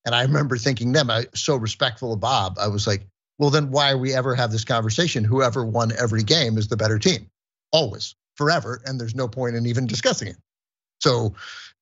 [0.06, 2.57] And I remember thinking them, I so respectful of Bob.
[2.60, 3.07] I was like,
[3.40, 5.23] well, then why are we ever have this conversation?
[5.23, 7.30] Whoever won every game is the better team,
[7.72, 10.38] always, forever, and there's no point in even discussing it.
[10.99, 11.34] So,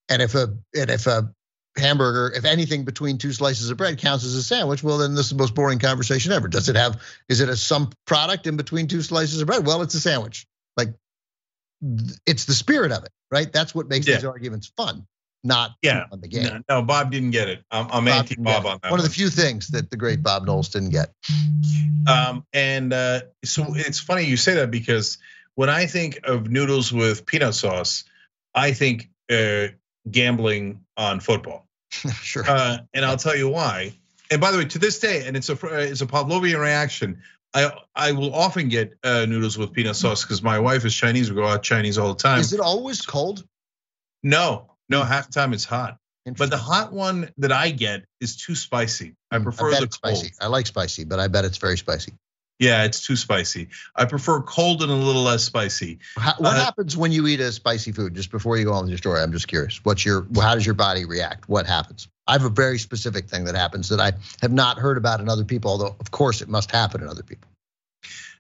[0.08, 1.34] and if a and if a
[1.78, 5.26] hamburger, if anything between two slices of bread counts as a sandwich, well, then this
[5.26, 6.48] is the most boring conversation ever.
[6.48, 7.02] Does it have?
[7.30, 9.66] Is it a some product in between two slices of bread?
[9.66, 10.46] Well, it's a sandwich.
[10.78, 10.94] Like,
[12.26, 13.52] it's the spirit of it, right?
[13.52, 14.16] That's what makes yeah.
[14.16, 15.08] these arguments fun
[15.44, 16.06] not yeah.
[16.12, 16.44] on the game.
[16.44, 17.64] No, no, Bob didn't get it.
[17.72, 18.84] I'm, I'm anti Bob on that.
[18.84, 21.14] One, one, of the few things that the great Bob Knowles didn't get.
[22.08, 25.18] Um, and uh, so it's funny you say that because
[25.56, 28.04] when I think of noodles with peanut sauce,
[28.54, 29.68] I think uh,
[30.10, 31.68] gambling on football.
[31.92, 32.44] sure.
[32.48, 33.94] Uh, and I'll tell you why.
[34.32, 37.22] And by the way, to this day, and it's a it's a Pavlovian reaction.
[37.54, 41.30] I I will often get uh, noodles with peanut sauce because my wife is Chinese.
[41.30, 42.40] We go out Chinese all the time.
[42.40, 43.46] Is it always cold?
[44.24, 45.98] No, no, half the time it's hot.
[46.38, 49.16] But the hot one that I get is too spicy.
[49.32, 49.94] I hmm, prefer I the cold.
[49.94, 50.34] Spicy.
[50.40, 52.14] I like spicy, but I bet it's very spicy.
[52.62, 53.70] Yeah, it's too spicy.
[53.96, 55.98] I prefer cold and a little less spicy.
[56.16, 58.14] How, what uh, happens when you eat a spicy food?
[58.14, 59.84] Just before you go on with your story, I'm just curious.
[59.84, 61.50] What's your how does your body react?
[61.50, 62.08] What happens?
[62.28, 64.14] I have a very specific thing that happens that I
[64.44, 67.24] have not heard about in other people, although of course it must happen in other
[67.24, 67.50] people.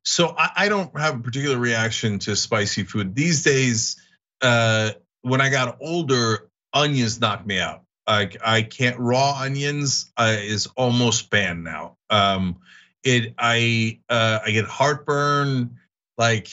[0.03, 3.99] So I, I don't have a particular reaction to spicy food these days.
[4.39, 4.91] Uh,
[5.23, 7.85] when I got older, onions knocked me out.
[8.05, 11.97] I I can't raw onions uh, is almost banned now.
[12.11, 12.59] Um,
[13.03, 15.77] it I uh, I get heartburn.
[16.17, 16.49] Like,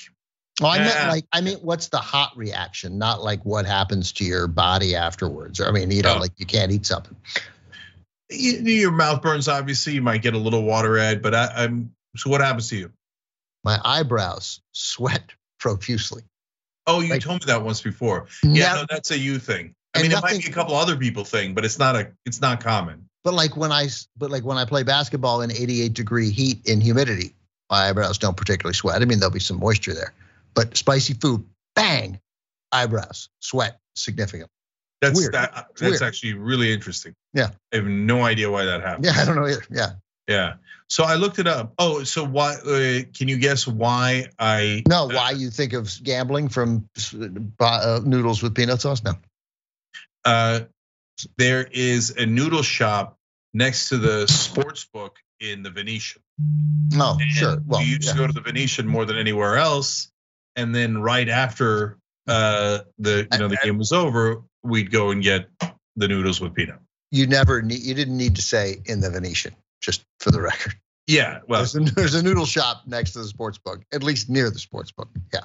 [0.61, 2.99] well, I meant like I mean, what's the hot reaction?
[2.99, 5.61] Not like what happens to your body afterwards.
[5.61, 6.19] I mean, you know, oh.
[6.19, 7.17] like you can't eat something.
[8.31, 9.49] your mouth burns.
[9.49, 11.23] Obviously, you might get a little water red.
[11.23, 12.31] But I, I'm so.
[12.31, 12.93] What happens to you?
[13.65, 16.23] My eyebrows sweat profusely.
[16.87, 18.27] Oh, you like, told me that once before.
[18.43, 19.75] Yeah, no, that's a you thing.
[19.95, 22.13] I mean, nothing, it might be a couple other people thing, but it's not a
[22.25, 23.08] it's not common.
[23.29, 26.83] But like when I but like when I play basketball in 88 degree heat and
[26.83, 27.35] humidity,
[27.69, 29.03] my eyebrows don't particularly sweat.
[29.03, 30.15] I mean, there'll be some moisture there,
[30.55, 31.45] but spicy food,
[31.75, 32.19] bang,
[32.73, 34.49] eyebrows sweat significantly.
[35.03, 35.35] That's Weird.
[35.35, 35.53] that.
[35.53, 36.01] That's weird.
[36.01, 37.15] actually really interesting.
[37.35, 37.51] Yeah.
[37.71, 39.05] I have no idea why that happened.
[39.05, 39.65] Yeah, I don't know either.
[39.71, 39.91] Yeah.
[40.27, 40.55] Yeah.
[40.87, 41.75] So I looked it up.
[41.79, 42.55] Oh, so why?
[42.55, 44.85] Uh, can you guess why I?
[44.89, 46.89] No, why you think of gambling from
[47.61, 49.03] uh, noodles with peanut sauce?
[49.05, 49.13] No.
[50.25, 50.61] Uh,
[51.37, 53.18] there is a noodle shop
[53.55, 56.23] next to the sports book in the Venetian.
[56.93, 57.59] No, And sure.
[57.67, 58.13] Well, we used yeah.
[58.13, 60.11] to go to the Venetian more than anywhere else,
[60.57, 65.23] and then right after uh, the you know the game was over, we'd go and
[65.23, 65.49] get
[65.97, 66.79] the noodles with peanut.
[67.11, 70.75] you never need, you didn't need to say in the Venetian, just for the record.
[71.07, 74.29] Yeah, well, There's a, there's a noodle shop next to the sports book, at least
[74.29, 75.09] near the sports book.
[75.33, 75.41] Yeah,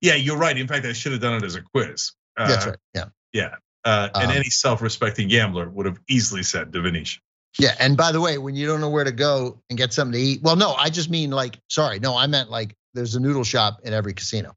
[0.00, 0.56] yeah, you're right.
[0.56, 2.12] In fact, I should have done it as a quiz.
[2.38, 2.78] Uh, that's right.
[2.94, 3.04] Yeah.
[3.34, 7.22] Yeah, uh, and Um, any self-respecting gambler would have easily said the Venetian.
[7.58, 10.12] Yeah, and by the way, when you don't know where to go and get something
[10.12, 13.20] to eat, well, no, I just mean like, sorry, no, I meant like there's a
[13.20, 14.54] noodle shop in every casino.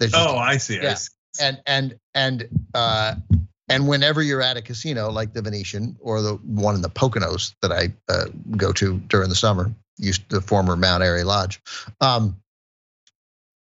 [0.00, 0.80] Just- Oh, I see.
[0.80, 1.10] I see.
[1.40, 3.14] and and and uh,
[3.68, 7.54] and whenever you're at a casino like the Venetian or the one in the Poconos
[7.62, 8.24] that I uh,
[8.56, 11.60] go to during the summer, used the former Mount Airy Lodge,
[12.00, 12.36] um,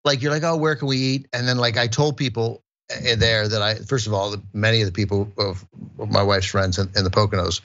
[0.04, 1.28] like you're like, oh, where can we eat?
[1.32, 4.92] And then like I told people there that I first of all, many of the
[4.92, 5.66] people of,
[5.98, 7.62] my wife's friends in, in the Poconos,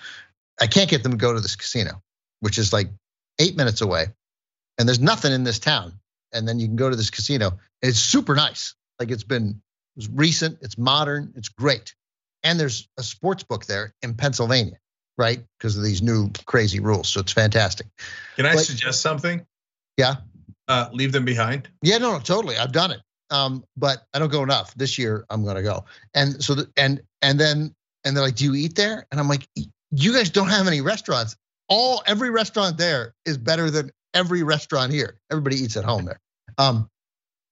[0.60, 2.02] I can't get them to go to this casino,
[2.40, 2.88] which is like
[3.38, 4.06] eight minutes away,
[4.78, 5.92] and there's nothing in this town.
[6.32, 7.58] And then you can go to this casino.
[7.82, 8.74] It's super nice.
[9.00, 9.60] Like it's been
[9.96, 11.94] it's recent, it's modern, it's great.
[12.42, 14.78] And there's a sports book there in Pennsylvania,
[15.18, 15.42] right?
[15.58, 17.08] Because of these new crazy rules.
[17.08, 17.88] So it's fantastic.
[18.36, 19.44] Can I Like- suggest something?
[19.96, 20.16] Yeah.
[20.68, 21.68] Uh, leave them behind.
[21.82, 22.56] Yeah, no, no, totally.
[22.56, 23.00] I've done it.
[23.30, 24.74] Um, but I don't go enough.
[24.74, 25.84] This year I'm gonna go.
[26.14, 27.74] And so the, and and then
[28.04, 29.06] and they're like, Do you eat there?
[29.10, 29.48] And I'm like,
[29.90, 31.36] you guys don't have any restaurants.
[31.68, 35.20] All every restaurant there is better than every restaurant here.
[35.30, 36.20] Everybody eats at home there.
[36.58, 36.88] Um,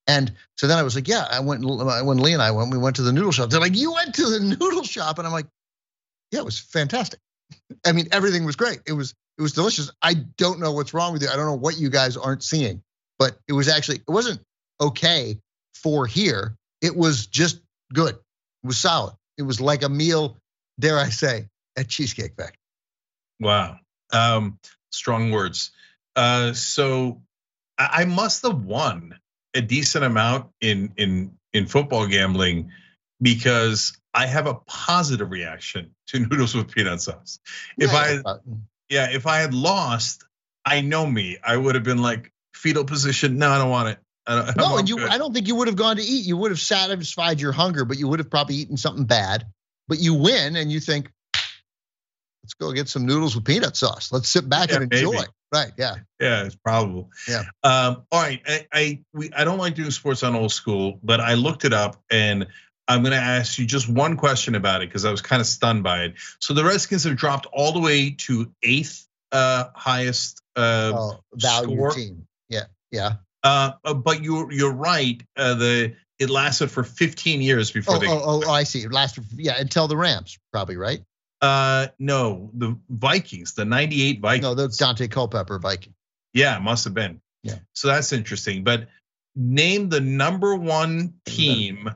[0.07, 2.79] and so then I was like, yeah, I went when Lee and I went, we
[2.79, 3.51] went to the noodle shop.
[3.51, 5.47] They're like, you went to the noodle shop, and I'm like,
[6.33, 7.21] yeah, it was fantastic.
[7.87, 8.81] I mean, everything was great.
[8.87, 9.91] It was it was delicious.
[10.03, 11.29] I don't know what's wrong with you.
[11.29, 12.83] I don't know what you guys aren't seeing,
[13.19, 14.41] but it was actually it wasn't
[14.81, 15.39] okay
[15.83, 16.57] for here.
[16.81, 17.61] It was just
[17.93, 18.15] good.
[18.15, 19.15] It was solid.
[19.37, 20.37] It was like a meal,
[20.79, 22.59] dare I say, at Cheesecake Factory.
[23.41, 23.79] Wow.
[24.13, 24.59] Um,
[24.91, 25.71] strong words.
[26.17, 27.23] Uh, so
[27.79, 29.19] I, I must have won
[29.55, 32.71] a decent amount in in in football gambling
[33.21, 37.39] because I have a positive reaction to noodles with peanut sauce.
[37.79, 38.39] If I uh,
[38.89, 40.25] yeah, if I had lost,
[40.65, 41.39] I know me.
[41.43, 43.39] I would have been like fetal position.
[43.39, 43.99] No, I don't want it.
[44.29, 46.27] I don't, no, and you, good." I don't think you would have gone to eat.
[46.27, 49.47] You would have satisfied your hunger, but you would have probably eaten something bad.
[49.89, 51.11] But you win, and you think,
[52.43, 54.13] let's go get some noodles with peanut sauce.
[54.13, 55.13] Let's sit back Yeah, and enjoy.
[55.13, 55.25] maybe.
[55.51, 55.73] Right?
[55.79, 55.95] Yeah.
[56.21, 57.11] Yeah, it's probable.
[57.27, 57.45] Yeah.
[57.65, 58.43] Um, all right.
[58.47, 61.73] I I, we, I don't like doing sports on old school, but I looked it
[61.73, 62.47] up and
[62.87, 65.47] I'm going to ask you just one question about it because I was kind of
[65.47, 66.15] stunned by it.
[66.39, 70.43] So the Redskins have dropped all the way to eighth uh, highest.
[70.55, 71.93] Uh, Oh, value score.
[71.93, 72.27] team.
[72.51, 72.65] Yeah.
[72.91, 73.13] Yeah.
[73.43, 75.23] Uh, but you're you're right.
[75.37, 78.09] Uh, the it lasted for 15 years before Oh, they.
[78.09, 78.81] oh, oh, oh, I see.
[78.81, 79.25] It lasted.
[79.37, 81.01] Yeah, until the Rams, probably right.
[81.41, 84.43] Uh, no, the Vikings, the 98 Vikings.
[84.43, 85.95] No, the Daunte Culpepper Viking.
[86.35, 87.21] Yeah, it must have been.
[87.45, 87.59] Yeah.
[87.73, 88.65] So that's interesting.
[88.65, 88.89] But
[89.37, 91.89] name the number one team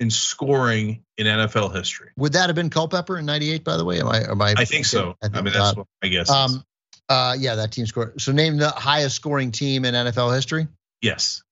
[0.00, 2.10] in scoring in NFL history.
[2.16, 3.64] Would that have been Culpepper in '98?
[3.64, 4.30] By the way, am I?
[4.30, 4.54] Am I?
[4.56, 5.14] I think so.
[5.22, 6.30] I, mean, that's uh, what I guess.
[6.30, 6.64] um,
[7.08, 8.20] uh, yeah, that team scored.
[8.20, 10.68] So name the highest scoring team in NFL history.
[11.00, 11.42] Yes.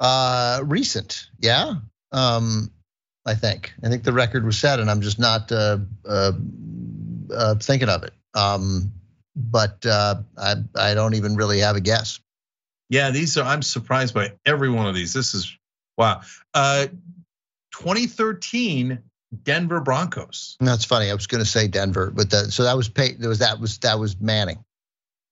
[0.00, 1.74] Uh, recent, yeah.
[2.12, 2.70] Um,
[3.26, 3.72] I think.
[3.82, 6.32] I think the record was set, and I'm just not uh, uh,
[7.34, 8.12] uh, thinking of it.
[8.34, 8.92] Um,
[9.36, 12.20] but uh, I I don't even really have a guess.
[12.90, 13.44] Yeah, these are.
[13.44, 15.12] I'm surprised by every one of these.
[15.12, 15.56] This is
[15.96, 16.20] wow.
[16.52, 16.86] Uh,
[17.72, 19.02] 2013
[19.42, 20.56] Denver Broncos.
[20.60, 21.10] That's funny.
[21.10, 23.58] I was going to say Denver, but the, so that was pay, there was that
[23.58, 24.64] was that was Manning.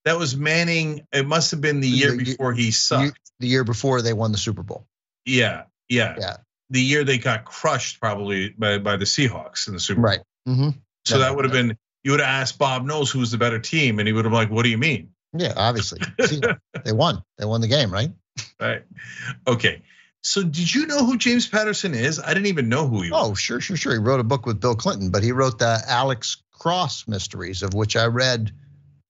[0.04, 1.06] That was Manning.
[1.12, 3.21] It must have been the year before he sucked.
[3.42, 4.86] The year before they won the Super Bowl.
[5.26, 6.36] yeah, yeah, Yeah.
[6.70, 10.10] The year they got crushed probably by, by the Seahawks in the Super Bowl.
[10.10, 10.20] Right.
[10.48, 10.70] Mm-hmm.
[11.04, 11.76] So that would have been.
[12.04, 14.30] You would have asked Bob Knowles who was the better team, and he would have
[14.30, 16.00] been like, "What do you mean?" Yeah, obviously.
[16.84, 17.22] They won.
[17.36, 18.12] They won the game, right?
[18.60, 18.84] Right.
[19.46, 19.82] Okay.
[20.22, 22.20] So did you know who James Patterson is?
[22.20, 23.30] I didn't even know who he was.
[23.30, 23.92] Oh, sure, sure, sure.
[23.92, 27.74] He wrote a book with Bill Clinton, but he wrote the Alex Cross mysteries, of
[27.74, 28.52] which I read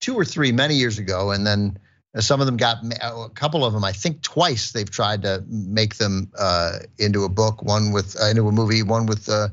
[0.01, 1.79] two or three many years ago, and then
[2.20, 3.84] some of them got a couple of them.
[3.84, 7.62] I think twice they've tried to make them uh, into a book.
[7.62, 8.82] One with uh, into a movie.
[8.82, 9.48] One with uh,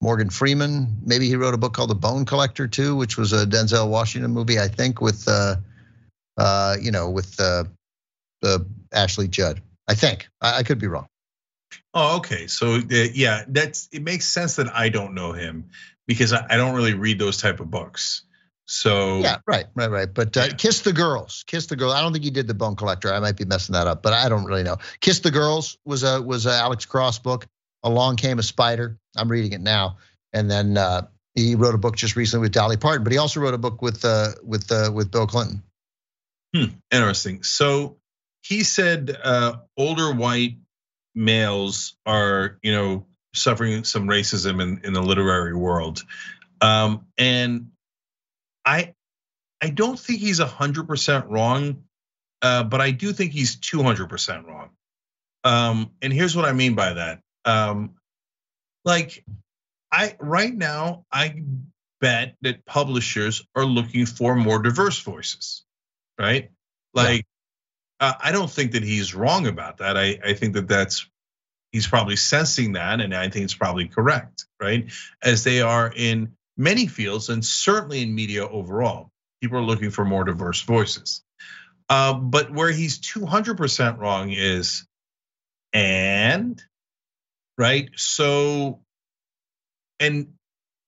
[0.00, 0.98] Morgan Freeman.
[1.04, 4.30] Maybe he wrote a book called The Bone Collector too, which was a Denzel Washington
[4.30, 4.58] movie.
[4.58, 5.56] I think with uh,
[6.38, 7.64] uh, you know with uh,
[8.42, 8.58] uh,
[8.92, 9.60] Ashley Judd.
[9.86, 11.06] I think I, I could be wrong.
[11.92, 12.46] Oh, okay.
[12.46, 15.70] So uh, yeah, that's it makes sense that I don't know him
[16.06, 18.22] because I, I don't really read those type of books.
[18.70, 20.08] So yeah, right, right, right.
[20.12, 20.54] But uh, yeah.
[20.54, 21.90] Kiss the Girls, Kiss the Girl.
[21.90, 23.12] I don't think he did the Bone Collector.
[23.12, 24.76] I might be messing that up, but I don't really know.
[25.00, 27.46] Kiss the Girls was a was a Alex Cross book.
[27.82, 28.96] Along Came a Spider.
[29.16, 29.96] I'm reading it now,
[30.32, 33.40] and then uh, he wrote a book just recently with Dolly Parton, but he also
[33.40, 35.64] wrote a book with uh, with uh, with Bill Clinton.
[36.54, 37.42] Hmm, interesting.
[37.42, 37.96] So
[38.42, 40.58] he said uh, older white
[41.14, 46.02] males are, you know, suffering some racism in, in the literary world.
[46.60, 47.70] Um, and
[48.64, 48.94] I
[49.60, 51.84] I don't think he's 100% wrong,
[52.40, 54.70] uh, but I do think he's 200% wrong.
[55.44, 57.20] Um, and here's what I mean by that.
[57.44, 57.94] Um,
[58.84, 59.24] like
[59.92, 61.42] I right now I
[62.00, 65.64] bet that publishers are looking for more diverse voices,
[66.18, 66.50] right?
[66.94, 67.26] Like
[68.00, 69.96] uh, I don't think that he's wrong about that.
[69.96, 71.06] I, I think that that's
[71.72, 74.90] he's probably sensing that, and I think it's probably correct, right?
[75.22, 79.10] As they are in many fields, and certainly in media overall,
[79.40, 81.22] people are looking for more diverse voices.
[81.88, 84.86] Uh, but where he's 200% wrong is,
[85.72, 86.62] and
[87.58, 88.80] right, so,
[89.98, 90.34] and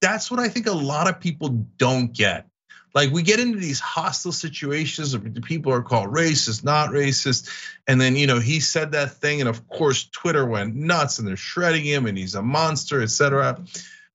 [0.01, 2.47] that's what I think a lot of people don't get
[2.94, 7.49] like we get into these hostile situations people are called racist, not racist,
[7.86, 11.27] and then you know he said that thing, and of course Twitter went nuts and
[11.27, 13.59] they're shredding him and he's a monster, etc.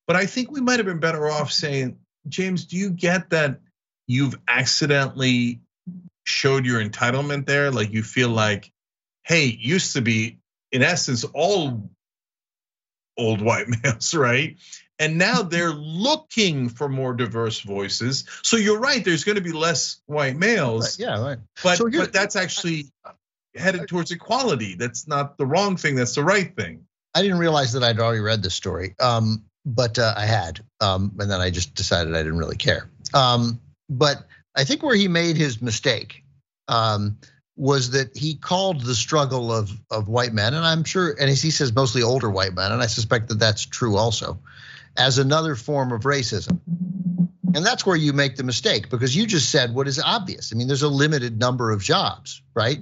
[0.07, 1.97] But I think we might have been better off saying,
[2.27, 3.59] James, do you get that
[4.07, 5.61] you've accidentally
[6.23, 7.71] showed your entitlement there?
[7.71, 8.71] Like you feel like,
[9.23, 10.39] hey, used to be
[10.71, 11.89] in essence all
[13.17, 14.57] old white males, right?
[14.99, 18.25] And now they're looking for more diverse voices.
[18.41, 20.99] So you're right, there's going to be less white males.
[20.99, 21.37] Right, yeah, right.
[21.63, 22.85] But, so but that's actually
[23.55, 24.75] headed towards equality.
[24.75, 26.85] That's not the wrong thing, that's the right thing.
[27.13, 30.61] I didn't realize that I'd already read this story, um, but uh, I had.
[30.79, 32.89] Um, and then I just decided I didn't really care.
[33.13, 34.25] Um, but
[34.55, 36.23] I think where he made his mistake
[36.69, 37.17] um,
[37.57, 41.35] was that he called the struggle of of white men, and I'm sure, and he
[41.35, 44.39] says, mostly older white men, and I suspect that that's true also
[44.95, 46.59] as another form of racism.
[47.55, 50.51] And that's where you make the mistake because you just said what is obvious.
[50.51, 52.79] I mean, there's a limited number of jobs, right?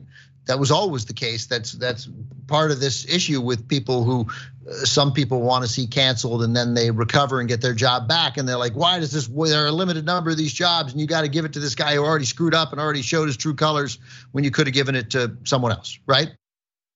[0.47, 1.45] That was always the case.
[1.45, 2.09] That's that's
[2.47, 4.27] part of this issue with people who
[4.69, 8.07] uh, some people want to see canceled and then they recover and get their job
[8.07, 9.27] back and they're like, why does this?
[9.27, 11.59] There are a limited number of these jobs and you got to give it to
[11.59, 13.99] this guy who already screwed up and already showed his true colors
[14.31, 16.29] when you could have given it to someone else, right?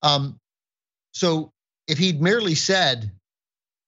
[0.02, 0.38] Um,
[1.14, 1.52] so
[1.88, 3.12] if he'd merely said,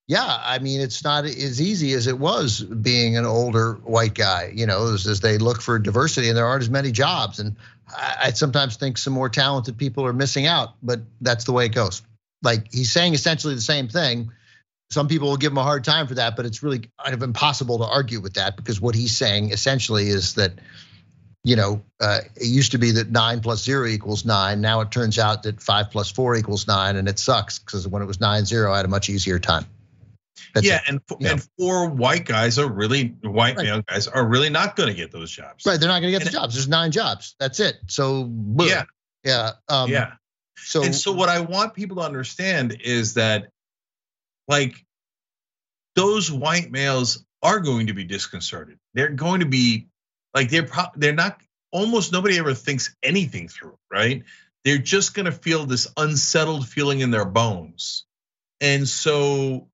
[0.07, 4.51] yeah, I mean, it's not as easy as it was being an older white guy,
[4.53, 7.39] you know, as, as they look for diversity and there aren't as many jobs.
[7.39, 7.55] And
[7.95, 11.73] I, sometimes think some more talented people are missing out, but that's the way it
[11.75, 12.01] goes.
[12.41, 14.31] Like he's saying essentially the same thing.
[14.89, 17.23] Some people will give him a hard time for that, but it's really kind of
[17.23, 20.53] impossible to argue with that because what he's saying essentially is that,
[21.43, 24.59] you know, uh, it used to be that nine plus zero equals nine.
[24.59, 28.01] Now it turns out that five plus four equals nine, and it sucks because when
[28.01, 29.65] it was nine zero, I had a much easier time.
[30.53, 31.31] That's yeah, and yeah.
[31.31, 33.65] and four white guys are really white right.
[33.65, 35.65] male guys are really not going to get those jobs.
[35.65, 36.55] Right, they're not going to get and the jobs.
[36.55, 37.35] There's nine jobs.
[37.39, 37.75] That's it.
[37.87, 38.67] So boom.
[38.67, 38.83] yeah,
[39.23, 40.13] yeah, um, yeah.
[40.57, 43.47] So and so what I want people to understand is that,
[44.47, 44.75] like,
[45.95, 48.77] those white males are going to be disconcerted.
[48.93, 49.87] They're going to be
[50.33, 51.41] like they're pro- they're not.
[51.73, 54.23] Almost nobody ever thinks anything through, right?
[54.65, 58.03] They're just going to feel this unsettled feeling in their bones.
[58.59, 59.69] And so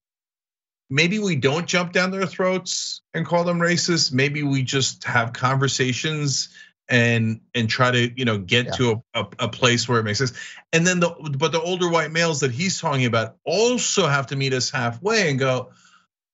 [0.89, 4.11] maybe we don't jump down their throats and call them racist.
[4.13, 6.49] Maybe we just have conversations
[6.89, 8.71] and and try to you know get yeah.
[8.71, 10.33] to a, a, a, place where it makes sense.
[10.71, 14.35] And then the but the older white males that he's talking about also have to
[14.35, 15.71] meet us halfway and go,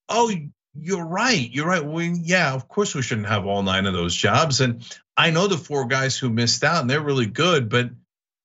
[0.10, 0.32] oh,
[0.76, 1.84] you're right, you're right.
[1.84, 4.62] We yeah, of course we shouldn't have all nine of those jobs.
[4.62, 4.86] And
[5.18, 7.90] I know the four guys who missed out and they're really good, but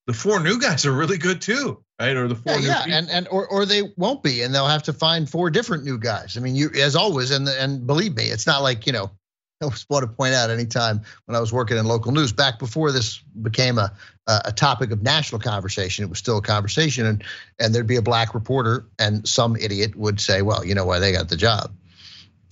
[0.08, 2.16] the four new guys are really good too right?
[2.16, 2.98] Or the four yeah, yeah.
[2.98, 5.98] and and or or they won't be, and they'll have to find four different new
[5.98, 6.36] guys.
[6.36, 9.10] I mean, you as always, and and believe me, it's not like you know.
[9.60, 12.60] I just want to point out anytime when I was working in local news back
[12.60, 13.92] before this became a
[14.28, 17.24] a topic of national conversation, it was still a conversation, and
[17.58, 21.00] and there'd be a black reporter, and some idiot would say, "Well, you know why
[21.00, 21.74] they got the job,"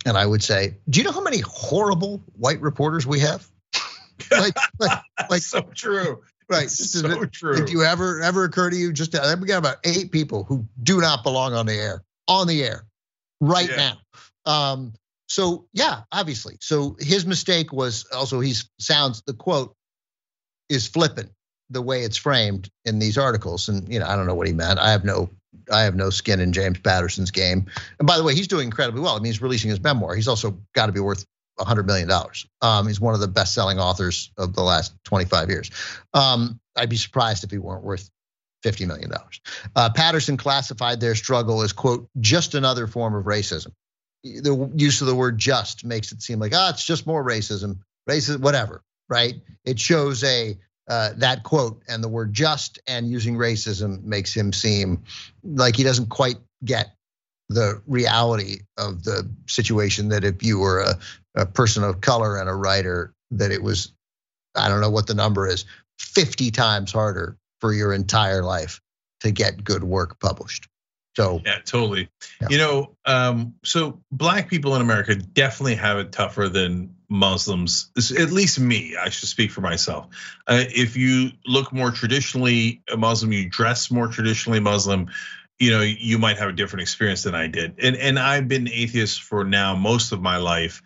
[0.04, 3.48] and I would say, "Do you know how many horrible white reporters we have?"
[4.32, 6.22] like, like, like so true.
[6.48, 6.70] Right.
[6.70, 7.56] so true.
[7.56, 10.64] If you ever ever occur to you, just uh, we got about eight people who
[10.82, 12.84] do not belong on the air, on the air,
[13.40, 13.94] right yeah.
[14.46, 14.52] now.
[14.52, 14.92] Um,
[15.28, 16.56] so yeah, obviously.
[16.60, 19.74] So his mistake was also he sounds the quote
[20.68, 21.30] is flippant
[21.70, 24.52] the way it's framed in these articles, and you know I don't know what he
[24.52, 24.78] meant.
[24.78, 25.30] I have no
[25.72, 27.66] I have no skin in James Patterson's game.
[27.98, 29.14] And by the way, he's doing incredibly well.
[29.14, 30.14] I mean, he's releasing his memoir.
[30.14, 31.24] He's also got to be worth
[31.64, 32.46] hundred million dollars.
[32.60, 35.70] Um, he's one of the best-selling authors of the last 25 years.
[36.12, 38.10] Um, I'd be surprised if he weren't worth
[38.64, 39.10] $50 million.
[39.74, 43.72] Uh, Patterson classified their struggle as, quote, just another form of racism.
[44.22, 47.78] The use of the word just makes it seem like, ah, it's just more racism,
[48.08, 49.34] racism, whatever, right?
[49.64, 50.58] It shows a
[50.88, 55.02] uh, that quote and the word just and using racism makes him seem
[55.42, 56.95] like he doesn't quite get
[57.48, 60.98] the reality of the situation that if you were a,
[61.34, 63.92] a person of color and a writer, that it was,
[64.54, 65.64] I don't know what the number is,
[65.98, 68.80] 50 times harder for your entire life
[69.20, 70.68] to get good work published.
[71.16, 72.10] So yeah, totally.
[72.42, 72.48] Yeah.
[72.50, 77.90] You know, um, so black people in America definitely have it tougher than Muslims.
[77.96, 80.08] At least me, I should speak for myself.
[80.46, 85.08] Uh, if you look more traditionally Muslim, you dress more traditionally Muslim.
[85.58, 87.76] You know, you might have a different experience than I did.
[87.78, 90.82] And and I've been atheist for now most of my life.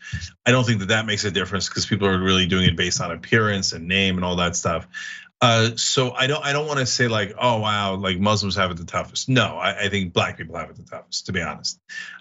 [0.47, 3.01] I don't think that that makes a difference because people are really doing it based
[3.01, 4.86] on appearance and name and all that stuff.
[5.40, 8.70] Uh, so I don't I don't want to say like oh wow like Muslims have
[8.70, 9.28] it the toughest.
[9.28, 11.80] No, I, I think black people have it the toughest to be honest.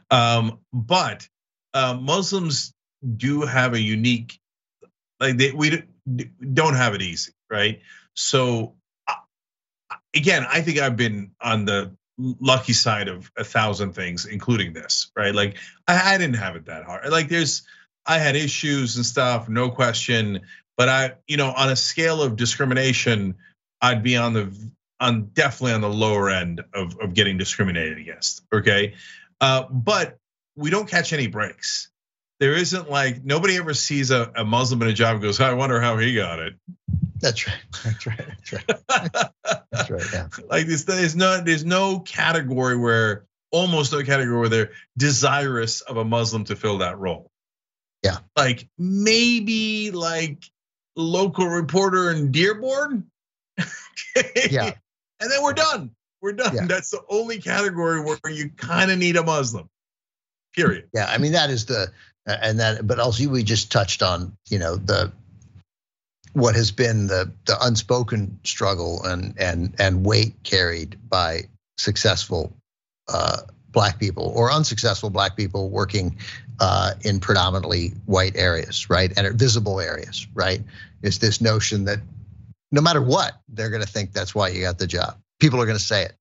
[0.09, 1.27] Um, but
[1.73, 2.73] uh, Muslims
[3.15, 4.39] do have a unique
[5.19, 5.84] like they we
[6.53, 7.81] don't have it easy, right?
[8.13, 8.76] So
[10.13, 15.11] again, I think I've been on the lucky side of a thousand things, including this,
[15.15, 15.33] right?
[15.33, 17.09] Like I, I didn't have it that hard.
[17.09, 17.63] Like there's
[18.05, 20.41] I had issues and stuff, no question.
[20.77, 23.35] But I, you know, on a scale of discrimination,
[23.81, 28.41] I'd be on the on definitely on the lower end of, of getting discriminated against.
[28.53, 28.95] Okay.
[29.39, 30.17] Uh, but
[30.55, 31.89] we don't catch any breaks.
[32.40, 35.53] There isn't like nobody ever sees a, a Muslim in a job and goes, I
[35.53, 36.56] wonder how he got it.
[37.20, 37.57] That's right.
[37.84, 38.18] That's right.
[38.38, 39.30] That's right.
[39.72, 40.03] That's right.
[40.14, 40.28] Yeah.
[40.49, 45.98] Like this, there's no there's no category where almost no category where they're desirous of
[45.98, 47.30] a Muslim to fill that role.
[48.03, 48.20] Yeah.
[48.38, 50.44] Like maybe like
[50.95, 53.10] local reporter in Dearborn.
[53.60, 54.48] okay.
[54.52, 54.72] Yeah.
[55.22, 55.91] And then we're done.
[56.22, 56.56] We're done.
[56.56, 56.66] Yeah.
[56.66, 59.70] That's the only category where you kind of need a Muslim.
[60.56, 60.88] Period.
[60.94, 61.91] Yeah, I mean that is the
[62.25, 65.11] and that but also we just touched on, you know, the
[66.33, 71.43] what has been the the unspoken struggle and and and weight carried by
[71.77, 72.53] successful
[73.07, 73.37] uh,
[73.71, 76.17] black people or unsuccessful black people working
[76.59, 80.61] uh, in predominantly white areas, right, and visible areas, right?
[81.01, 81.99] Is this notion that
[82.71, 85.17] no matter what, they're going to think that's why you got the job.
[85.39, 86.13] People are going to say it.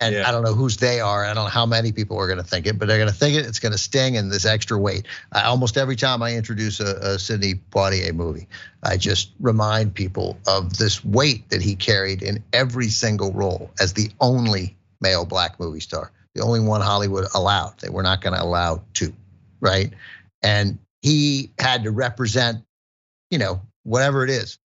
[0.00, 0.28] And yeah.
[0.28, 1.24] I don't know whose they are.
[1.24, 3.14] I don't know how many people are going to think it, but they're going to
[3.14, 3.46] think it.
[3.46, 5.06] It's going to sting and this extra weight.
[5.32, 8.48] I, almost every time I introduce a, a Sidney Poitier movie,
[8.82, 13.92] I just remind people of this weight that he carried in every single role as
[13.92, 17.78] the only male black movie star, the only one Hollywood allowed.
[17.78, 19.14] They were not going to allow two,
[19.60, 19.92] right?
[20.42, 22.64] And he had to represent,
[23.30, 24.58] you know, whatever it is,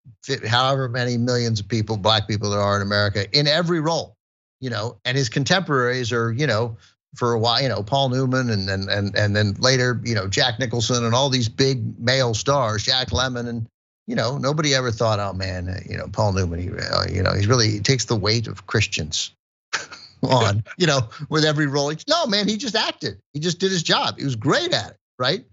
[0.46, 4.16] however many millions of people, black people there are in America, in every role,
[4.60, 6.76] you know, and his contemporaries are, you know,
[7.16, 10.28] for a while, you know, Paul Newman and and and and then later, you know,
[10.28, 13.66] Jack Nicholson and all these big male stars, Jack Lemmon and
[14.06, 17.34] you know, nobody ever thought, oh man, you know, Paul Newman, he, uh, you know,
[17.34, 19.32] he's really he takes the weight of Christians
[20.22, 21.92] on, you know, with every role.
[22.08, 23.20] No, man, he just acted.
[23.34, 24.18] He just did his job.
[24.18, 25.44] He was great at it, right?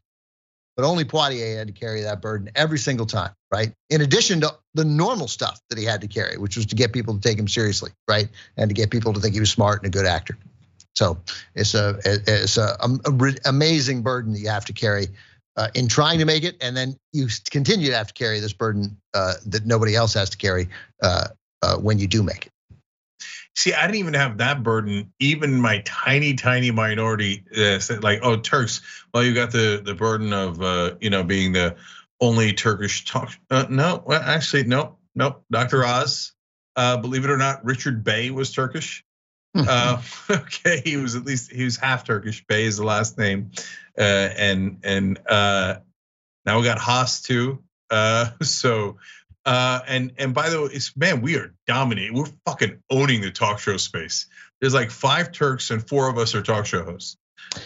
[0.75, 3.71] but only Poitier had to carry that burden every single time, right?
[3.89, 6.91] In addition to the normal stuff that he had to carry, which was to get
[6.91, 8.27] people to take him seriously, right?
[8.57, 10.37] And to get people to think he was smart and a good actor.
[10.93, 11.17] So
[11.55, 15.07] it's a it's a, a amazing burden that you have to carry
[15.55, 18.51] uh, in trying to make it, and then you continue to have to carry this
[18.51, 20.67] burden uh, that nobody else has to carry
[21.01, 21.27] uh,
[21.61, 22.51] uh when you do make it.
[23.55, 25.13] See, I didn't even have that burden.
[25.21, 28.81] Even my tiny, tiny minority, uh, like oh Turks.
[29.13, 31.75] Well, you got the the burden of uh, you know being the
[32.21, 33.31] only Turkish talk.
[33.49, 35.37] Uh, no, well, actually, no, no.
[35.51, 35.85] Dr.
[35.85, 36.33] Oz,
[36.75, 39.03] uh, believe it or not, Richard Bey was Turkish.
[39.55, 42.45] uh, okay, he was at least he was half Turkish.
[42.47, 43.51] Bey is the last name,
[43.97, 45.75] uh, and and uh,
[46.45, 47.63] now we got Haas too.
[47.89, 48.97] Uh, so
[49.45, 52.15] uh, and and by the way, it's man, we are dominating.
[52.15, 54.25] We're fucking owning the talk show space.
[54.59, 57.17] There's like five Turks and four of us are talk show hosts.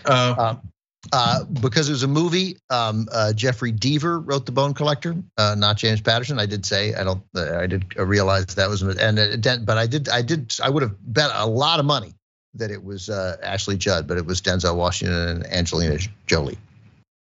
[0.06, 0.72] Uh, um,
[1.14, 2.58] uh, because it was a movie.
[2.70, 6.40] Um, uh, Jeffrey Deaver wrote The Bone Collector, uh, not James Patterson.
[6.40, 7.22] I did say I don't.
[7.36, 10.10] I did realize that was and it, but I did.
[10.10, 10.56] I did.
[10.64, 12.14] I would have bet a lot of money
[12.56, 16.58] that it was uh, Ashley Judd, but it was Denzel Washington and Angelina Jolie.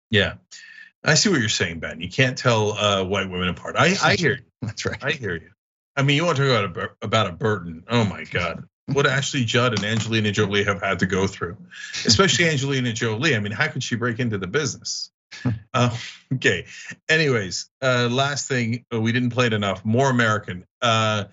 [0.10, 0.36] Yeah.
[1.04, 2.02] I see what you're saying, Ben.
[2.02, 3.76] You can't tell uh, white women apart.
[3.78, 4.44] I, I hear you.
[4.62, 5.02] That's right.
[5.04, 5.50] I hear you.
[5.96, 7.84] I mean, you want to talk about a about a burden?
[7.90, 8.68] Oh my God.
[8.94, 11.58] What Ashley Judd and Angelina Jolie have had to go through,
[12.06, 13.36] especially Angelina Jolie.
[13.36, 15.12] I mean, how could she break into the business?
[15.74, 15.96] Uh,
[16.34, 16.66] okay.
[17.10, 19.84] Anyways, uh, last thing uh, we didn't play it enough.
[19.84, 20.66] More American.
[20.82, 21.26] Uh,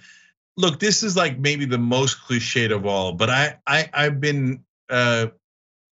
[0.56, 4.64] look, this is like maybe the most cliched of all, but I, I I've been
[4.90, 5.28] uh,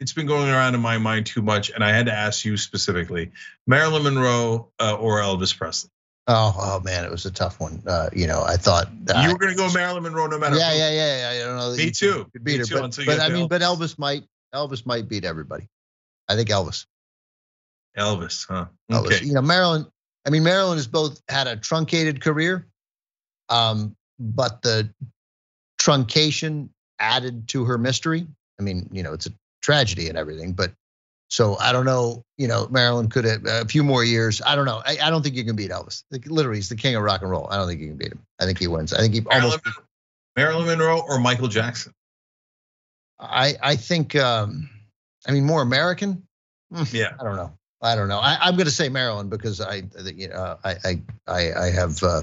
[0.01, 2.57] it's been going around in my mind too much, and I had to ask you
[2.57, 3.31] specifically:
[3.67, 5.91] Marilyn Monroe uh, or Elvis Presley.
[6.29, 7.83] Oh, oh man, it was a tough one.
[7.87, 10.57] Uh, you know, I thought you were going to go Marilyn Monroe no matter.
[10.57, 11.41] Yeah, yeah, yeah, yeah.
[11.41, 11.75] I don't know.
[11.77, 12.27] Me too.
[12.33, 13.49] Could beat Me her, too, but, but I mean, Elvis.
[13.49, 14.25] but Elvis might,
[14.55, 15.69] Elvis might beat everybody.
[16.29, 16.87] I think Elvis.
[17.99, 18.67] Elvis, huh?
[18.93, 19.17] Okay.
[19.17, 19.27] Elvis.
[19.27, 19.87] You know, Marilyn.
[20.25, 22.69] I mean, Marilyn has both had a truncated career,
[23.49, 24.89] um, but the
[25.81, 26.69] truncation
[27.01, 28.29] added to her mystery.
[28.61, 29.33] I mean, you know, it's a
[29.63, 30.73] tragedy and everything, but
[31.33, 34.43] so I don't know, you know, Marilyn could have a few more years.
[34.45, 34.83] I don't know.
[34.85, 36.05] I, I don't think you can beat Elvis.
[36.11, 37.49] Like, literally, he's the king of rock and roll.
[37.51, 38.21] I don't think you can beat him.
[38.39, 38.93] I think he wins.
[38.93, 39.81] I think he Marilyn, almost.
[40.37, 41.95] Marilyn Monroe or Michael Jackson.
[43.19, 44.15] I I think.
[44.15, 44.69] um
[45.27, 46.27] I mean, more American.
[46.73, 47.13] Hmm, yeah.
[47.19, 47.53] I don't know.
[47.81, 48.19] I don't know.
[48.19, 49.83] I, am going to say Marilyn because I,
[50.15, 50.77] you know, I
[51.27, 52.23] I I have uh,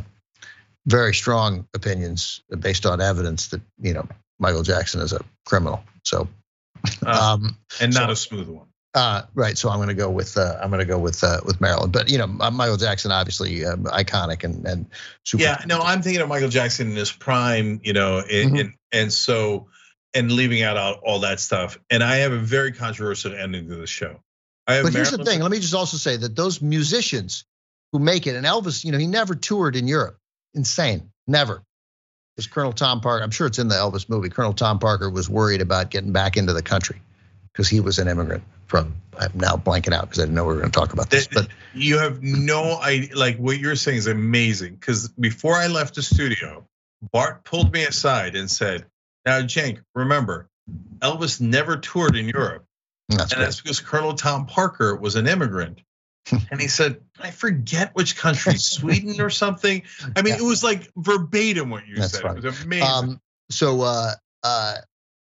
[0.85, 4.07] very strong opinions based on evidence that you know
[4.39, 5.83] Michael Jackson is a criminal.
[6.05, 6.29] So,
[7.05, 8.68] uh, um, and not so, a smooth one.
[8.95, 9.57] Uh, right.
[9.57, 11.91] So I'm going to go with uh, I'm going to go with uh, with Marilyn.
[11.91, 14.87] But you know, Michael Jackson obviously um, iconic and and
[15.23, 15.43] super.
[15.43, 15.63] Yeah.
[15.67, 17.81] No, I'm thinking of Michael Jackson in his prime.
[17.83, 18.55] You know, and mm-hmm.
[18.55, 19.67] and, and so
[20.15, 21.77] and leaving out all, all that stuff.
[21.91, 24.19] And I have a very controversial ending to the show.
[24.65, 25.41] but here's the thing.
[25.41, 27.45] Let me just also say that those musicians
[27.91, 30.17] who make it, and Elvis, you know, he never toured in Europe.
[30.55, 31.11] Insane.
[31.27, 31.61] Never.
[32.35, 34.29] Because Colonel Tom Parker, I'm sure it's in the Elvis movie.
[34.29, 37.01] Colonel Tom Parker was worried about getting back into the country
[37.51, 40.53] because he was an immigrant from I'm now blanking out because I didn't know we
[40.53, 41.27] were going to talk about this.
[41.27, 43.17] But you have no idea.
[43.17, 44.75] Like what you're saying is amazing.
[44.75, 46.65] Because before I left the studio,
[47.11, 48.85] Bart pulled me aside and said,
[49.25, 50.47] "Now, Cenk, remember,
[50.99, 52.65] Elvis never toured in Europe,
[53.09, 55.81] that's and that's because Colonel Tom Parker was an immigrant."
[56.51, 59.83] and he said, "I forget which country, Sweden or something."
[60.15, 60.39] I mean, yeah.
[60.39, 62.21] it was like verbatim what you that's said.
[62.21, 62.39] Funny.
[62.39, 62.87] It was amazing.
[62.87, 64.11] Um, so uh,
[64.43, 64.75] uh,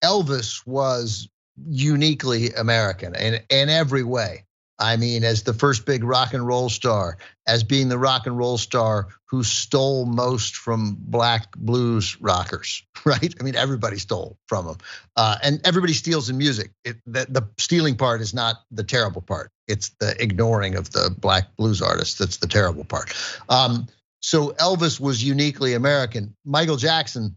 [0.03, 1.29] Elvis was
[1.65, 4.45] uniquely American in, in every way.
[4.79, 7.17] I mean, as the first big rock and roll star,
[7.47, 13.35] as being the rock and roll star who stole most from black blues rockers, right?
[13.41, 14.77] I mean, everybody stole from them,
[15.17, 16.73] uh, and everybody steals in music.
[16.85, 21.15] It, the, the, stealing part is not the terrible part; it's the ignoring of the
[21.19, 23.15] black blues artists that's the terrible part.
[23.49, 23.87] Um,
[24.21, 26.35] so Elvis was uniquely American.
[26.45, 27.37] Michael Jackson,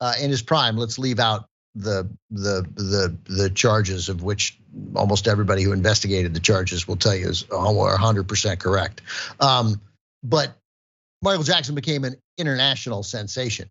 [0.00, 4.58] uh, in his prime, let's leave out the the the the charges of which
[4.94, 9.02] almost everybody who investigated the charges will tell you is 100% correct.
[9.40, 9.80] Um,
[10.22, 10.54] but
[11.22, 13.70] Michael Jackson became an international sensation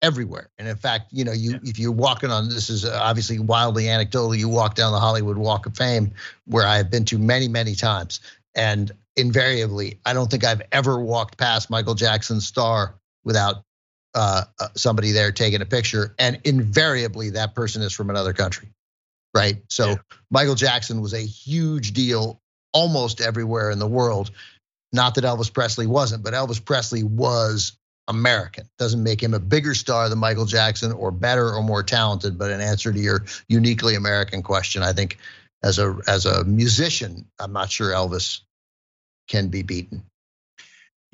[0.00, 0.50] everywhere.
[0.58, 1.58] And in fact, you know, you yeah.
[1.64, 4.34] if you're walking on this is obviously wildly anecdotal.
[4.34, 6.12] You walk down the Hollywood Walk of Fame,
[6.46, 8.20] where I have been to many many times,
[8.54, 12.94] and invariably, I don't think I've ever walked past Michael Jackson's star
[13.24, 13.62] without
[14.14, 18.68] uh, uh, somebody there taking a picture, and invariably that person is from another country,
[19.34, 19.56] right?
[19.68, 19.96] So yeah.
[20.30, 22.40] Michael Jackson was a huge deal
[22.72, 24.30] almost everywhere in the world.
[24.92, 27.72] Not that Elvis Presley wasn't, but Elvis Presley was
[28.06, 28.68] American.
[28.78, 32.50] Doesn't make him a bigger star than Michael Jackson or better or more talented, but
[32.50, 35.18] in answer to your uniquely American question, I think
[35.62, 38.40] as a as a musician, I'm not sure Elvis
[39.28, 40.04] can be beaten.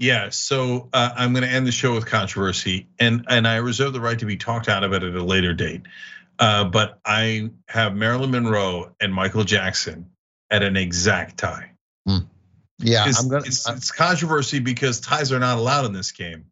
[0.01, 3.93] Yeah, so uh, I'm going to end the show with controversy, and and I reserve
[3.93, 5.83] the right to be talked out of it at a later date.
[6.39, 10.09] Uh, but I have Marilyn Monroe and Michael Jackson
[10.51, 11.73] at an exact tie.
[12.09, 12.27] Mm.
[12.79, 16.47] Yeah, it's, I'm gonna, it's, it's, controversy because ties are not allowed in this game,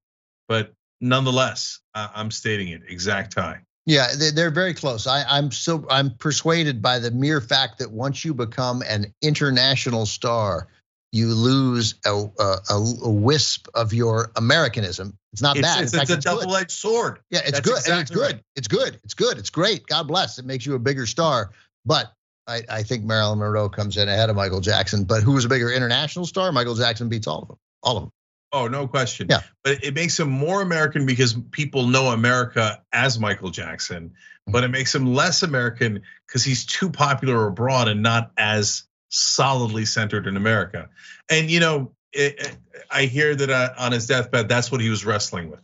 [0.47, 3.61] but nonetheless, I'm stating it exact tie.
[3.87, 5.07] Yeah, they're very close.
[5.07, 10.05] I, am so I'm persuaded by the mere fact that once you become an international
[10.05, 10.69] star,
[11.13, 15.17] you lose a, a, a, wisp of your Americanism.
[15.33, 15.83] It's not it's, bad.
[15.85, 17.21] It's, it's a double-edged sword.
[17.31, 17.79] Yeah, it's That's good.
[17.79, 18.35] Exactly it's good.
[18.35, 18.43] Right.
[18.57, 19.01] It's good.
[19.05, 19.39] It's good.
[19.39, 19.87] It's great.
[19.87, 20.39] God bless.
[20.39, 21.51] It makes you a bigger star.
[21.87, 22.13] But
[22.47, 25.05] I, I think Marilyn Monroe comes in ahead of Michael Jackson.
[25.05, 26.53] But who was a bigger international star?
[26.53, 27.59] Michael Jackson beats all of them.
[27.83, 28.13] All of them.
[28.53, 29.27] Oh, no question.
[29.29, 29.43] Yeah.
[29.63, 34.15] But it makes him more American because people know America as Michael Jackson.
[34.47, 34.65] But mm-hmm.
[34.65, 40.27] it makes him less American because he's too popular abroad and not as solidly centered
[40.27, 40.89] in America.
[41.31, 42.57] And you know, it,
[42.91, 45.61] I hear that uh, on his deathbed, that's what he was wrestling with.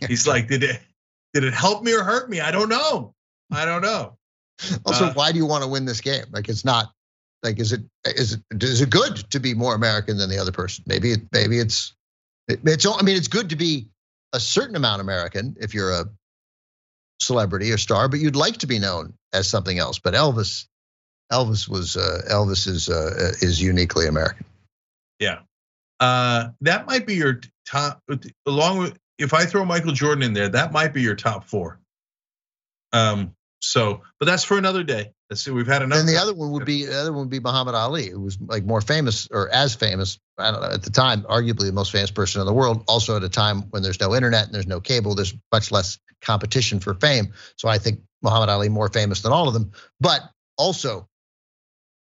[0.08, 0.80] He's like, did it
[1.34, 2.40] did it help me or hurt me?
[2.40, 3.14] I don't know.
[3.50, 4.16] I don't know.
[4.84, 6.24] Also, uh, why do you want to win this game?
[6.30, 6.90] Like, it's not
[7.42, 10.52] like is it is it is it good to be more American than the other
[10.52, 10.84] person?
[10.86, 11.94] Maybe it, maybe it's
[12.48, 13.88] it's I mean it's good to be
[14.32, 16.06] a certain amount American if you're a
[17.20, 19.98] celebrity or star, but you'd like to be known as something else.
[19.98, 20.66] But Elvis,
[21.32, 24.44] Elvis was uh, Elvis is uh, is uniquely American.
[25.18, 25.40] Yeah,
[26.00, 28.02] uh, that might be your top.
[28.46, 31.80] Along with if I throw Michael Jordan in there, that might be your top four.
[32.92, 33.32] Um.
[33.60, 35.12] So, but that's for another day.
[35.30, 35.50] Let's see.
[35.50, 36.00] We've had another.
[36.00, 38.38] And the other one would be the other one would be Muhammad Ali, who was
[38.40, 40.18] like more famous or as famous.
[40.38, 42.84] I don't know at the time, arguably the most famous person in the world.
[42.86, 45.98] Also at a time when there's no internet and there's no cable, there's much less
[46.22, 47.32] competition for fame.
[47.56, 50.20] So I think Muhammad Ali more famous than all of them, but
[50.56, 51.08] also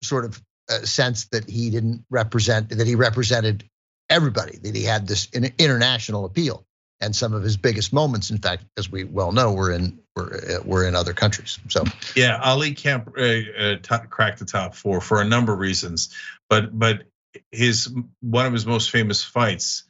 [0.03, 3.65] sort of a sense that he didn't represent that he represented
[4.09, 6.65] everybody, that he had this international appeal.
[7.01, 10.35] And some of his biggest moments, in fact, as we well know, were in were,
[10.35, 11.59] uh, were in other countries.
[11.69, 11.85] So
[12.15, 16.15] yeah, Ali can't uh, uh, crack the top four for a number of reasons,
[16.49, 17.03] but but
[17.51, 19.83] his one of his most famous fights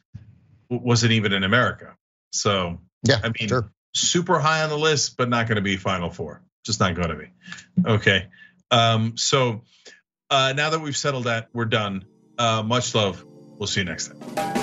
[0.70, 1.96] wasn't even in America.
[2.32, 5.76] So yeah, I mean, sure super high on the list, but not going to be
[5.76, 6.42] Final Four.
[6.64, 7.30] Just not going to be.
[7.84, 8.28] Okay.
[8.70, 9.62] Um, so
[10.32, 12.06] uh, now that we've settled that, we're done.
[12.38, 13.24] Uh, much love.
[13.58, 14.61] We'll see you next time.